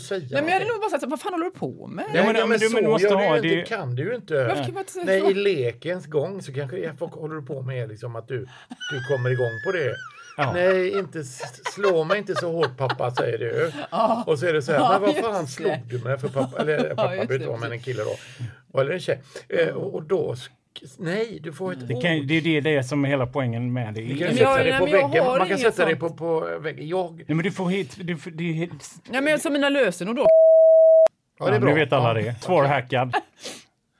säga 0.00 0.20
Nej, 0.30 0.42
men 0.42 0.46
jag 0.46 0.52
hade 0.52 0.64
nog 0.66 0.80
bara 0.80 0.90
sagt 0.90 1.04
vad 1.06 1.20
fan 1.20 1.32
håller 1.32 1.44
du 1.44 1.50
på 1.50 1.86
med? 1.86 2.04
Nej, 2.14 2.24
men- 2.24 2.32
men, 2.36 2.48
men 2.48 2.58
du- 2.58 2.68
men 2.74 2.82
du 2.84 2.88
måste 2.90 3.08
gör 3.08 3.14
ha 3.14 3.34
du 3.36 3.40
det- 3.40 3.54
inte, 3.54 3.68
kan 3.68 3.94
du 3.96 4.02
ju 4.02 4.14
inte. 4.14 4.34
Inte 4.68 5.04
Nej, 5.04 5.30
i 5.30 5.34
lekens 5.34 6.06
gång 6.06 6.42
så 6.42 6.52
kanske 6.52 6.76
det, 6.76 6.96
vad 7.00 7.10
håller 7.10 7.34
du 7.34 7.42
på 7.42 7.62
med 7.62 7.88
liksom 7.88 8.16
att 8.16 8.28
du, 8.28 8.38
du 8.92 9.04
kommer 9.16 9.30
igång 9.30 9.52
på 9.66 9.72
det. 9.72 9.94
Ja. 10.38 10.52
Nej, 10.52 10.98
inte 10.98 11.24
slå 11.74 12.04
mig 12.04 12.18
inte 12.18 12.34
så 12.34 12.52
hårt 12.52 12.76
pappa, 12.76 13.14
säger 13.14 13.38
du. 13.38 13.72
Och 14.26 14.38
så 14.38 14.46
är 14.46 14.52
det 14.52 14.62
så 14.62 14.72
här, 14.72 14.78
Ja, 14.78 14.98
men 15.00 15.14
vad 15.14 15.16
fan 15.34 15.44
det. 15.44 15.50
slog 15.50 15.72
du 15.90 15.98
mig 15.98 16.18
för 16.18 16.28
pappa? 16.28 16.62
Eller 16.62 16.94
pappa 16.94 17.14
det, 17.26 17.34
inte 17.34 17.46
vara, 17.46 17.58
men 17.58 17.72
en 17.72 17.80
kille 17.80 18.02
då. 18.72 18.80
Eller 18.80 18.92
en 18.92 19.00
tjej. 19.00 19.22
Eh, 19.48 19.68
och, 19.68 19.94
och 19.94 20.02
då, 20.02 20.34
nej, 20.98 21.38
du 21.42 21.52
får 21.52 21.72
ett 21.72 21.88
Det, 21.88 21.94
ord. 21.94 22.02
kan, 22.02 22.26
det 22.26 22.34
är 22.34 22.40
det, 22.40 22.60
det 22.60 22.84
som 22.84 23.04
är 23.04 23.08
hela 23.08 23.26
poängen 23.26 23.72
med 23.72 23.94
det. 23.94 24.00
Du 24.00 24.08
kan 24.08 24.26
Men 24.26 24.36
sätta 24.36 24.42
jag- 24.42 24.58
dig 24.58 24.70
nej, 24.70 24.78
på 24.78 24.84
väggen. 24.86 25.24
Man 25.38 25.48
kan 25.48 25.58
sätta 25.58 25.86
sånt. 25.86 25.98
på, 25.98 26.10
på 26.10 26.58
väggen. 26.60 26.88
Jag, 26.88 27.14
Nej, 27.16 27.24
men 27.34 27.38
du 27.38 27.52
får 27.52 27.70
hit... 27.70 27.96
Du, 28.00 28.16
får- 28.16 28.30
det 28.30 28.68
Nej, 29.10 29.20
men 29.20 29.38
som 29.40 29.52
mina 29.52 29.68
lösenord 29.68 30.16
då. 30.16 30.26
ja, 31.38 31.46
det 31.50 31.56
är 31.56 31.60
bra. 31.60 31.68
Nu 31.68 31.74
vet 31.80 31.92
alla 31.92 32.08
Ja. 32.20 32.26
det. 32.26 32.42
Svårhackad. 32.42 33.14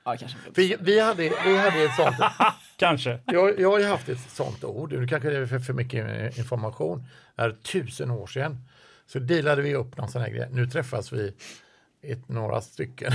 Ja, 0.05 0.17
kanske. 0.19 0.39
Vi, 0.55 0.77
vi, 0.81 1.01
hade, 1.01 1.23
vi 1.23 1.57
hade 1.57 1.85
ett 1.85 1.95
sånt, 1.97 2.17
Kanske. 2.77 3.19
jag, 3.27 3.61
jag 3.61 3.71
har 3.71 3.79
ju 3.79 3.85
haft 3.87 4.09
ett 4.09 4.31
sånt 4.31 4.65
ord, 4.65 4.93
nu 4.93 5.07
kanske 5.07 5.31
det 5.31 5.37
är 5.37 5.47
för, 5.47 5.59
för 5.59 5.73
mycket 5.73 6.39
information, 6.39 7.05
det 7.37 7.43
är 7.43 7.51
tusen 7.51 8.11
år 8.11 8.27
sedan. 8.27 8.59
Så 9.07 9.19
delade 9.19 9.63
vi 9.63 9.75
upp 9.75 9.97
någon 9.97 10.09
sån 10.09 10.23
här 10.23 10.31
grej. 10.31 10.49
Nu 10.51 10.67
träffas 10.67 11.13
vi 11.13 11.33
ett, 12.03 12.29
några 12.29 12.61
stycken 12.61 13.13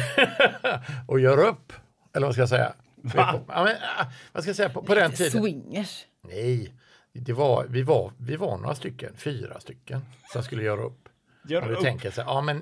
och 1.07 1.19
gör 1.19 1.37
upp. 1.37 1.73
Eller 2.15 2.27
vad 2.27 2.33
ska 2.33 2.41
jag 2.41 2.49
säga? 2.49 2.73
Ja, 3.15 3.43
men, 3.47 3.75
ah, 3.97 4.05
vad 4.31 4.43
ska 4.43 4.49
jag 4.49 4.55
säga? 4.55 4.69
På, 4.69 4.81
på 4.83 4.95
den 4.95 5.11
tiden. 5.11 5.41
Swingers. 5.41 6.05
Nej, 6.27 6.73
det 7.13 7.33
var, 7.33 7.65
vi, 7.69 7.81
var, 7.83 8.11
vi 8.17 8.35
var 8.35 8.57
några 8.57 8.75
stycken, 8.75 9.13
fyra 9.17 9.59
stycken, 9.59 10.01
som 10.33 10.43
skulle 10.43 10.63
göra 10.63 10.81
upp. 10.81 11.09
Gör 11.47 11.61
Och 11.61 11.69
vi 11.71 11.73
upp. 11.75 11.81
tänker 11.81 12.11
så 12.11 12.21
ja 12.21 12.41
men 12.41 12.61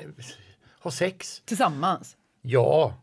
ha 0.84 0.92
sex. 0.92 1.42
Tillsammans. 1.46 2.18
Ja. 2.42 2.94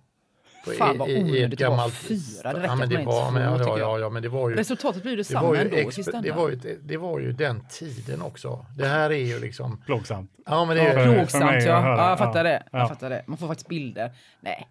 På- 0.64 0.70
Fan, 0.72 0.99
vad 0.99 1.09
onödigt 1.09 1.59
det 1.59 1.68
var 1.68 1.89
fyra. 1.89 2.53
Det 2.53 2.59
räcker 2.59 2.66
ja, 2.68 2.74
men 2.74 2.82
att 2.84 2.91
det 2.91 3.05
var, 3.05 3.30
men, 3.30 3.43
ja, 3.43 3.78
ja, 3.78 3.99
ja, 3.99 4.09
men 4.11 4.22
det 4.22 4.28
var 4.28 4.49
ju... 4.51 4.57
Resultatet 4.57 5.03
blir 5.03 5.12
ju 5.12 5.16
det 5.16 5.20
detsamma 5.22 5.57
ändå 5.59 5.76
exp- 5.76 6.22
det, 6.22 6.32
var 6.32 6.49
ju, 6.49 6.57
det 6.82 6.97
var 6.97 7.18
ju 7.20 7.32
den 7.32 7.62
tiden 7.70 8.22
också. 8.22 8.66
Det 8.76 8.87
här 8.87 9.11
är 9.11 9.16
ju 9.24 9.41
liksom... 9.41 9.82
Plågsamt. 9.87 10.30
Ja, 10.47 10.64
men 10.64 10.76
det 10.76 10.82
är, 10.82 11.05
för 11.07 11.14
Plågsamt 11.14 11.45
ja. 11.45 11.57
att 11.59 11.64
ja. 11.64 12.09
Jag 12.09 12.18
fattar 12.18 12.45
Ja. 12.45 12.51
det. 12.51 12.62
Ja. 12.72 12.78
Jag 12.78 12.89
fattar 12.89 13.11
det. 13.11 13.24
Man 13.26 13.39
får 13.39 13.47
faktiskt 13.47 13.68
bilder. 13.68 14.12
Nej. 14.41 14.68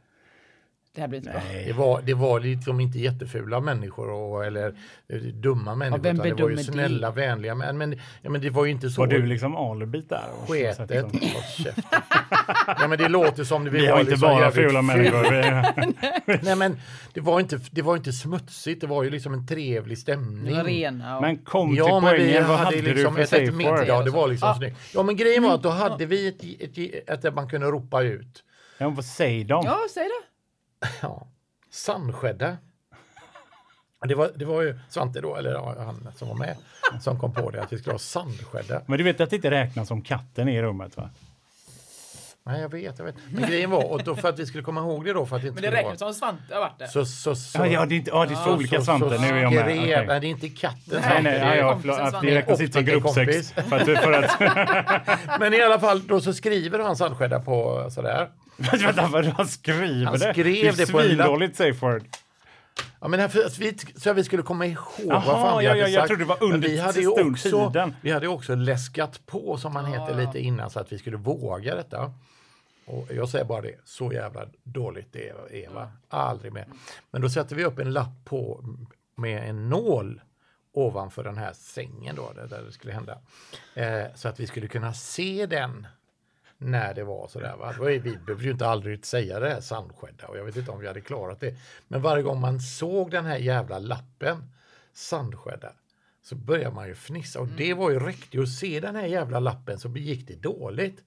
Det 0.96 1.02
här 1.02 1.08
blir 1.08 1.20
inte 1.20 1.32
bra. 1.32 1.42
det 1.66 1.74
var, 1.74 2.02
det 2.02 2.14
var 2.14 2.40
liksom 2.40 2.80
inte 2.80 3.00
jättefula 3.00 3.60
människor 3.60 4.10
och, 4.12 4.46
eller 4.46 4.68
eh, 5.10 5.18
dumma 5.18 5.76
människor. 5.76 6.04
vem 6.04 6.16
utan 6.22 6.36
det 6.38 6.44
var 6.44 6.50
ju 6.50 6.58
snälla, 6.58 7.12
det? 7.12 7.16
vänliga. 7.22 7.56
Men, 7.56 7.78
men, 7.78 8.00
ja, 8.22 8.30
men 8.30 8.42
det 8.42 8.50
var 8.50 8.66
ju 8.66 8.72
inte 8.72 8.90
så... 8.90 9.02
Var 9.02 9.08
du 9.08 9.26
liksom 9.26 9.56
alibit 9.56 10.10
där? 10.10 10.24
Sketet. 10.48 11.14
liksom- 11.14 11.84
ja, 12.68 12.88
men 12.88 12.98
det 12.98 13.10
låter 13.10 13.44
som 13.44 13.64
det 13.64 13.70
Vi 13.70 13.86
har 13.86 13.94
var 13.94 14.00
inte 14.00 14.12
liksom 14.12 14.30
bara 14.30 14.52
fula 14.52 14.70
ful- 14.70 14.82
människor. 14.82 15.32
Vi- 16.28 16.40
Nej 16.44 16.56
men 16.56 16.78
det 17.14 17.22
var, 17.22 17.40
inte, 17.40 17.60
det 17.72 17.82
var 17.82 17.96
inte 17.98 18.12
smutsigt, 18.14 18.82
det 18.82 18.88
var 18.88 19.04
ju 19.04 19.10
liksom 19.10 19.34
en 19.34 19.48
trevlig 19.48 19.98
stämning. 19.98 20.56
Rena 20.64 21.16
och... 21.16 21.22
Men 21.22 21.38
kom 21.38 21.70
till 21.70 21.78
Ja, 21.78 22.00
men 22.00 22.14
vi 22.14 22.20
poängen. 22.20 22.48
Vad 22.48 22.58
hade 22.58 22.66
hade 22.78 22.82
du 22.90 22.94
liksom 22.94 23.16
för 23.16 23.22
ett, 23.22 23.30
safe 23.30 23.44
ett 23.44 23.56
middag, 23.56 24.04
det 24.04 24.12
var 24.12 24.28
liksom 24.28 24.48
Ja. 24.50 24.56
snyggt. 24.56 24.78
Ja 24.94 25.04
men 25.04 25.16
grejen 25.16 25.44
var 25.44 25.54
att 25.56 25.64
då 25.64 25.70
hade 25.70 26.06
vi 26.06 26.28
ett, 26.28 26.44
ett, 26.78 27.10
ett, 27.10 27.26
ett 27.26 27.34
man 27.36 27.50
kunde 27.50 27.68
ropa 27.68 28.02
ut. 28.02 28.44
Ja, 28.78 28.90
vad 28.90 29.06
säger 29.06 29.46
de? 29.46 29.66
Ja, 29.66 29.78
säg 29.94 30.04
det. 30.04 30.35
Ja. 31.02 31.28
Sandskädda. 31.72 32.58
Det 34.08 34.16
var, 34.16 34.32
det 34.36 34.46
var 34.46 34.62
ju 34.62 34.80
Svante 34.90 35.22
då, 35.22 35.36
eller 35.36 35.52
ja, 35.52 35.76
han 35.78 36.08
som 36.16 36.28
var 36.28 36.36
med, 36.36 36.56
som 37.02 37.20
kom 37.20 37.34
på 37.34 37.50
det 37.52 37.62
att 37.64 37.74
vi 37.74 37.78
skulle 37.78 37.94
ha 37.94 38.00
sandskädda. 38.00 38.82
Men 38.86 38.98
du 38.98 39.04
vet 39.04 39.22
att 39.22 39.30
det 39.30 39.36
inte 39.36 39.52
räknas 39.52 39.88
som 39.88 40.02
katten 40.02 40.50
i 40.50 40.62
rummet 40.62 40.98
va? 40.98 41.10
Nej 42.48 42.62
jag 42.62 42.70
vet, 42.70 43.00
jag 43.00 43.06
vet. 43.06 43.16
Men 43.32 43.50
grejen 43.50 43.70
var, 43.70 43.92
och 43.92 44.04
då 44.04 44.16
för 44.16 44.30
att 44.30 44.40
vi 44.40 44.46
skulle 44.46 44.64
komma 44.64 44.82
ihåg 44.82 45.06
det 45.06 45.14
då 45.14 45.26
för 45.26 45.36
att 45.36 45.42
det 45.42 45.48
inte 45.48 45.62
Men 45.62 45.72
det 45.72 45.78
räknas 45.78 46.00
som 46.00 46.14
Svante 46.14 46.54
har 46.54 46.62
varit 46.62 46.80
det. 46.80 46.88
Så, 46.88 47.06
så, 47.06 47.36
så, 47.36 47.58
Ja, 47.60 47.68
ja, 47.68 47.86
det 47.86 47.96
är, 47.96 47.98
inte, 47.98 48.12
ja, 48.12 48.26
det 48.26 48.34
är 48.34 48.44
två 48.46 48.52
olika 48.52 48.82
Svante. 48.82 49.18
Nu 49.20 49.28
är 49.28 49.42
jag 49.42 49.54
med. 49.54 49.64
skrev- 49.66 49.80
Okej. 49.82 50.06
Nej, 50.08 50.20
det 50.20 50.28
är 50.28 50.30
inte 50.30 50.50
katten 50.50 51.02
Nej, 51.02 51.24
nej, 51.24 51.24
det 51.24 51.40
ja, 51.40 51.46
är- 51.54 51.58
ja, 51.58 51.72
kompisen 51.74 51.96
förlåt, 52.06 52.22
det 52.22 52.36
räknas 52.36 52.62
inte 52.62 52.74
som 52.74 52.86
gruppsex. 52.86 53.52
För 53.52 53.62
att, 53.80 53.86
för 54.04 54.12
att, 54.12 55.40
Men 55.40 55.54
i 55.54 55.62
alla 55.62 55.80
fall, 55.80 56.08
då 56.08 56.22
så 56.22 56.34
skriver 56.34 56.80
han 56.80 56.96
sandskädda 56.98 57.40
på 57.40 57.88
sådär. 57.92 58.30
Vänta, 58.58 59.08
vad 59.08 59.26
han 59.26 59.48
skriver 59.48 60.06
Han 60.06 60.20
det? 60.20 60.34
skrev 60.34 60.76
det 60.76 60.84
är 60.84 60.86
svindåligt 60.86 61.56
safe 61.56 61.86
word. 61.86 62.04
Ja, 63.00 63.08
men 63.08 63.30
för 63.30 63.46
att 63.46 63.58
vi, 63.58 63.78
så 63.96 64.10
att 64.10 64.18
vi 64.18 64.24
skulle 64.24 64.44
komma 64.44 64.66
ihåg 64.66 64.86
vad 64.98 65.16
Jaha, 65.16 65.22
fan 65.22 65.58
vi 65.60 65.66
ja, 65.66 65.72
hade 65.72 65.82
ja, 65.82 65.88
jag 65.88 65.94
sagt. 65.94 66.08
trodde 66.08 66.24
det 66.24 66.28
var 66.28 66.44
under 66.44 66.68
vi 66.68 66.78
hade 66.78 67.08
också. 67.08 67.92
Vi 68.02 68.12
hade 68.12 68.28
också 68.28 68.56
läskat 68.56 69.26
på, 69.26 69.58
som 69.58 69.74
man 69.74 69.86
heter, 69.86 70.16
lite 70.16 70.40
innan 70.40 70.70
så 70.70 70.80
att 70.80 70.92
vi 70.92 70.98
skulle 70.98 71.18
våga 71.18 71.76
detta. 71.76 72.14
Och 72.86 73.08
jag 73.14 73.30
säger 73.30 73.46
bara 73.46 73.62
det, 73.62 73.76
så 73.86 74.14
jävla 74.14 74.46
dåligt 74.64 75.08
det 75.12 75.30
är 75.30 75.56
Eva. 75.56 75.92
Aldrig 76.10 76.54
mer. 76.54 76.66
Men 77.12 77.22
då 77.22 77.30
sätter 77.30 77.56
vi 77.56 77.66
upp 77.66 77.80
en 77.80 77.94
lapp 77.94 78.26
på 78.26 78.64
med 79.16 79.50
en 79.50 79.70
nål 79.70 80.22
ovanför 80.74 81.24
den 81.24 81.38
här 81.38 81.54
sängen 81.54 82.16
då, 82.16 82.32
där 82.36 82.48
där 82.48 82.62
det 82.62 82.72
skulle 82.72 82.94
hända. 82.94 83.18
Eh, 83.74 84.04
så 84.16 84.28
att 84.28 84.40
vi 84.40 84.48
skulle 84.48 84.68
kunna 84.68 84.94
se 84.94 85.46
den 85.46 85.88
när 86.66 86.94
det 86.94 87.04
var 87.04 87.28
sådär. 87.28 87.56
Va? 87.60 87.74
Vi 87.80 88.00
behövde 88.00 88.46
ju 88.46 88.52
inte 88.52 88.68
aldrig 88.68 89.06
säga 89.06 89.40
det 89.40 89.50
här 89.50 89.62
sandskädda 89.62 90.28
och 90.28 90.38
jag 90.38 90.46
vet 90.46 90.58
inte 90.58 90.72
om 90.72 90.80
vi 90.80 90.88
hade 90.88 91.02
klarat 91.02 91.40
det. 91.40 91.56
Men 91.88 92.02
varje 92.02 92.24
gång 92.24 92.40
man 92.40 92.60
såg 92.60 93.12
den 93.12 93.26
här 93.26 93.38
jävla 93.38 93.80
lappen, 93.80 94.44
sandskädda, 94.94 95.74
så 96.24 96.36
började 96.36 96.76
man 96.76 96.88
ju 96.88 96.96
fnissa. 96.96 97.40
Och 97.40 97.48
det 97.48 97.74
var 97.74 97.90
ju 97.90 98.14
ju 98.32 98.44
att 98.44 98.50
se 98.50 98.80
den 98.80 98.96
här 98.96 99.06
jävla 99.06 99.40
lappen 99.40 99.80
så 99.80 99.90
gick 99.90 100.28
det 100.28 100.36
dåligt. 100.36 101.04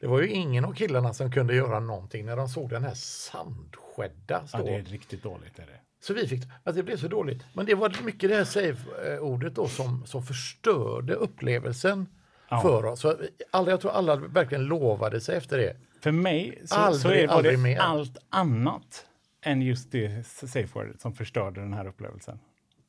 Det 0.00 0.06
var 0.06 0.20
ju 0.20 0.28
ingen 0.28 0.64
av 0.64 0.72
killarna 0.72 1.14
som 1.14 1.32
kunde 1.32 1.54
göra 1.54 1.80
någonting 1.80 2.26
när 2.26 2.36
de 2.36 2.48
såg 2.48 2.70
den 2.70 2.84
här 2.84 2.94
sandskädda 2.94 4.46
stå. 4.46 4.58
Ja, 4.58 4.64
det 4.64 4.74
är 4.74 4.82
riktigt 4.82 5.22
dåligt. 5.22 5.58
Är 5.58 5.66
det. 5.66 5.80
Så 6.00 6.14
vi 6.14 6.28
fick, 6.28 6.42
att 6.64 6.74
det 6.74 6.82
blev 6.82 6.96
så 6.96 7.08
dåligt. 7.08 7.44
Men 7.52 7.66
det 7.66 7.74
var 7.74 8.04
mycket 8.04 8.30
det 8.30 8.36
här 8.36 8.44
save-ordet 8.44 9.54
då 9.54 9.68
som, 9.68 10.06
som 10.06 10.22
förstörde 10.22 11.14
upplevelsen 11.14 12.06
Ja. 12.48 12.60
för 12.60 12.84
oss. 12.84 13.00
Så 13.00 13.14
alla, 13.50 13.70
jag 13.70 13.80
tror 13.80 13.90
alla 13.92 14.16
verkligen 14.16 14.64
lovade 14.64 15.20
sig 15.20 15.36
efter 15.36 15.58
det. 15.58 15.76
För 16.02 16.12
mig 16.12 16.58
så, 16.60 16.66
så 16.66 16.74
Aldrig, 16.80 17.22
är, 17.24 17.28
var 17.28 17.42
det 17.42 17.56
mer. 17.56 17.78
allt 17.78 18.18
annat 18.30 19.06
än 19.44 19.62
just 19.62 19.92
det 19.92 20.26
safe 20.26 20.68
wordet 20.72 21.00
som 21.00 21.14
förstörde 21.14 21.60
den 21.60 21.72
här 21.72 21.86
upplevelsen. 21.86 22.38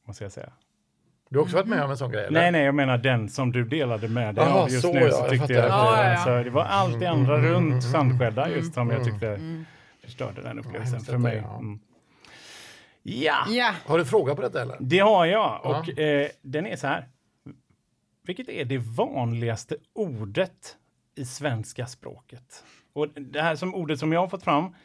Måste 0.08 0.24
jag 0.24 0.32
säga. 0.32 0.50
Du 1.30 1.38
har 1.38 1.44
också 1.44 1.56
varit 1.56 1.68
med 1.68 1.84
om 1.84 1.92
en 1.92 1.98
sån 1.98 2.12
grej? 2.12 2.26
Eller? 2.26 2.42
Nej, 2.42 2.52
nej, 2.52 2.64
jag 2.66 2.76
menar 2.76 2.98
den 2.98 3.30
som 3.30 3.52
du 3.52 3.64
delade 3.64 4.08
med 4.08 4.36
dig 4.36 4.46
av 4.46 4.70
just 4.70 4.82
så 4.82 4.94
nu. 4.94 5.00
Så 5.00 5.06
jag 5.08 5.30
tyckte 5.30 5.48
fattar. 5.48 5.54
jag 5.54 5.66
att 5.66 5.96
det, 5.98 6.04
ja, 6.04 6.12
ja. 6.12 6.24
Så 6.24 6.44
det 6.44 6.50
var 6.50 6.64
allt 6.64 7.00
det 7.00 7.06
andra 7.06 7.38
Mm, 7.38 7.52
runt 7.52 7.84
Sandskädda 7.84 8.50
just 8.50 8.74
som 8.74 8.90
jag 8.90 9.04
tyckte 9.06 9.40
förstörde 10.04 10.42
den 10.42 10.60
upplevelsen 10.60 11.00
för 11.00 11.18
mig. 11.18 11.44
ja. 11.46 11.58
Mm. 11.60 11.80
Ja, 13.04 13.46
Ja. 13.50 13.72
Har 13.86 13.98
du 13.98 14.06
fråga 14.06 14.36
på 14.36 14.42
detta 14.42 14.62
eller? 14.62 14.78
det 14.80 15.00
har 15.00 15.26
jag. 15.26 15.60
Och 15.66 16.00
eh, 16.00 16.28
den 16.42 16.66
är 16.68 16.76
så 16.76 16.88
här. 16.88 17.08
Vilket 18.24 18.50
är 18.50 18.66
det 18.66 18.78
vanligaste 18.78 19.76
ordet 19.94 20.78
i 21.16 21.26
svenska 21.26 21.86
språket? 21.88 22.64
Och 22.94 23.08
det 23.10 23.42
här 23.42 23.56
som 23.56 23.76
ordet 23.76 24.00
som 24.00 24.12
jag 24.14 24.20
har 24.20 24.28
fått 24.28 24.44
fram 24.44 24.76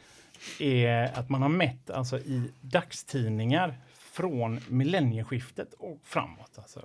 är 0.59 1.19
att 1.19 1.29
man 1.29 1.41
har 1.41 1.49
mätt 1.49 1.89
alltså 1.89 2.17
i 2.19 2.51
dagstidningar 2.61 3.77
från 3.97 4.59
millennieskiftet 4.69 5.73
och 5.73 5.99
framåt. 6.03 6.51
Alltså. 6.57 6.79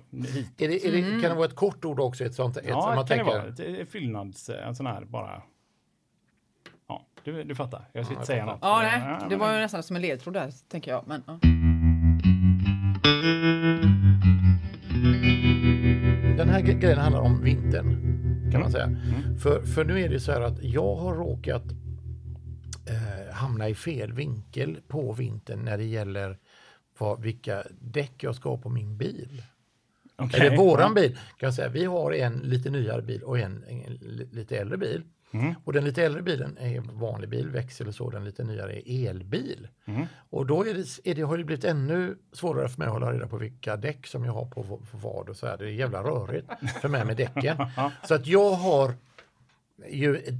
Är 0.57 0.67
det, 0.67 0.85
är 0.87 0.91
det, 0.91 1.01
Kan 1.01 1.21
det 1.21 1.33
vara 1.33 1.45
ett 1.45 1.55
kort 1.55 1.85
ord 1.85 1.99
också? 1.99 2.23
Ett 2.25 2.35
sånt, 2.35 2.57
ett 2.57 2.63
som 2.63 2.71
Ja, 2.71 2.95
man 2.95 3.05
det 3.05 3.15
kan 3.17 3.25
tänker, 3.25 3.33
det 3.33 3.63
vara. 3.73 3.81
Ett- 3.81 3.89
fyllnads... 3.91 4.49
En 4.49 4.75
sån 4.75 4.85
här 4.85 5.05
bara... 5.05 5.41
Ja, 6.87 7.05
du, 7.23 7.43
du 7.43 7.55
fattar. 7.55 7.85
Jag 7.91 8.05
ska 8.05 8.13
inte 8.13 8.25
säga 8.25 8.45
något. 8.45 8.59
Ja, 8.61 8.79
nej. 8.81 9.01
Ja, 9.21 9.27
Det 9.29 9.35
var 9.35 9.53
ju 9.53 9.59
nästan 9.59 9.83
som 9.83 9.95
en 9.95 10.01
ledtråd 10.01 10.33
där, 10.33 10.51
tänker 10.69 10.91
jag. 10.91 11.07
Men, 11.07 11.23
ja. 11.27 11.39
Här 16.51 16.61
gre- 16.61 16.79
grejen 16.79 16.97
handlar 16.99 17.21
om 17.21 17.43
vintern. 17.43 17.91
Kan 18.41 18.49
Mm. 18.49 18.61
man 18.61 18.71
säga. 18.71 18.89
För, 19.39 19.61
för 19.61 19.85
nu 19.85 19.99
är 20.01 20.09
det 20.09 20.19
så 20.19 20.31
här 20.31 20.41
att 20.41 20.63
jag 20.63 20.95
har 20.95 21.15
råkat 21.15 21.63
eh, 22.85 23.33
hamna 23.33 23.69
i 23.69 23.75
fel 23.75 24.13
vinkel 24.13 24.77
på 24.87 25.13
vintern 25.13 25.59
när 25.65 25.77
det 25.77 25.83
gäller 25.83 26.37
vad, 26.97 27.21
vilka 27.21 27.63
däck 27.81 28.11
jag 28.23 28.35
ska 28.35 28.49
ha 28.49 28.57
på 28.57 28.69
min 28.69 28.97
bil. 28.97 29.43
Okej, 30.15 30.47
Eller 30.47 30.57
våran 30.57 30.93
bil. 30.93 31.11
Kan 31.15 31.47
jag 31.47 31.53
säga. 31.53 31.69
Vi 31.69 31.85
har 31.85 32.11
en 32.13 32.33
lite 32.33 32.69
nyare 32.69 33.01
bil 33.01 33.23
och 33.23 33.39
en, 33.39 33.63
en 33.67 33.93
li- 33.93 34.29
lite 34.31 34.57
äldre 34.57 34.77
bil. 34.77 35.03
Mm. 35.31 35.53
Och 35.63 35.73
den 35.73 35.83
lite 35.83 36.03
äldre 36.03 36.21
bilen 36.21 36.57
är 36.57 36.79
vanlig 36.79 37.29
bil, 37.29 37.49
växel 37.49 37.87
och 37.87 37.95
så. 37.95 38.09
Den 38.09 38.25
lite 38.25 38.43
nyare 38.43 38.89
är 38.89 39.09
elbil. 39.09 39.67
Mm. 39.85 40.05
Och 40.29 40.45
då 40.45 40.65
är 40.65 40.73
det, 40.73 41.09
är 41.09 41.15
det, 41.15 41.21
har 41.21 41.37
det 41.37 41.43
blivit 41.43 41.65
ännu 41.65 42.17
svårare 42.31 42.69
för 42.69 42.79
mig 42.79 42.85
att 42.85 42.93
hålla 42.93 43.13
reda 43.13 43.27
på 43.27 43.37
vilka 43.37 43.75
däck 43.75 44.07
som 44.07 44.25
jag 44.25 44.33
har 44.33 44.45
på, 44.45 44.63
på 44.63 44.79
vad 44.91 45.29
och 45.29 45.35
så 45.35 45.47
här. 45.47 45.57
Det 45.57 45.65
är 45.65 45.69
jävla 45.69 46.03
rörigt 46.03 46.47
för 46.81 46.89
mig 46.89 47.05
med 47.05 47.17
däcken. 47.17 47.57
Så 48.07 48.13
att 48.13 48.27
jag 48.27 48.51
har 48.51 48.93
ju 49.89 50.37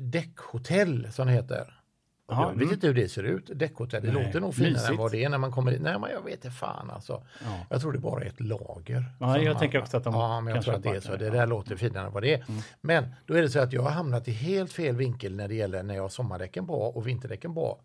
däckhotell 0.00 1.12
som 1.12 1.26
det 1.26 1.32
heter. 1.32 1.81
Ja, 2.28 2.42
jag 2.42 2.48
vet 2.48 2.62
mm. 2.62 2.74
inte 2.74 2.86
hur 2.86 2.94
det 2.94 3.08
ser 3.08 3.22
ut, 3.22 3.50
däckhotell. 3.54 4.02
Det 4.02 4.12
Nej, 4.12 4.26
låter 4.26 4.40
nog 4.40 4.54
finare 4.54 4.72
mysigt. 4.72 4.90
än 4.90 4.96
vad 4.96 5.12
det 5.12 5.24
är 5.24 5.28
när 5.28 5.38
man 5.38 5.52
kommer 5.52 5.70
dit. 5.72 5.82
Nej, 5.82 5.98
men 5.98 6.10
jag 6.10 6.22
vet 6.24 6.34
inte 6.34 6.50
fan 6.50 6.90
alltså. 6.90 7.24
Ja. 7.44 7.66
Jag 7.70 7.80
tror 7.80 7.92
det 7.92 7.98
bara 7.98 8.22
är 8.22 8.26
ett 8.28 8.40
lager. 8.40 9.04
Ja, 9.20 9.38
jag 9.38 9.52
man- 9.52 9.60
tänker 9.60 9.78
också 9.78 9.96
att 9.96 10.04
de 10.04 10.14
Ja, 10.14 10.40
men 10.40 10.54
jag 10.54 10.64
tror 10.64 10.74
att 10.74 10.82
det 10.82 10.88
är 10.88 11.00
så. 11.00 11.16
Det 11.16 11.24
ja. 11.24 11.32
där 11.32 11.46
låter 11.46 11.76
finare 11.76 12.06
än 12.06 12.12
vad 12.12 12.22
det 12.22 12.34
är. 12.34 12.44
Men 12.80 13.14
då 13.26 13.34
är 13.34 13.42
det 13.42 13.50
så 13.50 13.58
att 13.60 13.72
jag 13.72 13.82
har 13.82 13.90
hamnat 13.90 14.28
i 14.28 14.32
helt 14.32 14.72
fel 14.72 14.96
vinkel 14.96 15.36
när 15.36 15.48
det 15.48 15.54
gäller 15.54 15.82
när 15.82 15.94
jag 15.94 16.02
har 16.02 16.08
sommardäcken 16.08 16.66
på 16.66 16.74
och 16.74 17.06
vinterdäcken 17.06 17.54
på. 17.54 17.80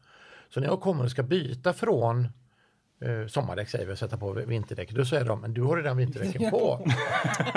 Så 0.50 0.60
när 0.60 0.68
jag 0.68 0.82
kommer 0.82 1.04
och 1.04 1.12
ska 1.12 1.24
byta 1.24 1.74
från 1.74 2.28
eh, 3.02 3.28
sommardäck 3.28 3.70
säger 3.70 3.86
vi 3.86 3.93
och 3.93 3.98
sätta 3.98 4.18
på 4.18 4.32
vinterdäck, 4.34 4.91
då 4.91 5.06
säger 5.06 5.26
de 5.26 5.41
men 5.41 5.54
du 5.54 5.62
har 5.64 5.78
redan 5.78 5.98
vinterdäcken 5.98 6.52
på. 6.52 6.88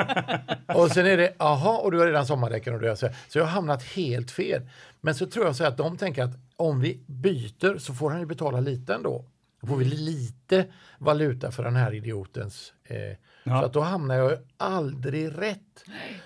och 0.74 0.90
sen 0.90 1.06
är 1.06 1.16
det, 1.16 1.34
aha, 1.38 1.76
och 1.78 1.90
du 1.90 1.98
har 1.98 2.06
redan 2.06 2.26
sommardäcken 2.26 2.74
och 2.74 2.80
du 2.80 2.88
har 2.88 2.94
så, 2.96 3.08
så 3.28 3.38
jag 3.38 3.44
har 3.44 3.50
hamnat 3.52 3.82
helt 3.82 4.30
fel. 4.30 4.62
Men 5.00 5.14
så 5.14 5.26
tror 5.26 5.46
jag 5.46 5.56
så 5.56 5.64
att 5.64 5.76
de 5.76 5.96
tänker 5.96 6.22
att 6.24 6.36
om 6.56 6.80
vi 6.80 7.00
byter 7.06 7.78
så 7.78 7.94
får 7.94 8.10
han 8.10 8.20
ju 8.20 8.26
betala 8.26 8.60
lite 8.60 8.94
ändå. 8.94 9.24
Då 9.60 9.66
får 9.66 9.76
vi 9.76 9.84
lite 9.84 10.66
valuta 10.98 11.50
för 11.50 11.64
den 11.64 11.76
här 11.76 11.94
idiotens... 11.94 12.72
Eh, 12.84 12.96
Ja. 13.44 13.60
Så 13.60 13.66
att 13.66 13.72
då 13.72 13.80
hamnar 13.80 14.14
jag 14.14 14.30
ju 14.30 14.36
aldrig 14.56 15.38
rätt. 15.38 15.84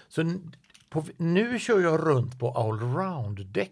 Så 0.08 0.34
på, 0.90 1.04
nu 1.16 1.58
kör 1.58 1.80
jag 1.80 2.00
runt 2.06 2.38
på 2.38 2.50
allround-däck. 2.50 3.70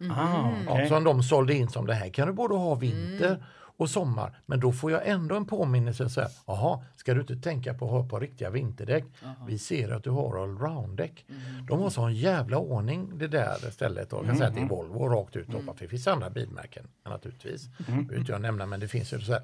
Ah, 0.00 0.04
Ja, 0.06 0.52
okej. 0.68 0.88
som 0.88 1.04
de 1.04 1.22
sålde 1.22 1.54
in 1.54 1.68
som 1.68 1.86
det 1.86 1.94
här 1.94 2.08
kan 2.08 2.26
du 2.28 2.32
både 2.34 2.54
ha 2.54 2.74
vinter 2.74 3.44
och 3.82 3.90
sommar. 3.90 4.38
Men 4.46 4.60
då 4.60 4.72
får 4.72 4.90
jag 4.90 5.06
ändå 5.06 5.36
en 5.36 5.44
påminnelse 5.44 6.08
så 6.08 6.20
här, 6.20 6.30
jaha, 6.46 6.84
ska 6.96 7.14
du 7.14 7.20
inte 7.20 7.36
tänka 7.36 7.74
på 7.74 7.84
att 7.84 7.90
ha 7.90 8.08
på 8.08 8.18
riktiga 8.18 8.50
vinterdäck? 8.50 9.04
Vi 9.46 9.58
ser 9.58 9.90
att 9.90 10.04
du 10.04 10.10
har 10.10 10.42
allround-däck. 10.42 11.24
De 11.68 11.80
har 11.80 11.90
sån 11.90 12.14
jävla 12.14 12.58
ordning 12.58 13.18
det 13.18 13.28
där 13.28 13.70
stället. 13.70 14.10
Då. 14.10 14.16
Jag 14.16 14.26
kan 14.26 14.36
säga 14.36 14.48
att 14.48 14.54
det 14.54 14.60
är 14.60 14.68
Volvo 14.68 15.08
rakt 15.08 15.36
ut. 15.36 15.48
Mm. 15.48 15.68
Det 15.78 15.88
finns 15.88 16.08
andra 16.08 16.30
bilmärken 16.30 16.86
naturligtvis. 17.04 17.68
Det 17.78 17.84
behöver 17.84 18.18
inte 18.18 18.32
jag 18.32 18.40
nämna 18.40 18.66
men 18.66 18.80
det 18.80 18.88
finns 18.88 19.12
ju 19.12 19.20
så 19.20 19.32
här. 19.32 19.42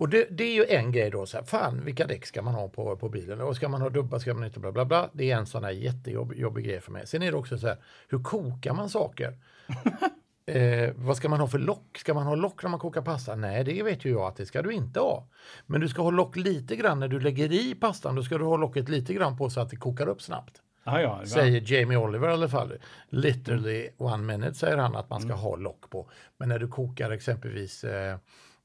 Och 0.00 0.08
det, 0.08 0.26
det 0.30 0.44
är 0.44 0.54
ju 0.54 0.64
en 0.64 0.92
grej 0.92 1.10
då, 1.10 1.26
så 1.26 1.36
här, 1.36 1.44
fan 1.44 1.84
vilka 1.84 2.06
däck 2.06 2.26
ska 2.26 2.42
man 2.42 2.54
ha 2.54 2.68
på, 2.68 2.96
på 2.96 3.08
bilen? 3.08 3.40
Och 3.40 3.56
ska 3.56 3.68
man 3.68 3.80
ha 3.80 3.88
dubbar, 3.88 4.18
ska 4.18 4.34
man 4.34 4.44
inte 4.44 4.60
bla 4.60 4.72
bla 4.72 4.84
bla. 4.84 5.10
Det 5.12 5.30
är 5.30 5.36
en 5.36 5.46
sån 5.46 5.64
här 5.64 5.70
jättejobbig 5.70 6.38
jobbig 6.38 6.64
grej 6.64 6.80
för 6.80 6.92
mig. 6.92 7.06
Sen 7.06 7.22
är 7.22 7.30
det 7.30 7.36
också 7.36 7.58
så 7.58 7.66
här, 7.66 7.76
hur 8.08 8.22
kokar 8.22 8.74
man 8.74 8.90
saker? 8.90 9.34
Eh, 10.46 10.90
vad 10.96 11.16
ska 11.16 11.28
man 11.28 11.40
ha 11.40 11.48
för 11.48 11.58
lock? 11.58 11.98
Ska 11.98 12.14
man 12.14 12.26
ha 12.26 12.34
lock 12.34 12.62
när 12.62 12.70
man 12.70 12.80
kokar 12.80 13.02
pasta? 13.02 13.36
Nej, 13.36 13.64
det 13.64 13.82
vet 13.82 14.04
ju 14.04 14.10
jag 14.10 14.22
att 14.22 14.36
det 14.36 14.46
ska 14.46 14.62
du 14.62 14.72
inte 14.72 15.00
ha. 15.00 15.28
Men 15.66 15.80
du 15.80 15.88
ska 15.88 16.02
ha 16.02 16.10
lock 16.10 16.36
lite 16.36 16.76
grann 16.76 17.00
när 17.00 17.08
du 17.08 17.20
lägger 17.20 17.52
i 17.52 17.74
pastan. 17.74 18.14
Då 18.14 18.22
ska 18.22 18.38
du 18.38 18.44
ha 18.44 18.56
locket 18.56 18.88
lite 18.88 19.14
grann 19.14 19.36
på 19.36 19.50
så 19.50 19.60
att 19.60 19.70
det 19.70 19.76
kokar 19.76 20.06
upp 20.06 20.22
snabbt. 20.22 20.62
Ah, 20.84 21.00
ja. 21.00 21.26
Säger 21.26 21.72
Jamie 21.72 21.98
Oliver 21.98 22.28
i 22.28 22.32
alla 22.32 22.48
fall. 22.48 22.72
Literally 23.08 23.88
one 23.96 24.22
minute 24.22 24.54
säger 24.54 24.76
han 24.76 24.96
att 24.96 25.10
man 25.10 25.20
ska 25.20 25.32
ha 25.34 25.56
lock 25.56 25.90
på. 25.90 26.10
Men 26.36 26.48
när 26.48 26.58
du 26.58 26.68
kokar 26.68 27.10
exempelvis 27.10 27.84
eh, 27.84 28.16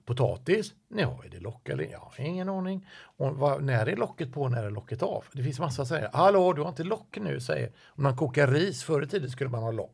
potatis, 0.05 0.73
ja, 0.95 1.19
är 1.25 1.29
det 1.29 1.39
lock 1.39 1.69
eller? 1.69 1.87
Ja, 1.91 2.11
ingen 2.17 2.49
aning. 2.49 2.87
Och 3.17 3.35
vad, 3.35 3.63
när 3.63 3.85
är 3.85 3.95
locket 3.95 4.33
på, 4.33 4.49
när 4.49 4.63
är 4.63 4.69
locket 4.71 5.03
av? 5.03 5.23
Det 5.31 5.43
finns 5.43 5.59
massa 5.59 5.85
säger, 5.85 6.09
hallå, 6.13 6.53
du 6.53 6.61
har 6.61 6.69
inte 6.69 6.83
lock 6.83 7.17
nu, 7.21 7.39
säger 7.39 7.71
Om 7.87 8.03
man 8.03 8.17
kokar 8.17 8.47
ris, 8.47 8.83
förr 8.83 9.03
i 9.03 9.07
tiden 9.07 9.29
skulle 9.29 9.49
man 9.49 9.63
ha 9.63 9.71
lock 9.71 9.91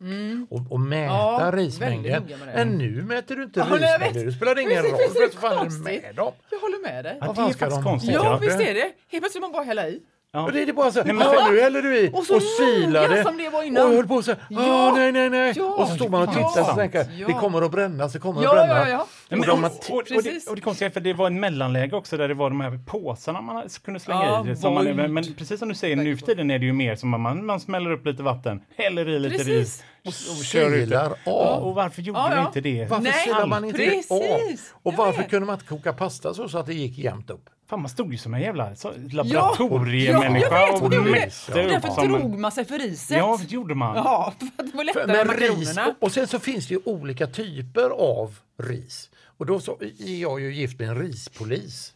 och, 0.50 0.72
och 0.72 0.80
mäta 0.80 1.14
Ja, 1.14 1.52
rismängden. 1.54 2.24
Men 2.56 2.70
nu 2.78 3.02
mäter 3.02 3.36
du 3.36 3.44
inte 3.44 3.60
Ja, 3.60 3.66
rismängden, 3.76 4.26
det 4.26 4.32
spelar 4.32 4.60
ingen 4.60 4.72
Precis, 4.84 4.92
roll. 4.92 5.00
precis, 5.00 5.42
Vad 5.42 5.52
fan 5.52 5.68
är 5.68 6.02
med 6.04 6.16
dem? 6.16 6.34
Jag 6.52 6.60
håller 6.60 6.94
med 6.94 7.06
dig. 7.06 7.18
Ja, 7.22 7.34
det 7.36 7.42
är 7.42 7.54
faktiskt 7.54 7.84
konstigt. 7.84 8.14
Ja, 8.14 8.38
visst 8.42 8.58
det- 8.58 8.70
är 8.70 8.74
det. 8.74 8.92
Helt 9.08 9.22
plötsligt 9.24 9.42
man 9.42 9.52
bara 9.52 9.64
hälla 9.64 9.88
i. 9.90 10.00
Ja. 10.34 10.44
Och 10.46 10.52
det 10.52 10.62
är 10.62 10.66
det 10.66 10.74
bara 10.74 10.92
så 10.92 11.00
här, 11.00 11.06
Nej, 11.06 11.16
men 11.16 11.28
"Ja, 11.34 11.48
nu 11.52 11.62
häller 11.62 11.82
du 11.82 11.98
i 11.98 12.10
Och 12.14 12.24
så 12.26 12.40
silar 12.40 13.02
noga 13.08 13.16
det. 13.16 13.24
som 13.24 13.38
det 13.38 13.50
var 13.50 13.64
innan. 13.64 13.88
Och 13.88 13.94
höll 13.96 14.08
på 14.08 14.22
så 14.24 14.32
Ja. 14.50 14.60
"Ah, 14.60 14.94
nej, 14.96 15.12
nej, 15.12 15.30
nej. 15.30 15.54
Ja. 15.56 15.64
och 15.66 15.88
så 15.88 15.96
stod 15.96 16.12
man 16.12 16.22
och 16.22 16.36
Ja. 16.36 16.50
tittade 16.50 16.72
och 16.72 16.78
tänkte, 16.78 17.08
Ja. 17.18 17.28
det 17.28 17.34
kommer 17.34 17.62
att 17.62 17.72
brännas, 17.72 18.14
det 18.14 18.20
kommer 18.20 18.44
Ja, 18.44 18.50
att 18.50 18.56
bränna. 18.56 18.80
ja, 18.80 18.88
ja. 18.90 19.02
Och 19.02 19.08
men, 19.38 19.42
de 19.42 19.64
och, 19.64 19.72
och, 19.90 19.96
och, 19.98 20.04
det, 20.10 20.16
Precis. 20.16 20.48
och 20.48 20.56
det 20.56 20.62
konstiga 20.62 20.92
för 20.92 21.00
det 21.00 21.14
var 21.14 21.28
en 21.28 21.40
mellanläge 21.40 21.96
också 21.96 22.18
där 22.18 22.28
det 22.28 22.34
var 22.34 22.50
de 22.50 22.62
här 22.62 22.80
påsarna 22.88 23.42
man 23.42 23.64
kunde 23.84 24.00
slänga 24.00 24.26
Ja, 24.26 24.48
i. 24.52 24.56
Som 24.56 24.74
man, 24.74 24.86
men, 25.14 25.34
precis 25.38 25.60
som 25.60 25.70
du 25.70 25.76
säger, 25.76 25.96
nu 25.96 26.18
för 26.18 26.26
tiden 26.26 26.52
är 26.52 26.60
det 26.60 26.66
ju 26.66 26.74
mer 26.74 26.96
som 26.96 27.14
att 27.14 27.20
man, 27.20 27.46
man 27.46 27.60
smäller 27.60 27.92
upp 27.92 28.06
lite 28.06 28.24
vatten, 28.24 28.62
häller 28.78 29.10
i 29.10 29.20
lite 29.20 29.38
Precis. 29.38 29.48
ris 29.54 29.84
och, 30.02 30.08
och 30.08 30.44
kör 30.46 30.72
ut 30.76 30.84
Silar 30.84 31.10
det. 31.26 31.32
av. 31.32 31.64
Och 31.64 31.76
varför 31.76 32.02
gjorde 32.02 32.20
Ja, 32.20 32.36
ja. 32.36 32.46
inte 32.48 32.62
det? 32.62 32.86
Varför 32.90 33.04
Nej, 33.04 33.24
silar 33.24 33.48
man 33.48 33.66
inte 33.66 33.78
precis. 33.78 34.08
det 34.08 34.16
av? 34.16 34.42
Och 34.84 34.94
Jag 34.94 34.98
varför 34.98 35.22
vet. 35.22 35.30
kunde 35.30 35.46
man 35.46 35.54
inte 35.56 35.66
koka 35.66 35.94
pasta 35.94 36.34
så, 36.34 36.50
så 36.50 36.58
att 36.58 36.66
det 36.66 36.74
gick 36.74 36.98
jämnt 36.98 37.30
upp? 37.30 37.50
Fan, 37.70 37.82
man 37.82 37.90
stod 37.90 38.12
ju 38.12 38.18
som 38.18 38.34
en 38.34 38.42
jävla 38.42 38.72
laboratoriemänniska 39.12 40.48
ja, 40.52 40.68
jag 40.68 40.74
vet, 40.74 40.82
och 40.82 40.90
det. 40.90 40.98
mätte 41.12 41.52
Och 41.52 41.82
därför 41.82 42.08
drog 42.08 42.40
man 42.40 42.52
sig 42.52 42.66
för 42.66 42.80
riset. 42.80 43.18
Ja, 43.18 43.40
det 43.42 43.52
gjorde 43.52 43.76
man. 43.76 43.96
Ja, 43.96 44.34
för 44.40 44.64
det 44.64 44.78
var 44.78 44.84
lättare 44.84 45.08
Men 45.08 45.28
med 45.28 45.40
ris, 45.40 45.78
och 46.00 46.12
sen 46.12 46.28
så 46.28 46.40
finns 46.40 46.68
det 46.68 46.74
ju 46.74 46.80
olika 46.86 47.28
typer 47.28 47.90
av 47.90 48.36
ris. 48.64 49.10
Och 49.38 49.46
då 49.46 49.60
så 49.60 49.78
är 50.00 50.22
jag 50.22 50.42
ju 50.42 50.54
gift 50.54 50.80
med 50.80 50.90
en 50.90 50.96
rispolis. 50.96 51.94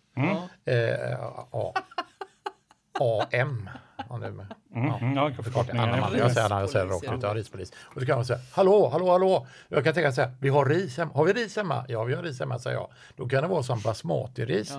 Eh, 0.66 0.76
ja. 1.52 1.74
AM. 3.32 3.70
Ja, 4.10 4.18
nu 4.18 4.32
med. 4.32 4.46
Ja. 4.74 4.80
Mm, 4.80 5.16
ja, 5.16 5.26
Förkortning, 5.26 5.44
förkortningen. 5.44 5.84
Anna 5.84 5.98
Ja, 5.98 6.02
Maria, 6.02 6.20
jag 6.20 6.32
säger 6.32 6.60
jag 6.60 6.70
säger 6.70 6.86
rakt 6.86 7.04
ut, 7.04 7.22
jag 7.22 7.32
är 7.32 7.36
rispolis. 7.36 7.72
Och 7.78 8.02
så 8.02 8.06
kan 8.08 8.16
man 8.16 8.26
säga, 8.26 8.40
hallå, 8.52 8.90
hallå, 8.90 9.12
hallå. 9.12 9.48
Jag 9.68 9.84
kan 9.84 9.94
tänka 9.94 10.12
så 10.12 10.22
här, 10.22 10.32
vi 10.40 10.50
har 10.50 10.66
ris 10.66 10.98
hemma. 10.98 11.12
Har 11.14 11.26
vi 11.26 11.34
ris 11.34 11.56
hemma? 11.56 11.86
Ja, 11.88 12.04
vi 12.04 12.14
har 12.14 12.24
ris 12.24 12.40
hemma, 12.40 12.60
säger 12.60 12.78
jag. 12.78 12.90
Då 13.16 13.28
kan 13.28 13.42
det 13.42 13.50
vara 13.50 13.64
som 13.64 13.80
basmati-ris. 13.80 14.74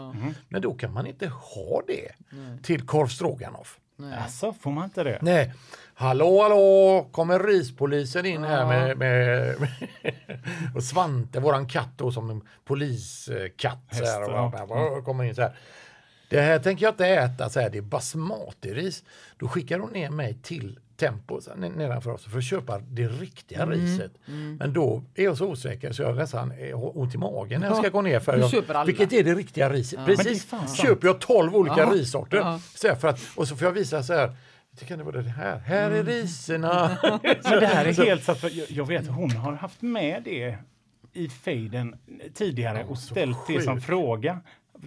Men 0.48 0.62
då 0.62 0.74
kan 0.74 0.92
man 0.92 1.06
inte 1.06 1.26
ha 1.28 1.82
det 1.86 2.12
till 2.62 2.86
korv 2.86 3.06
stroganoff. 3.06 3.78
Alltså, 4.22 4.52
får 4.52 4.70
man 4.70 4.84
inte 4.84 5.04
det? 5.04 5.18
Nej, 5.22 5.52
hallå, 5.94 6.42
hallå, 6.42 7.08
kommer 7.12 7.38
rispolisen 7.38 8.26
in 8.26 8.44
här 8.44 8.66
med, 8.66 8.98
med, 8.98 9.54
med 9.60 10.14
och 10.74 10.82
Svante, 10.82 11.40
våran 11.40 11.68
katt 11.68 11.90
då 11.96 12.12
som 12.12 12.30
en 12.30 12.42
poliskatt. 12.64 13.84
Så 13.90 14.04
här, 14.04 14.22
och, 14.22 14.30
ja. 14.30 14.62
och, 14.62 14.98
och, 14.98 15.04
kommer 15.04 15.24
in 15.24 15.34
så 15.34 15.42
här. 15.42 15.56
Det 16.28 16.40
här 16.40 16.58
tänker 16.58 16.86
jag 16.86 16.92
inte 16.92 17.06
äta, 17.06 17.48
så 17.50 17.60
här, 17.60 17.70
det 17.70 17.78
är 17.78 17.82
basmati-ris. 17.82 19.04
Då 19.38 19.48
skickar 19.48 19.78
hon 19.78 19.90
ner 19.92 20.10
mig 20.10 20.34
till 20.42 20.78
Tempo 20.96 21.40
nedanför 21.56 22.10
oss 22.10 22.24
för 22.24 22.38
att 22.38 22.44
köpa 22.44 22.78
det 22.78 23.08
riktiga 23.08 23.62
Mm. 23.62 23.80
riset. 23.80 24.12
Men 24.58 24.72
då 24.72 25.02
är 25.14 25.24
jag 25.24 25.36
så 25.38 25.46
osäker 25.46 25.92
så 25.92 26.02
jag 26.02 26.16
nästan 26.16 26.50
eh, 26.52 26.78
har 26.80 26.98
ont 26.98 27.14
i 27.14 27.18
magen 27.18 27.60
när 27.60 27.68
jag 27.68 27.76
ska 27.76 27.88
gå 27.88 28.02
ner. 28.02 28.20
För 28.20 28.38
jag, 28.38 28.84
vilket 28.86 29.12
är 29.12 29.24
det 29.24 29.34
riktiga 29.34 29.70
riset? 29.70 29.98
Är 29.98 30.04
Precis, 30.06 30.46
köper 30.82 31.06
jag 31.06 31.18
12 31.20 31.56
olika 31.56 31.78
Ja. 31.78 31.90
rissorter. 31.92 32.36
Ja. 32.36 32.60
Så 32.74 32.94
för 32.94 33.08
att, 33.08 33.20
och 33.34 33.48
så 33.48 33.56
får 33.56 33.66
jag 33.66 33.72
visa 33.72 34.02
så 34.02 34.12
här. 34.12 34.36
Det 34.70 34.84
kan 34.84 34.98
det 34.98 35.04
vara 35.04 35.22
det 35.22 35.30
här. 35.30 35.58
Här 35.58 35.90
är 35.90 36.04
riserna. 36.04 36.98
Men 37.22 37.60
det 37.60 37.66
här 37.66 37.84
är 37.84 37.92
helt 37.92 38.24
så 38.24 38.32
att 38.32 38.70
jag, 38.70 38.86
vet 38.86 39.06
hon 39.06 39.30
har 39.30 39.52
haft 39.52 39.82
med 39.82 40.22
det 40.24 40.58
i 41.12 41.28
fejden 41.28 41.96
tidigare 42.34 42.84
och 42.84 42.98
ställt 42.98 43.38
det 43.48 43.62
som 43.62 43.80
fråga. 43.80 44.40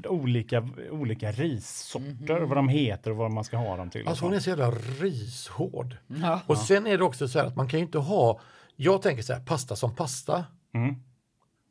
Olika, 0.06 0.68
olika 0.92 1.32
rissorter, 1.32 2.40
vad 2.42 2.58
de 2.58 2.70
heter 2.70 3.12
och 3.12 3.18
vad 3.18 3.32
man 3.32 3.44
ska 3.44 3.58
ha 3.58 3.78
dem 3.78 3.90
till. 3.90 4.08
Alltså 4.08 4.26
hon 4.26 4.34
är 4.34 4.40
så 4.40 4.50
jävla 4.50 4.72
rishård. 4.72 5.98
Ja. 6.08 6.42
Och 6.46 6.58
sen 6.58 6.88
är 6.88 6.98
det 6.98 7.04
också 7.04 7.28
så 7.28 7.40
här 7.40 7.46
att 7.46 7.56
man 7.56 7.68
kan 7.68 7.80
ju 7.80 7.86
inte 7.86 7.98
ha, 7.98 8.40
jag 8.76 9.02
tänker 9.02 9.24
så 9.24 9.34
här, 9.34 9.40
pasta 9.40 9.76
som 9.76 9.96
pasta. 9.96 10.46
Mm. 10.74 10.96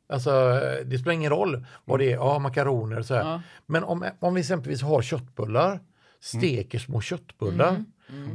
Alltså 0.09 0.59
det 0.85 0.97
spelar 0.97 1.13
ingen 1.13 1.29
roll 1.31 1.65
vad 1.85 1.99
det 1.99 2.05
är, 2.11 2.15
ja 2.15 2.39
makaroner 2.39 2.99
och 2.99 3.05
så 3.05 3.15
här. 3.15 3.31
Ja. 3.31 3.41
Men 3.65 3.83
om, 3.83 4.05
om 4.19 4.33
vi 4.33 4.39
exempelvis 4.39 4.81
har 4.81 5.01
köttbullar, 5.01 5.79
steker 6.19 6.79
små 6.79 7.01
köttbullar 7.01 7.83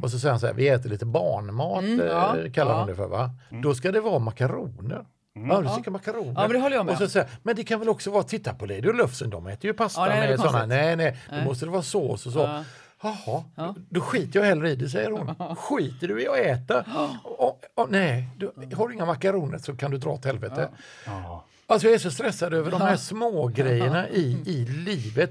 och 0.02 0.10
så 0.10 0.18
säger 0.18 0.30
han 0.32 0.40
så 0.40 0.46
här, 0.46 0.54
vi 0.54 0.68
äter 0.68 0.90
lite 0.90 1.06
barnmat, 1.06 1.84
Mm, 1.84 2.06
ja, 2.06 2.38
eh, 2.38 2.52
kallar 2.52 2.72
ja. 2.72 2.78
hon 2.78 2.86
det 2.88 2.94
för 2.94 3.06
va? 3.08 3.30
Då 3.62 3.74
ska 3.74 3.92
det 3.92 4.00
vara 4.00 4.18
makaroner. 4.18 5.04
Ja, 5.34 5.60
du 5.60 5.68
tycker 5.76 5.90
makaroner. 5.90 6.32
Ja, 6.36 6.40
men 6.40 6.52
det 6.52 6.58
håller 6.58 6.76
jag 6.76 6.86
med 6.86 6.92
och 6.92 6.98
så 6.98 7.08
säger, 7.08 7.28
men 7.42 7.56
det 7.56 7.64
kan 7.64 7.78
väl 7.80 7.88
också 7.88 8.10
vara, 8.10 8.22
titta 8.22 8.54
på 8.54 8.66
Lady 8.66 8.88
och 8.88 8.94
Lufsen, 8.94 9.30
de 9.30 9.46
äter 9.46 9.64
ju 9.66 9.74
pasta 9.74 10.00
Ja, 10.00 10.06
nej, 10.06 10.28
med 10.30 10.40
sådana, 10.40 10.66
nej 10.66 10.96
nej, 10.96 11.16
då 11.30 11.36
måste 11.44 11.64
det 11.64 11.70
vara 11.70 11.82
sås 11.82 12.26
och 12.26 12.32
så. 12.32 12.38
Ja. 12.38 12.64
Jaha, 13.02 13.44
då, 13.56 13.74
då 13.88 14.00
skiter 14.00 14.38
jag 14.40 14.46
hellre 14.46 14.70
i 14.70 14.76
det, 14.76 14.88
säger 14.88 15.10
hon. 15.10 15.56
Skiter 15.56 16.08
du 16.08 16.22
i 16.22 16.28
att 16.28 16.36
äta? 16.36 16.84
Och, 17.24 17.60
och, 17.74 17.90
nej, 17.90 18.28
du, 18.36 18.52
har 18.76 18.88
du 18.88 18.94
inga 18.94 19.06
makaroner 19.06 19.58
så 19.58 19.76
kan 19.76 19.90
du 19.90 19.98
dra 19.98 20.10
åt 20.10 20.24
helvete. 20.24 20.68
Ja. 21.06 21.44
Alltså 21.66 21.86
jag 21.88 21.94
är 21.94 21.98
så 21.98 22.10
stressad 22.10 22.54
över 22.54 22.70
de 22.70 22.80
här 22.80 22.96
små 23.10 23.46
grejerna 23.46 24.08
i, 24.08 24.42
i 24.46 24.64
livet. 24.66 25.30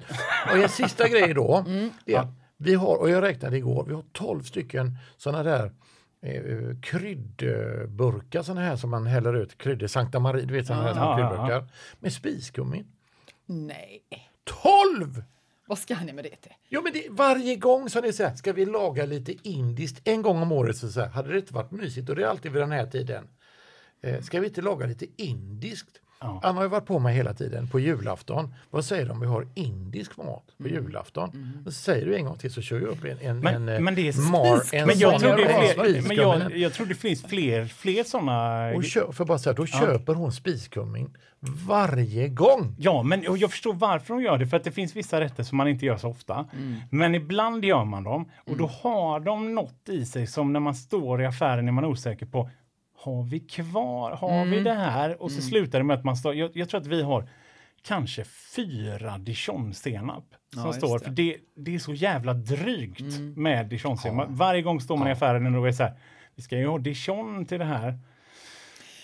Och 0.51 0.58
en 0.58 0.70
sista 0.70 1.08
grej 1.08 1.34
då, 1.34 1.64
Mm. 1.68 1.89
det 2.06 2.28
vi 2.58 2.76
har, 2.76 2.95
och 2.97 3.10
jag 3.10 3.22
räknade 3.24 3.58
igår, 3.58 3.86
vi 3.88 3.93
har 3.93 4.04
12 4.12 4.43
stycken 4.43 4.97
sådana 5.18 5.43
där 5.43 5.72
eh, 6.24 6.78
kryddburkar, 6.82 8.43
sådana 8.43 8.61
här 8.61 8.76
som 8.76 8.89
man 8.89 9.05
häller 9.07 9.34
ut, 9.34 9.57
kryddor, 9.57 9.88
Sankta 9.88 10.19
Maria, 10.19 10.45
du 10.45 10.53
vet 10.53 10.67
sådana 10.67 10.84
här 10.84 10.95
Ja, 10.95 11.19
ja, 11.19 11.19
ja. 11.19 11.30
kryddburkar, 11.30 11.67
med 11.99 12.13
spiskummin. 12.13 12.86
Nej, 13.45 14.03
12! 14.43 15.24
vad 15.65 15.78
ska 15.80 15.99
ni 15.99 16.13
med 16.13 16.24
det 16.24 16.36
till? 16.36 16.53
Jo 16.69 16.82
men 16.82 16.93
det, 16.93 17.07
varje 17.09 17.55
gång 17.55 17.89
som 17.89 18.13
så 18.13 18.24
här, 18.24 18.36
ska 18.36 18.53
vi 18.53 18.65
laga 18.65 19.05
lite 19.05 19.49
indiskt 19.49 20.01
en 20.03 20.21
gång 20.21 20.41
om 20.41 20.51
året 20.51 20.78
så, 20.78 20.91
så 20.91 21.01
här, 21.01 21.09
hade 21.09 21.32
det 21.32 21.38
inte 21.38 21.53
varit 21.53 21.71
mysigt 21.71 22.09
och 22.09 22.15
det 22.15 22.24
är 22.24 22.28
alltid 22.28 22.51
vid 22.51 22.61
den 22.61 22.71
här 22.71 22.86
tiden. 22.86 23.28
Eh, 24.01 24.21
ska 24.21 24.39
vi 24.39 24.47
inte 24.47 24.61
laga 24.61 24.86
lite 24.86 25.05
indiskt? 25.17 26.01
Ja. 26.24 26.39
Anna 26.43 26.55
har 26.55 26.63
ju 26.63 26.69
varit 26.69 26.86
på 26.86 26.99
mig 26.99 27.15
hela 27.15 27.34
tiden 27.34 27.67
på 27.67 27.80
julafton. 27.80 28.53
Vad 28.69 28.86
säger 28.86 29.05
de 29.05 29.11
om 29.11 29.19
vi 29.19 29.28
har 29.28 29.47
indisk 29.53 30.17
mat 30.17 30.43
på 30.61 30.67
julafton? 30.67 31.30
Och 31.65 31.74
så 31.74 31.82
säger 31.82 32.05
du 32.05 32.15
en 32.15 32.26
gång 32.26 32.38
till 32.38 32.51
så 32.53 32.61
kör 32.61 32.80
jag 32.80 32.89
upp 32.89 33.03
en, 33.03 33.17
en, 33.21 33.39
Men, 33.39 33.55
en 33.55 33.69
eh, 33.69 33.80
men 33.80 33.95
det 33.95 34.07
är 34.07 34.32
mar, 34.32 34.61
en 34.76 34.88
men 34.88 34.99
jag 34.99 35.19
tror 35.19 35.38
det 35.38 35.43
är 35.43 35.74
fler, 35.74 36.07
men 36.07 36.17
jag, 36.17 36.57
jag 36.57 36.74
tror 36.74 36.86
det 36.88 36.95
finns 36.95 37.24
fler, 37.24 37.65
fler 37.65 38.03
sådana. 38.03 38.67
och 38.76 38.84
kö, 38.84 39.11
för 39.11 39.26
bara 39.26 39.38
säga, 39.38 39.53
då 39.53 39.65
köper 39.65 40.13
hon 40.13 40.32
spiskummin 40.32 41.17
varje 41.67 42.28
gång. 42.28 42.76
Ja, 42.80 43.03
men 43.03 43.28
och 43.28 43.38
jag 43.38 43.51
förstår 43.51 43.74
varför 43.74 44.13
de 44.13 44.24
gör 44.24 44.38
det, 44.38 44.47
för 44.47 44.57
att 44.57 44.63
det 44.63 44.71
finns 44.71 44.95
vissa 44.95 45.21
rätter 45.21 45.43
som 45.43 45.57
man 45.57 45.67
inte 45.67 45.86
gör 45.86 45.97
så 45.97 46.09
ofta. 46.09 46.45
Men 46.89 47.15
ibland 47.15 47.65
gör 47.65 47.86
man 47.86 48.03
dem 48.03 48.30
och 48.45 48.57
då 48.57 48.67
har 48.67 49.19
de 49.19 49.55
något 49.55 49.89
i 49.89 50.05
sig 50.05 50.28
som 50.28 50.53
när 50.53 50.59
man 50.59 50.76
står 50.76 51.21
i 51.21 51.26
affären 51.26 51.67
är 51.67 51.71
man 51.71 51.86
osäker 51.86 52.26
på, 52.26 52.49
har 53.04 53.24
vi 53.24 53.39
kvar, 53.39 54.12
har 54.12 54.45
vi 54.45 54.60
det 54.60 54.74
här? 54.74 55.22
Och 55.22 55.32
så 55.32 55.41
slutar 55.41 55.80
det 55.80 55.84
med 55.84 55.97
att 55.97 56.04
man 56.04 56.18
står, 56.18 56.36
jag, 56.36 56.51
jag 56.54 56.70
tror 56.70 56.82
att 56.82 56.88
vi 56.88 57.01
har 57.01 57.30
kanske 57.82 58.24
fyra 58.56 59.18
dijonsenap 59.18 60.26
som 60.54 60.66
just 60.66 60.78
står, 60.78 60.99
det. 60.99 61.06
för 61.06 61.12
det, 61.12 61.38
det 61.56 61.76
är 61.76 61.80
så 61.80 61.93
jävla 61.93 62.34
drygt 62.34 63.20
med 63.36 63.66
dijonsenap. 63.66 64.28
Varje 64.30 64.62
gång 64.62 64.82
står 64.82 64.97
man 64.97 65.08
i 65.08 65.12
affären 65.12 65.56
och 65.56 65.68
är 65.68 65.72
så 65.72 65.84
här, 65.84 65.93
vi 66.36 66.41
ska 66.41 66.58
ju 66.58 66.68
ha 66.68 66.78
dijon 66.78 67.45
till 67.45 67.60
det 67.60 67.66
här. 67.66 67.99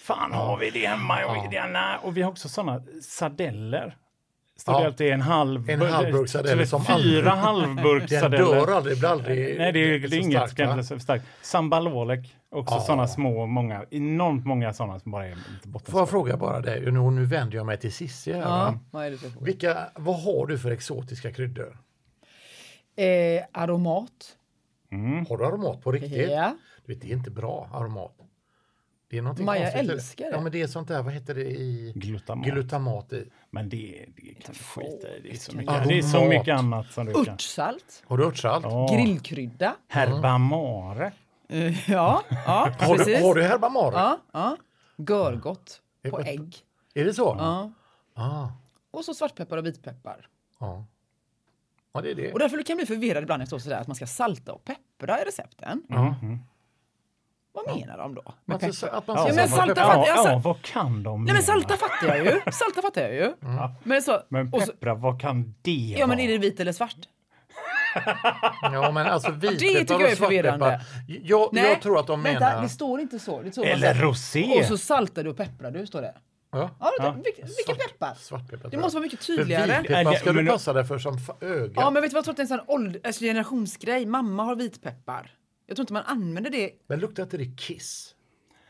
Fan, 0.03 0.31
har 0.31 0.57
vi 0.57 0.69
det 0.69 0.87
hemma? 0.87 1.15
Nej. 1.71 1.97
Och 2.01 2.17
vi 2.17 2.21
har 2.21 2.31
också 2.31 2.49
såna 2.49 2.83
sardeller 3.01 3.97
Står 4.59 4.79
det 4.79 4.85
alltid 4.85 5.07
en 5.11 5.21
halv... 5.21 5.69
En 5.69 5.81
halvburksardell 5.81 6.67
som 6.67 6.85
Fyra 6.85 7.31
aldrig- 7.31 8.09
Den 8.09 8.31
dör 8.31 8.71
aldrig, 8.71 8.95
det 8.95 8.99
blir 8.99 9.09
aldrig 9.09 9.57
Nej, 9.57 9.71
det 9.71 9.79
är, 9.79 9.99
det 9.99 10.05
är 10.05 10.09
så 10.09 10.15
inget 10.15 10.49
starkt, 10.49 10.87
så 10.87 10.99
starkt. 10.99 11.25
Sambalolek, 11.41 12.35
också 12.49 12.75
Ja. 12.75 12.81
sådana 12.81 13.07
små, 13.07 13.45
många, 13.45 13.85
enormt 13.91 14.45
många 14.45 14.73
sådana 14.73 14.99
som 14.99 15.11
bara 15.11 15.27
är 15.27 15.35
lite 15.35 15.91
Får 15.91 16.01
jag 16.01 16.09
fråga 16.09 16.37
bara 16.37 16.59
dig, 16.59 16.91
nu, 16.91 17.11
nu 17.11 17.25
vänder 17.25 17.57
jag 17.57 17.65
mig 17.65 17.77
till 17.77 17.93
Cissi 17.93 18.33
här. 18.33 18.41
Ja, 18.41 18.47
va? 18.47 18.79
vad 18.91 19.05
är? 19.05 19.17
Vilka, 19.45 19.77
vad 19.95 20.23
har 20.23 20.45
du 20.47 20.57
för 20.57 20.71
exotiska 20.71 21.31
kryddor? 21.33 21.77
Eh, 22.95 23.43
aromat. 23.51 24.35
Har 25.29 25.37
du 25.37 25.45
aromat 25.45 25.81
på 25.83 25.91
riktigt? 25.91 26.31
Ja. 26.31 26.55
Du 26.85 26.93
vet, 26.93 27.01
det 27.01 27.07
är 27.11 27.13
inte 27.15 27.31
bra 27.31 27.69
aromat. 27.73 28.15
Det 29.09 29.17
är 29.17 29.21
någonting 29.21 29.45
Maja 29.45 29.71
konstigt 29.71 29.89
älskar 29.91 30.25
det. 30.25 30.31
Ja, 30.31 30.41
men 30.41 30.51
det 30.51 30.61
är 30.61 30.67
sånt 30.67 30.87
där, 30.87 31.03
vad 31.03 31.13
heter 31.13 31.35
det 31.35 31.45
i? 31.45 31.93
Glutamat. 31.95 32.45
Glutamat 32.47 33.13
i. 33.13 33.29
Men 33.49 33.69
det, 33.69 34.05
det 34.15 34.33
kan 34.33 34.53
du 34.53 34.59
skita 34.59 35.07
i. 35.17 35.19
Det 35.23 35.31
är 35.31 35.35
så 35.35 35.55
mycket, 35.57 35.87
det 35.87 35.97
är 35.97 36.01
så 36.01 36.25
mycket 36.25 36.57
annat 36.57 36.91
som 36.91 37.05
du 37.05 37.13
kan. 37.13 37.21
Örtsalt. 37.29 38.03
Har 38.07 38.17
du 38.17 38.25
örtsalt? 38.25 38.65
Ja. 38.65 38.87
Grillkrydda. 38.91 39.75
Herbamare. 39.87 41.11
Eh, 41.47 41.89
ja, 41.91 42.23
ja 42.29 42.71
Har, 42.79 42.97
precis. 42.97 43.17
du, 43.19 43.23
har 43.25 43.35
du 43.35 43.43
herbamare? 43.43 43.93
Ja, 43.95 44.19
ja. 44.31 44.57
Görgott 44.97 45.81
Det 46.01 46.09
på 46.09 46.19
ägg. 46.19 46.57
Är 46.93 47.05
det 47.05 47.13
så? 47.13 47.35
Ja. 47.39 47.71
Ah, 48.13 48.47
Och 48.91 49.05
så 49.05 49.13
svartpeppar 49.13 49.57
och 49.57 49.65
vitpeppar. 49.65 50.27
ja. 50.59 50.85
ja, 51.93 52.01
det 52.01 52.11
är 52.11 52.15
det. 52.15 52.33
Och 52.33 52.39
därför 52.39 52.57
kan 52.57 52.63
jag 52.67 52.77
bli 52.77 52.95
förvirrad 52.95 53.23
ibland 53.23 53.39
när 53.39 53.45
det 53.45 53.47
står 53.47 53.59
sådär 53.59 53.77
att 53.81 53.87
man 53.87 53.95
ska 53.95 54.07
salta 54.07 54.53
och 54.53 54.63
peppra 54.65 55.21
i 55.21 55.25
recepten. 55.25 55.83
Mm. 55.89 56.39
Vad 57.67 57.79
menar 57.79 57.97
de 57.97 58.15
då? 58.15 58.33
Man 58.45 58.59
peppar? 58.59 58.87
att 58.87 59.07
man 59.07 59.17
Ja, 59.17 59.33
men 59.35 59.49
salta 59.49 59.75
fattar 59.75 60.07
jag. 60.07 60.17
ja, 60.31 60.41
vad 60.43 60.61
kan 60.61 61.03
de 61.03 61.23
Nej 61.25 61.33
men 61.33 61.43
salta 61.43 61.77
fattar 61.77 62.07
jag 62.15 62.25
ju. 62.25 62.41
Salta 62.51 62.81
fattar 62.81 63.01
jag 63.01 63.13
ju. 63.13 63.33
Men 63.83 64.01
så, 64.01 64.21
Men 64.29 64.53
och 64.53 64.61
så, 64.61 64.71
peppra, 64.71 64.95
vad 64.95 65.21
kan 65.21 65.55
det 65.61 65.95
ja 65.97 66.07
men 66.07 66.19
är 66.19 66.27
det 66.27 66.37
vit 66.37 66.59
eller 66.59 66.71
svart? 66.71 66.95
Ja, 68.61 68.91
men 68.91 69.07
alltså 69.07 69.31
tycker 69.31 69.49
vitpeppar 69.49 70.01
jag 70.01 70.09
är 70.09 70.11
och 70.11 70.17
svartpeppar. 70.17 70.25
förvirrande. 70.27 70.81
Jag, 71.07 71.49
jag 71.51 71.81
tror 71.81 71.99
att 71.99 72.07
de 72.07 72.23
vänta, 72.23 72.39
menar... 72.39 72.61
det 72.61 72.69
står 72.69 72.99
inte 72.99 73.19
så. 73.19 73.41
Det 73.41 73.51
står 73.51 73.65
Eller 73.65 73.93
bara 73.93 74.01
så 74.01 74.07
rosé. 74.07 74.59
Och 74.59 74.65
så 74.65 74.77
saltar 74.77 75.23
du 75.23 75.29
och 75.29 75.37
pepprar 75.37 75.71
du, 75.71 75.87
står 75.87 76.01
det. 76.01 76.13
Ja. 76.51 76.69
Ja, 76.79 76.91
det, 76.99 77.03
Ja. 77.05 77.11
Vilket, 77.11 77.45
vilket 77.57 77.77
peppar? 77.87 78.13
Svartpeppar. 78.19 78.69
Det 78.69 78.77
måste 78.77 78.95
jag. 78.95 79.01
vara 79.01 79.03
mycket 79.03 79.27
tydligare. 79.27 79.81
vitpeppar 79.81 80.13
ska 80.13 80.33
du 80.33 80.45
passa 80.45 80.73
dig 80.73 80.85
för 80.85 80.97
som 80.97 81.17
öga. 81.41 81.73
Ja, 81.75 81.89
men 81.89 82.01
vet 82.01 82.11
du 82.11 82.13
vad 82.13 82.17
jag 82.17 82.23
tror 82.25 82.31
att 82.33 82.37
det 82.37 82.41
är 82.41 82.57
en 82.59 82.65
sån 82.67 82.75
ålder, 82.75 83.01
alltså 83.03 83.23
generationsgrej. 83.23 84.05
Mamma 84.05 84.43
har 84.43 84.55
vitpeppar. 84.55 85.31
Jag 85.69 85.75
tror 85.75 85.83
inte 85.83 85.93
man 85.93 86.03
använder 86.05 86.51
det. 86.51 86.69
Men 86.87 86.99
luktar 86.99 87.23
inte 87.23 87.37
det 87.37 87.45
kiss? 87.57 88.15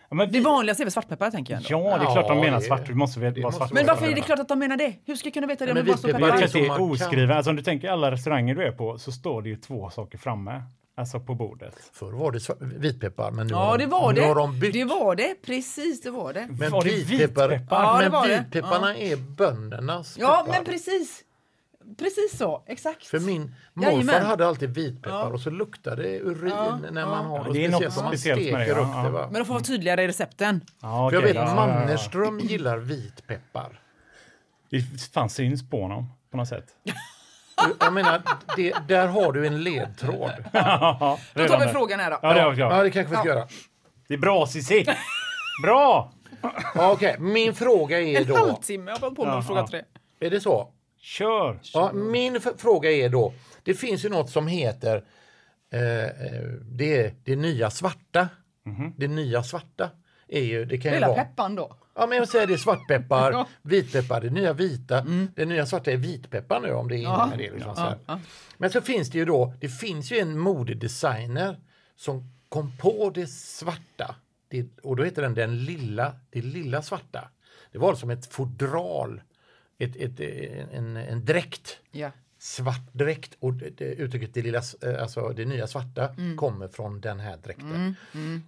Ja, 0.09 0.15
men 0.15 0.27
Det 0.31 0.37
vi, 0.37 0.43
vanligaste 0.43 0.83
är 0.83 0.85
väl 0.85 0.91
svartpeppar 0.91 1.31
tänker 1.31 1.53
jag 1.53 1.71
ändå. 1.71 1.89
ja, 1.89 1.97
det 1.97 2.03
är 2.05 2.11
klart 2.13 2.27
de 2.27 2.37
Ja, 2.37 2.43
menar 2.43 2.59
det- 2.59 2.65
svart. 2.65 2.89
Vi 2.89 2.93
måste 2.93 3.19
veta 3.19 3.35
det 3.35 3.41
vad 3.41 3.47
måste 3.47 3.57
svart 3.57 3.71
vara 3.71 3.79
Men 3.83 3.87
varför 3.87 4.07
är 4.11 4.15
det 4.15 4.21
klart 4.21 4.39
att 4.39 4.47
de 4.47 4.59
menar 4.59 4.77
det? 4.77 4.93
Hur 5.05 5.15
ska 5.15 5.27
jag 5.27 5.33
kunna 5.33 5.47
veta 5.47 5.65
det 5.65 5.71
om 5.71 5.77
det 5.77 5.83
bara 5.83 5.97
står 5.97 6.09
Jag 6.09 6.17
tror 6.19 6.27
peppar? 6.31 6.45
att 6.45 6.53
det 6.53 6.65
är 6.65 6.81
oskrivet. 6.81 7.35
Alltså 7.35 7.49
om 7.49 7.55
du 7.55 7.63
tänker 7.63 7.89
alla 7.89 8.11
restauranger 8.11 8.55
du 8.55 8.63
är 8.63 8.71
på 8.71 8.97
så 8.97 9.11
står 9.11 9.41
det 9.41 9.49
ju 9.49 9.55
två 9.55 9.89
saker 9.89 10.17
framme. 10.17 10.63
Alltså 10.97 11.19
på 11.19 11.35
bordet. 11.35 11.75
Förr 11.93 12.11
var 12.11 12.31
det 12.31 12.39
vitpeppar, 12.77 13.31
men 13.31 13.47
nu 13.47 13.53
Ja, 13.53 13.57
har 13.59 13.77
det 13.77 13.83
de, 13.83 13.89
var 13.89 14.13
nu 14.13 14.21
har 14.21 14.35
det. 14.35 14.41
de 14.41 14.59
bytt. 14.59 14.73
Det 14.73 14.85
var 14.85 15.15
det. 15.15 15.35
Precis, 15.45 16.01
det 16.01 16.09
var 16.11 16.33
det. 16.33 16.47
Men 16.59 16.71
Var 16.71 16.83
det 16.83 16.89
vitpeppar, 16.89 17.49
vitpeppar? 17.49 17.83
Ja, 17.83 18.01
det 18.01 18.09
men 18.09 18.27
det. 18.27 18.37
vitpepparna 18.39 18.95
är 18.97 19.15
böndernas 19.15 20.17
Ja, 20.19 20.43
peppar. 20.45 20.57
men 20.57 20.65
precis. 20.65 21.23
Precis 21.97 22.37
så. 22.37 22.63
Exakt. 22.67 23.05
För 23.05 23.19
min 23.19 23.55
morfar 23.73 23.91
Jajamän. 23.91 24.25
hade 24.25 24.47
alltid 24.47 24.69
vitpeppar 24.69 25.17
Ja. 25.19 25.25
och 25.25 25.39
så 25.41 25.49
luktade 25.49 26.03
det 26.03 26.19
urin 26.19 26.53
Ja, 26.57 26.79
när 26.91 27.01
ja. 27.01 27.07
man 27.07 27.25
har 27.25 27.37
Ja, 27.37 27.47
och 27.47 27.53
det 27.53 27.65
är 27.65 27.69
något 27.69 27.93
speciellt 27.93 28.51
med 28.51 28.59
det, 28.61 28.67
ja, 28.67 28.91
ja. 28.95 29.03
det. 29.03 29.09
Va? 29.09 29.27
Men 29.31 29.33
de 29.41 29.45
får 29.45 29.53
vara 29.53 29.63
tydligare 29.63 30.03
i 30.03 30.07
recepten. 30.07 30.61
Ja, 30.81 31.09
För 31.09 31.15
jag 31.17 31.21
vet 31.21 31.35
ja, 31.35 31.41
ja, 31.41 31.47
ja. 31.49 31.55
Mannerström 31.55 32.39
gillar 32.39 32.77
vitpeppar. 32.77 33.81
Det 34.69 34.81
fan 35.13 35.29
syns 35.29 35.69
på 35.69 35.81
honom 35.81 36.05
på 36.31 36.37
något 36.37 36.47
sätt. 36.47 36.65
Jag 37.79 37.93
menar, 37.93 38.21
det, 38.55 38.73
där 38.87 39.07
har 39.07 39.31
du 39.33 39.47
en 39.47 39.63
ledtråd. 39.63 40.31
Ja, 40.53 41.19
Då 41.33 41.47
tar 41.47 41.59
vi 41.59 41.67
frågan 41.71 41.99
här 41.99 42.11
då. 42.11 42.19
Ja, 42.21 42.33
det 42.33 42.39
är 42.39 42.59
Ja, 42.59 42.83
det 42.83 42.91
kanske 42.91 43.11
vi 43.11 43.17
ska 43.17 43.27
göra. 43.27 43.47
Det 44.07 44.13
är 44.13 44.17
bra 44.17 44.47
Cissi. 44.47 44.85
Bra! 45.63 46.11
Ja, 46.75 46.91
Okej, 46.91 47.15
min 47.19 47.55
fråga 47.55 47.99
är 48.01 48.21
En 48.21 48.27
då... 48.27 48.35
halvtimme 48.37 48.91
har 48.91 48.97
jag 48.97 49.01
hållit 49.01 49.15
på 49.17 49.25
med 49.25 49.33
Ja, 49.33 49.41
fråga 49.41 49.59
ja. 49.59 49.67
tre. 49.67 49.81
Är 50.19 50.29
det 50.29 50.41
så? 50.41 50.69
Kör! 50.99 51.59
Ja, 51.73 51.91
min 51.93 52.41
fråga 52.57 52.91
är 52.91 53.09
då, 53.09 53.33
det 53.63 53.73
finns 53.73 54.05
ju 54.05 54.09
något 54.09 54.29
som 54.29 54.47
heter 54.47 55.03
eh, 55.71 56.03
eh, 56.03 56.43
det, 56.61 57.13
det 57.25 57.35
nya 57.35 57.69
svarta. 57.69 58.29
Det 58.97 59.07
nya 59.07 59.43
svarta 59.43 59.89
är 60.27 60.41
ju, 60.43 60.65
det 60.65 60.77
kan 60.77 60.91
ju 60.91 60.95
Lilla 60.97 61.07
vara... 61.07 61.23
peppan 61.23 61.55
då. 61.55 61.75
Ja, 61.95 62.07
men 62.07 62.17
jag 62.17 62.27
säger 62.29 62.47
det 62.47 62.53
är 62.53 62.57
svartpeppar, 62.57 63.31
Ja. 63.33 63.47
vitpeppar, 63.61 64.21
det 64.21 64.29
nya 64.29 64.53
vita. 64.53 65.05
Det 65.35 65.45
nya 65.45 65.65
svarta 65.65 65.91
är 65.91 65.97
vitpeppar 65.97 66.59
nu 66.59 66.71
om 66.71 66.87
det 66.87 66.95
är 66.95 66.97
inne 66.97 67.09
Ja. 67.09 67.27
med 67.29 67.37
det. 67.37 67.51
Liksom, 67.51 67.75
så 67.75 67.81
här. 67.81 67.89
Ja, 67.89 67.97
ja. 68.07 68.19
Men 68.57 68.69
så 68.69 68.81
finns 68.81 69.09
det 69.09 69.17
ju 69.17 69.25
då, 69.25 69.53
det 69.59 69.69
finns 69.69 70.11
ju 70.11 70.17
en 70.19 70.39
modedesigner 70.39 71.59
som 71.95 72.33
kom 72.49 72.77
på 72.77 73.11
det 73.15 73.27
svarta. 73.27 74.15
Det, 74.47 74.67
och 74.83 74.95
då 74.95 75.03
heter 75.03 75.21
den 75.21 75.33
den 75.33 75.63
lilla, 75.65 76.15
det 76.29 76.41
lilla 76.41 76.81
svarta. 76.81 77.29
Det 77.71 77.77
var 77.77 77.95
som 77.95 78.09
ett 78.09 78.25
fodral, 78.25 79.21
ett, 79.79 79.95
ett, 79.95 80.19
en, 80.73 80.97
en 80.97 81.25
dräkt 81.25 81.77
Ja. 81.91 82.11
svart 82.37 82.93
dräkt 82.93 83.37
och 83.39 83.53
uttrycket 83.79 84.33
det, 84.33 84.41
lilla, 84.41 84.61
eh, 84.83 85.01
alltså 85.01 85.29
det 85.29 85.45
nya 85.45 85.67
svarta 85.67 86.15
kommer 86.37 86.67
från 86.67 87.01
den 87.01 87.19
här 87.19 87.37
dräkten. 87.43 87.95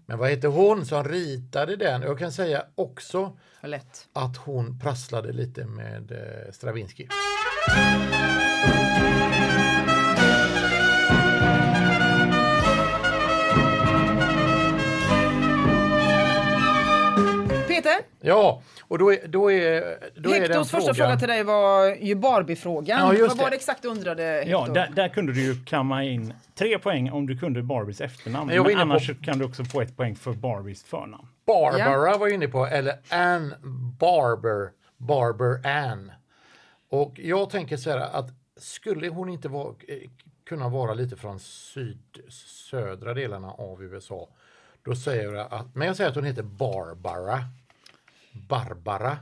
Men 0.06 0.18
vad 0.18 0.30
heter 0.30 0.48
hon 0.48 0.86
som 0.86 1.04
ritade 1.04 1.76
den? 1.76 2.02
Jag 2.02 2.20
kan 2.20 2.32
säga 2.32 2.66
också 2.76 3.38
lätt. 3.64 4.08
att 4.14 4.38
hon 4.38 4.80
prasslade 4.80 5.32
lite 5.32 5.66
med 5.66 6.12
eh, 6.12 6.52
Stravinsky. 6.52 7.08
Ja, 18.24 18.62
och 18.88 18.98
då 18.98 19.14
är, 19.14 19.28
då 19.28 19.52
är, 19.52 19.82
då 20.16 20.30
är 20.30 20.34
den 20.34 20.42
Hektors 20.42 20.70
första 20.72 20.94
frågan... 20.94 20.96
fråga 20.96 21.20
till 21.20 21.28
dig 21.28 21.44
var 21.44 21.96
ju 21.96 22.16
Barbie-frågan. 22.16 23.16
Ja, 23.18 23.28
Vad 23.28 23.38
var 23.38 23.50
det. 23.50 23.56
exakt 23.56 23.82
du 23.82 23.88
undrade, 23.88 24.44
Ja, 24.48 24.60
Hector? 24.60 24.74
där, 24.74 24.90
där 24.96 25.08
kunde 25.10 25.34
du 25.34 25.42
ju 25.44 25.56
kamma 25.66 26.04
in 26.04 26.34
tre 26.56 26.80
poäng 26.80 27.12
om 27.12 27.28
du 27.28 27.38
kunde 27.38 27.64
Barbies 27.64 28.02
efternamn. 28.02 28.48
Men 28.48 28.56
jag 28.56 28.64
var 28.64 28.70
Men 28.72 28.78
inne 28.82 28.86
på- 28.86 28.92
annars 28.92 29.12
kan 29.26 29.40
du 29.40 29.46
också 29.46 29.64
få 29.66 29.82
ett 29.82 29.98
poäng 29.98 30.16
för 30.16 30.32
Barbies 30.34 30.84
förnamn. 30.84 31.28
Barbara 31.46 32.18
var 32.18 32.28
jag 32.28 32.36
inne 32.36 32.48
på, 32.48 32.66
eller 32.66 32.96
Ann 33.10 33.54
Barber, 34.00 34.70
Barber 34.98 35.68
Ann. 35.68 36.12
Och 36.90 37.20
jag 37.20 37.50
tänker 37.50 37.78
så 37.78 37.90
här 37.90 37.98
att 37.98 38.30
skulle 38.58 39.08
hon 39.10 39.30
inte 39.30 39.50
vara, 39.50 39.68
eh, 39.88 40.10
kunna 40.46 40.70
vara 40.70 40.94
lite 40.94 41.16
från 41.16 41.40
syd, 41.40 42.00
södra 42.70 43.14
delarna 43.14 43.52
av 43.52 43.84
USA, 43.84 44.28
då 44.86 44.96
säger 44.96 45.34
jag 45.34 45.48
att, 45.54 45.76
men 45.76 45.88
jag 45.88 45.96
säger 45.96 46.10
att 46.10 46.16
hon 46.16 46.26
heter 46.26 46.44
Barbara, 46.44 47.40
Barbara, 48.34 49.18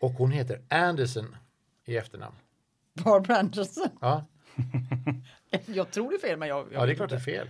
och 0.00 0.10
hon 0.12 0.30
heter 0.30 0.60
Anderson 0.68 1.36
i 1.84 1.96
efternamn. 1.96 2.34
Barbara 3.04 3.36
Anderson. 3.38 3.88
Ja, 4.00 4.24
Jag 5.66 5.90
tror 5.90 6.10
det 6.10 6.16
är 6.16 6.28
fel, 6.28 6.38
men 6.38 6.48
jag... 6.48 6.58
jag 6.58 6.82
ja 6.82 6.86
det 6.86 6.92
är 6.92 6.96
klart 6.96 7.10
det 7.10 7.16
är 7.16 7.20
fel. 7.20 7.48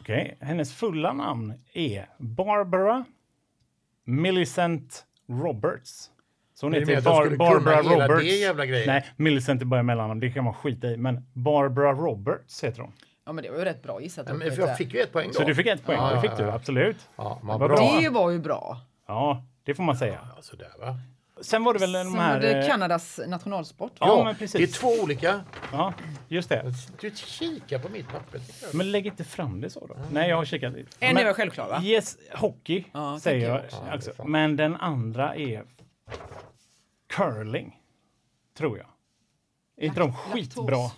Okej, 0.00 0.36
hennes 0.40 0.74
fulla 0.74 1.12
namn 1.12 1.54
är 1.72 2.08
Barbara 2.18 3.04
Millicent 4.04 5.06
Roberts. 5.28 6.10
Så 6.54 6.66
hon 6.66 6.74
Är 6.74 6.80
det 6.80 6.94
heter 6.94 7.10
Bar- 7.10 7.36
Barbara 7.36 7.82
Roberts. 7.82 8.24
det? 8.70 8.86
Nej, 8.86 9.06
Millicent 9.16 9.62
är 9.62 9.66
bara 9.66 9.82
mellannamn, 9.82 10.20
det 10.20 10.30
kan 10.30 10.44
man 10.44 10.54
skita 10.54 10.86
i. 10.90 10.96
Men 10.96 11.26
Barbara 11.32 11.92
Roberts 11.92 12.64
heter 12.64 12.82
hon. 12.82 12.92
Ja, 13.24 13.32
men 13.32 13.44
det 13.44 13.50
var 13.50 13.58
ju 13.58 13.64
rätt 13.64 13.82
bra 13.82 14.00
gissat. 14.00 14.26
Ja, 14.28 14.34
men 14.34 14.54
jag 14.56 14.76
fick 14.76 14.94
ju 14.94 15.00
ett 15.00 15.12
poäng 15.12 15.26
då. 15.28 15.32
Så 15.34 15.44
du 15.44 15.54
fick 15.54 15.66
ett 15.66 15.84
poäng, 15.84 15.98
Ja, 15.98 16.08
det 16.08 16.14
ja, 16.14 16.20
fick 16.20 16.30
ja, 16.30 16.36
du 16.36 16.42
ja. 16.42 16.52
absolut. 16.52 17.08
Ja, 17.16 17.40
Vad 17.42 17.58
bra. 17.58 17.68
bra. 17.68 17.98
Det 18.00 18.08
var 18.08 18.30
ju 18.30 18.38
bra. 18.38 18.80
Ja, 19.06 19.44
det 19.66 19.74
får 19.74 19.82
man 19.82 19.96
säga. 19.96 20.28
Ja, 20.36 20.42
sådär 20.42 20.72
va. 20.80 20.98
Sen 21.40 21.64
var 21.64 21.72
det 21.74 21.78
väl 21.80 21.92
de 21.92 22.04
Sen 22.04 22.14
här... 22.14 22.32
var 22.34 22.40
det 22.40 22.60
eh, 22.62 22.66
Kanadas 22.66 23.20
nationalsport. 23.26 23.92
Ja, 23.98 24.06
Ja, 24.18 24.24
men 24.24 24.34
precis. 24.36 24.52
det 24.52 24.62
är 24.62 24.80
två 24.80 25.02
olika. 25.02 25.40
Ja, 25.72 25.94
just 26.28 26.48
det. 26.48 26.72
Du 27.00 27.10
kikar 27.14 27.78
på 27.78 27.88
mitt 27.88 28.08
papper. 28.08 28.40
Men 28.72 28.90
lägg 28.90 29.06
inte 29.06 29.24
fram 29.24 29.60
det 29.60 29.70
så 29.70 29.86
då. 29.86 29.96
Nej, 30.10 30.28
jag 30.28 30.36
har 30.36 30.44
kikat. 30.44 30.74
En 30.74 30.86
Men- 31.00 31.16
är 31.16 31.24
väl 31.24 31.34
självklar, 31.34 31.68
va? 31.68 31.82
Yes, 31.84 32.16
hockey 32.34 32.84
Ja, 32.92 33.18
säger 33.22 33.48
jag 33.48 33.56
jag. 33.56 33.64
Ja, 33.94 34.00
sant. 34.00 34.28
Men 34.28 34.56
den 34.56 34.76
andra 34.76 35.34
är 35.34 35.64
curling, 37.08 37.80
tror 38.58 38.78
jag. 38.78 38.86
Är 39.76 39.86
inte 39.86 40.00
de 40.00 40.12
skitbra? 40.14 40.90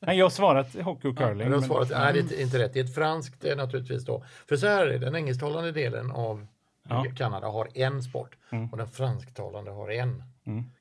Nej, 0.00 0.18
jag 0.18 0.24
har 0.24 0.30
svarat 0.30 0.74
hockey 0.74 1.08
och 1.08 1.18
curling. 1.18 1.42
Har 1.42 1.50
men- 1.58 1.62
svarat, 1.62 1.90
nej, 1.90 2.12
det 2.12 2.18
är 2.18 2.42
inte- 2.42 2.58
rätt. 2.58 2.72
Det 2.74 2.80
är 2.80 2.84
ett 2.84 2.94
franskt 2.94 3.42
naturligtvis 3.56 4.04
då. 4.04 4.24
För 4.48 4.56
så 4.56 4.66
här 4.66 4.86
är 4.86 4.90
det, 4.92 4.98
den 4.98 5.14
engelsktalande 5.16 5.72
delen 5.72 6.10
av 6.10 6.46
Ja. 6.88 7.00
Mm. 7.00 7.14
Kanada 7.14 7.46
har 7.48 7.68
en 7.74 8.02
sport 8.02 8.36
och 8.72 8.78
den 8.78 8.88
fransktalande 8.88 9.70
har 9.70 9.90
en. 9.90 10.22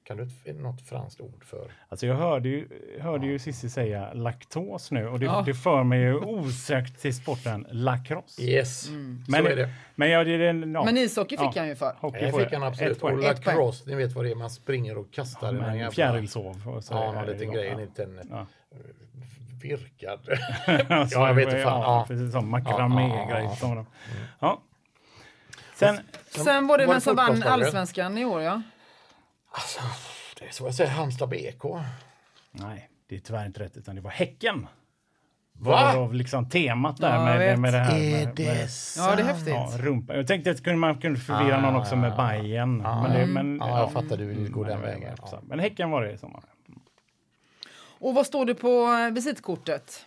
Kan 0.04 0.18
du 0.18 0.54
något 0.54 0.82
franskt 0.82 1.22
ord 1.22 1.44
för? 1.46 1.72
Alltså 1.90 2.08
jag 2.08 2.16
hörde 2.16 2.50
ju, 2.50 2.68
hörde 3.00 3.26
ju 3.28 3.40
Cissi 3.40 3.70
säga 3.70 4.14
laktos 4.14 4.92
nu 4.92 5.08
och 5.08 5.20
det, 5.20 5.26
Ja. 5.26 5.44
det 5.46 5.54
för 5.54 5.84
mig 5.84 6.00
ju 6.00 6.16
osökt 6.20 7.02
till 7.02 7.16
sporten 7.16 7.66
lacrosse. 7.72 8.42
Yes, 8.42 8.90
Mm. 8.90 9.24
Men, 9.28 9.44
så 9.44 9.50
är 9.50 9.56
det. 9.56 9.70
men 9.96 10.10
jag, 10.10 10.26
det, 10.26 10.38
det, 10.38 10.46
ja, 10.68 10.84
Men 10.86 10.98
ishockey 10.98 11.38
fick 11.38 11.46
Ja. 11.56 11.62
han 11.62 11.68
ju 11.68 11.76
för. 11.76 11.96
hockey 12.00 12.20
Det 12.26 12.32
fick 12.34 12.54
han 12.54 12.64
absolut. 12.64 13.04
Och 13.04 13.18
lacrosse, 13.18 13.90
ni 13.90 13.96
vet 13.96 14.12
vad 14.14 14.26
det 14.26 14.32
är, 14.32 14.36
man 14.36 14.50
springer 14.50 14.98
och 14.98 15.12
kastar. 15.12 15.92
Fjärilshov. 15.92 16.68
och 16.76 16.84
så 16.84 16.94
Ja, 16.94 17.12
någon 17.12 17.26
liten 17.26 17.52
grej, 17.52 17.68
en 17.68 17.80
Ja. 17.80 17.86
liten 17.86 18.20
Ja. 18.30 18.46
virkad. 19.62 20.20
Ja, 20.90 21.08
jag 21.28 21.34
vet 21.34 21.46
inte 21.48 21.62
fan. 21.64 21.82
Ja, 21.82 21.98
Ja. 22.00 22.06
precis 22.08 22.32
som 22.32 22.54
Ja, 22.54 22.62
ja, 22.66 22.72
makramé-grej. 22.88 23.44
ja. 23.44 23.56
som 23.56 23.76
de- 23.76 23.86
Ja. 24.40 24.62
Sen, 25.80 26.00
Sen 26.30 26.68
var 26.68 26.78
det 26.78 26.86
Var 26.86 26.94
det 26.94 26.94
vem 26.94 27.02
som 27.02 27.16
vann 27.16 27.44
allsvenskan 27.44 28.18
i 28.18 28.26
år 28.26 28.42
ja. 28.42 28.62
Alltså, 29.52 29.80
det 30.40 30.46
är 30.46 30.52
så 30.52 30.64
jag 30.66 30.76
säger, 30.76 30.92
Halmstad 30.92 31.30
BK. 31.30 31.64
nej, 32.52 32.90
det 33.10 33.16
är 33.16 33.20
tyvärr 33.20 33.46
inte 33.46 33.60
rätt, 33.60 33.78
utan 33.78 33.96
det 33.96 34.02
var 34.02 34.12
Häcken. 34.12 34.68
Va? 35.60 35.72
Varav 35.72 36.14
liksom 36.14 36.50
temat 36.50 36.98
där 36.98 37.14
Ja, 37.16 37.24
med, 37.26 37.60
med 37.60 37.74
det 37.74 37.80
här. 37.80 37.96
Är 37.98 38.26
med, 38.26 38.36
det 38.36 38.44
med, 38.46 38.70
Ja, 38.98 39.16
det 39.16 39.22
är 39.22 39.26
häftigt. 39.26 39.48
ja, 39.48 39.72
rumpa. 39.80 40.16
Jag 40.16 40.28
tänkte 40.28 40.52
att 40.52 40.78
man 40.78 41.02
kunde 41.02 41.20
förvirra 41.20 41.62
någon 41.62 41.76
också 41.76 41.96
med 41.96 42.16
Bajen. 42.16 42.78
men 42.78 43.12
det, 43.14 43.26
men, 43.26 43.58
Ja, 43.62 43.80
jag 43.80 43.92
fattar, 43.92 44.18
du 44.18 44.26
vill 44.26 44.52
gå 44.52 44.64
den 44.64 44.80
men- 44.80 44.90
vägen. 44.90 45.16
Ja. 45.32 45.40
Men 45.44 45.60
Häcken 45.60 45.90
var 45.92 46.02
det 46.04 46.12
i 46.12 46.18
sommar. 46.18 46.44
Och 48.00 48.14
vad 48.16 48.26
står 48.26 48.46
det 48.46 48.56
på 48.56 48.84
eh, 49.08 49.14
visitkortet? 49.14 50.06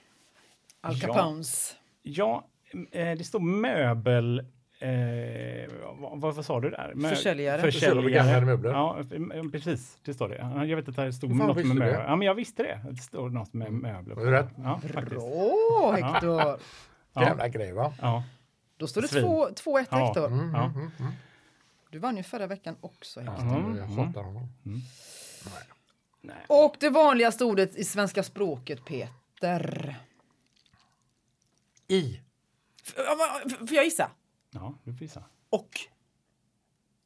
Al 0.81 0.97
Ja. 1.03 1.07
Capones. 1.07 1.77
Ja, 2.03 2.47
eh, 2.93 3.11
det 3.19 3.25
står 3.25 3.41
möbel... 3.41 4.45
Eh, 4.83 5.71
vad, 5.99 6.35
vad, 6.35 6.45
sa 6.45 6.61
du 6.61 6.71
där? 6.71 6.93
Mö- 6.95 7.09
Försäljare. 7.09 7.61
Försäljare 7.61 8.41
möbler. 8.45 8.71
Ja, 8.71 8.99
eh, 9.35 9.45
precis. 9.53 9.99
Det 10.05 10.15
står 10.15 10.29
det. 10.29 10.37
Ja, 10.37 10.65
Jag 10.67 10.77
vet 10.77 10.89
att 10.89 10.97
det 10.97 11.13
stod 11.13 11.39
fan 11.39 11.47
något 11.47 11.57
med 11.57 11.67
möbler. 11.67 11.87
det? 11.87 12.05
Ja, 12.05 12.17
men 12.17 12.27
jag 12.27 12.35
visste 12.35 12.63
det. 12.63 12.81
Det 12.91 12.97
står 12.97 13.31
något 13.31 13.53
med 13.53 13.73
möbler. 13.73 14.15
Har 14.15 14.25
du 14.25 14.31
rätt? 14.31 14.49
Ja, 14.57 14.81
faktiskt. 14.95 15.23
Åh, 15.23 15.93
Hector! 15.95 16.59
Ja. 17.13 17.23
Jävla 17.23 17.49
grej 17.49 17.73
va? 17.73 17.95
Ja. 18.01 18.25
Då 18.77 18.87
står 18.87 19.03
det 19.03 19.09
Svin. 19.09 19.25
2-1 19.25 19.87
Ja. 19.91 20.07
Hector. 20.07 20.27
Mm, 20.27 20.55
Ja. 20.55 20.73
Du 21.91 21.99
vann 21.99 22.17
ju 22.17 22.23
förra 22.23 22.47
veckan 22.47 22.77
också 22.81 23.21
Hector. 23.21 23.43
Mm. 23.59 23.77
Jag 23.77 23.87
hatar 23.87 24.23
honom. 24.23 24.49
Och 26.47 26.77
det 26.81 26.89
vanligaste 26.91 27.45
ordet 27.45 27.77
i 27.77 27.85
svenska 27.85 28.23
språket 28.23 28.85
Peter. 28.85 29.97
I. 31.89 32.21
F- 32.87 32.95
Får 33.59 33.73
jag 33.77 33.85
gissa? 33.85 34.11
Ja, 34.51 34.75
du 34.85 34.93
får 34.93 35.03
gissa. 35.03 35.25
Och. 35.51 35.79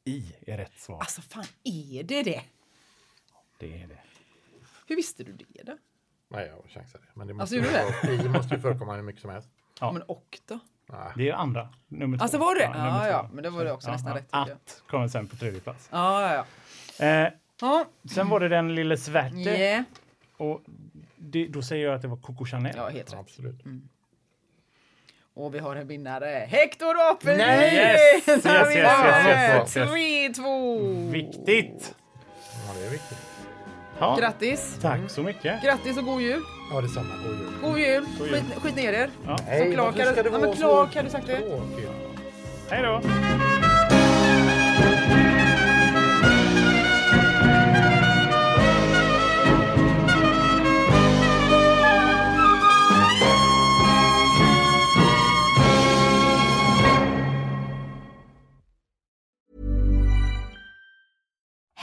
I 0.07 0.35
är 0.47 0.57
rätt 0.57 0.79
svar. 0.79 0.99
Alltså 0.99 1.21
fan, 1.21 1.45
är 1.63 2.03
det 2.03 2.23
det? 2.23 2.41
Det 3.57 3.81
är 3.81 3.87
det. 3.87 3.99
Hur 4.87 4.95
visste 4.95 5.23
du 5.23 5.31
det 5.33 5.63
då? 5.63 5.77
Nej, 6.27 6.47
jag 6.63 6.71
chansade. 6.71 7.03
Men 7.13 7.27
det 7.27 7.33
Alltså, 7.41 7.55
måste, 7.55 7.75
gjorde 8.07 8.13
ju 8.23 8.25
I 8.25 8.29
måste 8.29 8.55
ju 8.55 8.61
förekomma 8.61 8.95
hur 8.95 9.01
mycket 9.03 9.21
som 9.21 9.29
helst. 9.29 9.49
Ja. 9.79 9.91
Men 9.91 10.01
och 10.01 10.39
då? 10.47 10.59
Nej. 10.85 11.11
Det 11.15 11.29
är 11.29 11.33
andra. 11.33 11.69
Nummer 11.87 12.17
två. 12.17 12.23
Alltså 12.23 12.37
var 12.37 12.55
det? 12.55 12.61
Ja, 12.63 12.71
två. 12.73 13.07
ja, 13.07 13.29
men 13.33 13.43
det 13.43 13.49
var 13.49 13.65
det 13.65 13.71
också 13.71 13.91
nästan 13.91 14.13
rätt, 14.13 14.25
tycker 14.25 14.37
jag. 14.37 14.51
Att 14.51 14.83
kommer 14.87 15.07
sen 15.07 15.27
på 15.27 15.35
tredje 15.35 15.59
plats. 15.59 15.89
Ja, 15.91 16.21
ja, 16.33 16.45
ja. 16.99 17.05
Eh, 17.05 17.33
Ja, 17.61 17.85
sen 18.13 18.29
var 18.29 18.39
det 18.39 18.49
den 18.49 18.75
lille 18.75 18.97
Sverte. 18.97 19.35
yeah. 19.37 19.83
Och 20.37 20.61
det, 21.15 21.47
då 21.47 21.61
säger 21.61 21.85
jag 21.85 21.95
att 21.95 22.01
det 22.01 22.07
var 22.07 22.17
Coco 22.17 22.45
Chanel. 22.45 22.73
ja 22.77 22.83
helt 22.89 23.11
Ja, 23.11 23.17
rätt. 23.17 23.21
absolut. 23.25 23.65
Och 25.37 25.55
vi 25.55 25.59
har 25.59 25.75
en 25.75 25.87
vinnare. 25.87 26.45
Hector 26.49 26.95
Apelin! 27.11 27.37
Nej! 27.37 27.75
Yes! 27.75 28.27
Yes, 28.27 28.45
yes, 28.45 28.45
vi 28.69 28.75
yes, 28.79 28.91
har 28.91 29.07
yes, 29.29 29.75
yes, 29.75 29.77
yes. 29.77 30.37
3-2! 30.39 31.11
Viktigt! 31.11 31.95
Ja, 32.67 32.73
det 32.79 32.85
är 32.85 32.89
viktigt. 32.89 33.17
Ja, 33.99 34.15
Grattis! 34.19 34.77
Tack 34.81 34.99
så 35.07 35.21
mycket. 35.23 35.63
Grattis 35.63 35.97
och 35.97 36.05
god 36.05 36.21
jul! 36.21 36.41
Ja, 36.73 36.81
detsamma. 36.81 37.13
God 37.23 37.37
jul. 37.39 37.49
God 37.61 37.79
jul! 37.79 38.05
God 38.19 38.27
jul. 38.27 38.35
Skit, 38.35 38.63
skit 38.63 38.75
ner 38.75 38.93
er! 38.93 39.09
Ja. 39.25 39.37
Nej, 39.47 39.71
Clark 39.73 39.85
varför 39.85 39.99
hade- 39.99 40.13
ska 40.13 40.23
det 40.23 40.29
Ja, 40.29 40.39
men 40.39 40.55
Clark 40.55 40.91
så 40.93 40.99
hade 40.99 41.09
sagt 41.09 41.27
det. 41.27 41.41
Hej 42.69 42.83
då! 42.83 43.01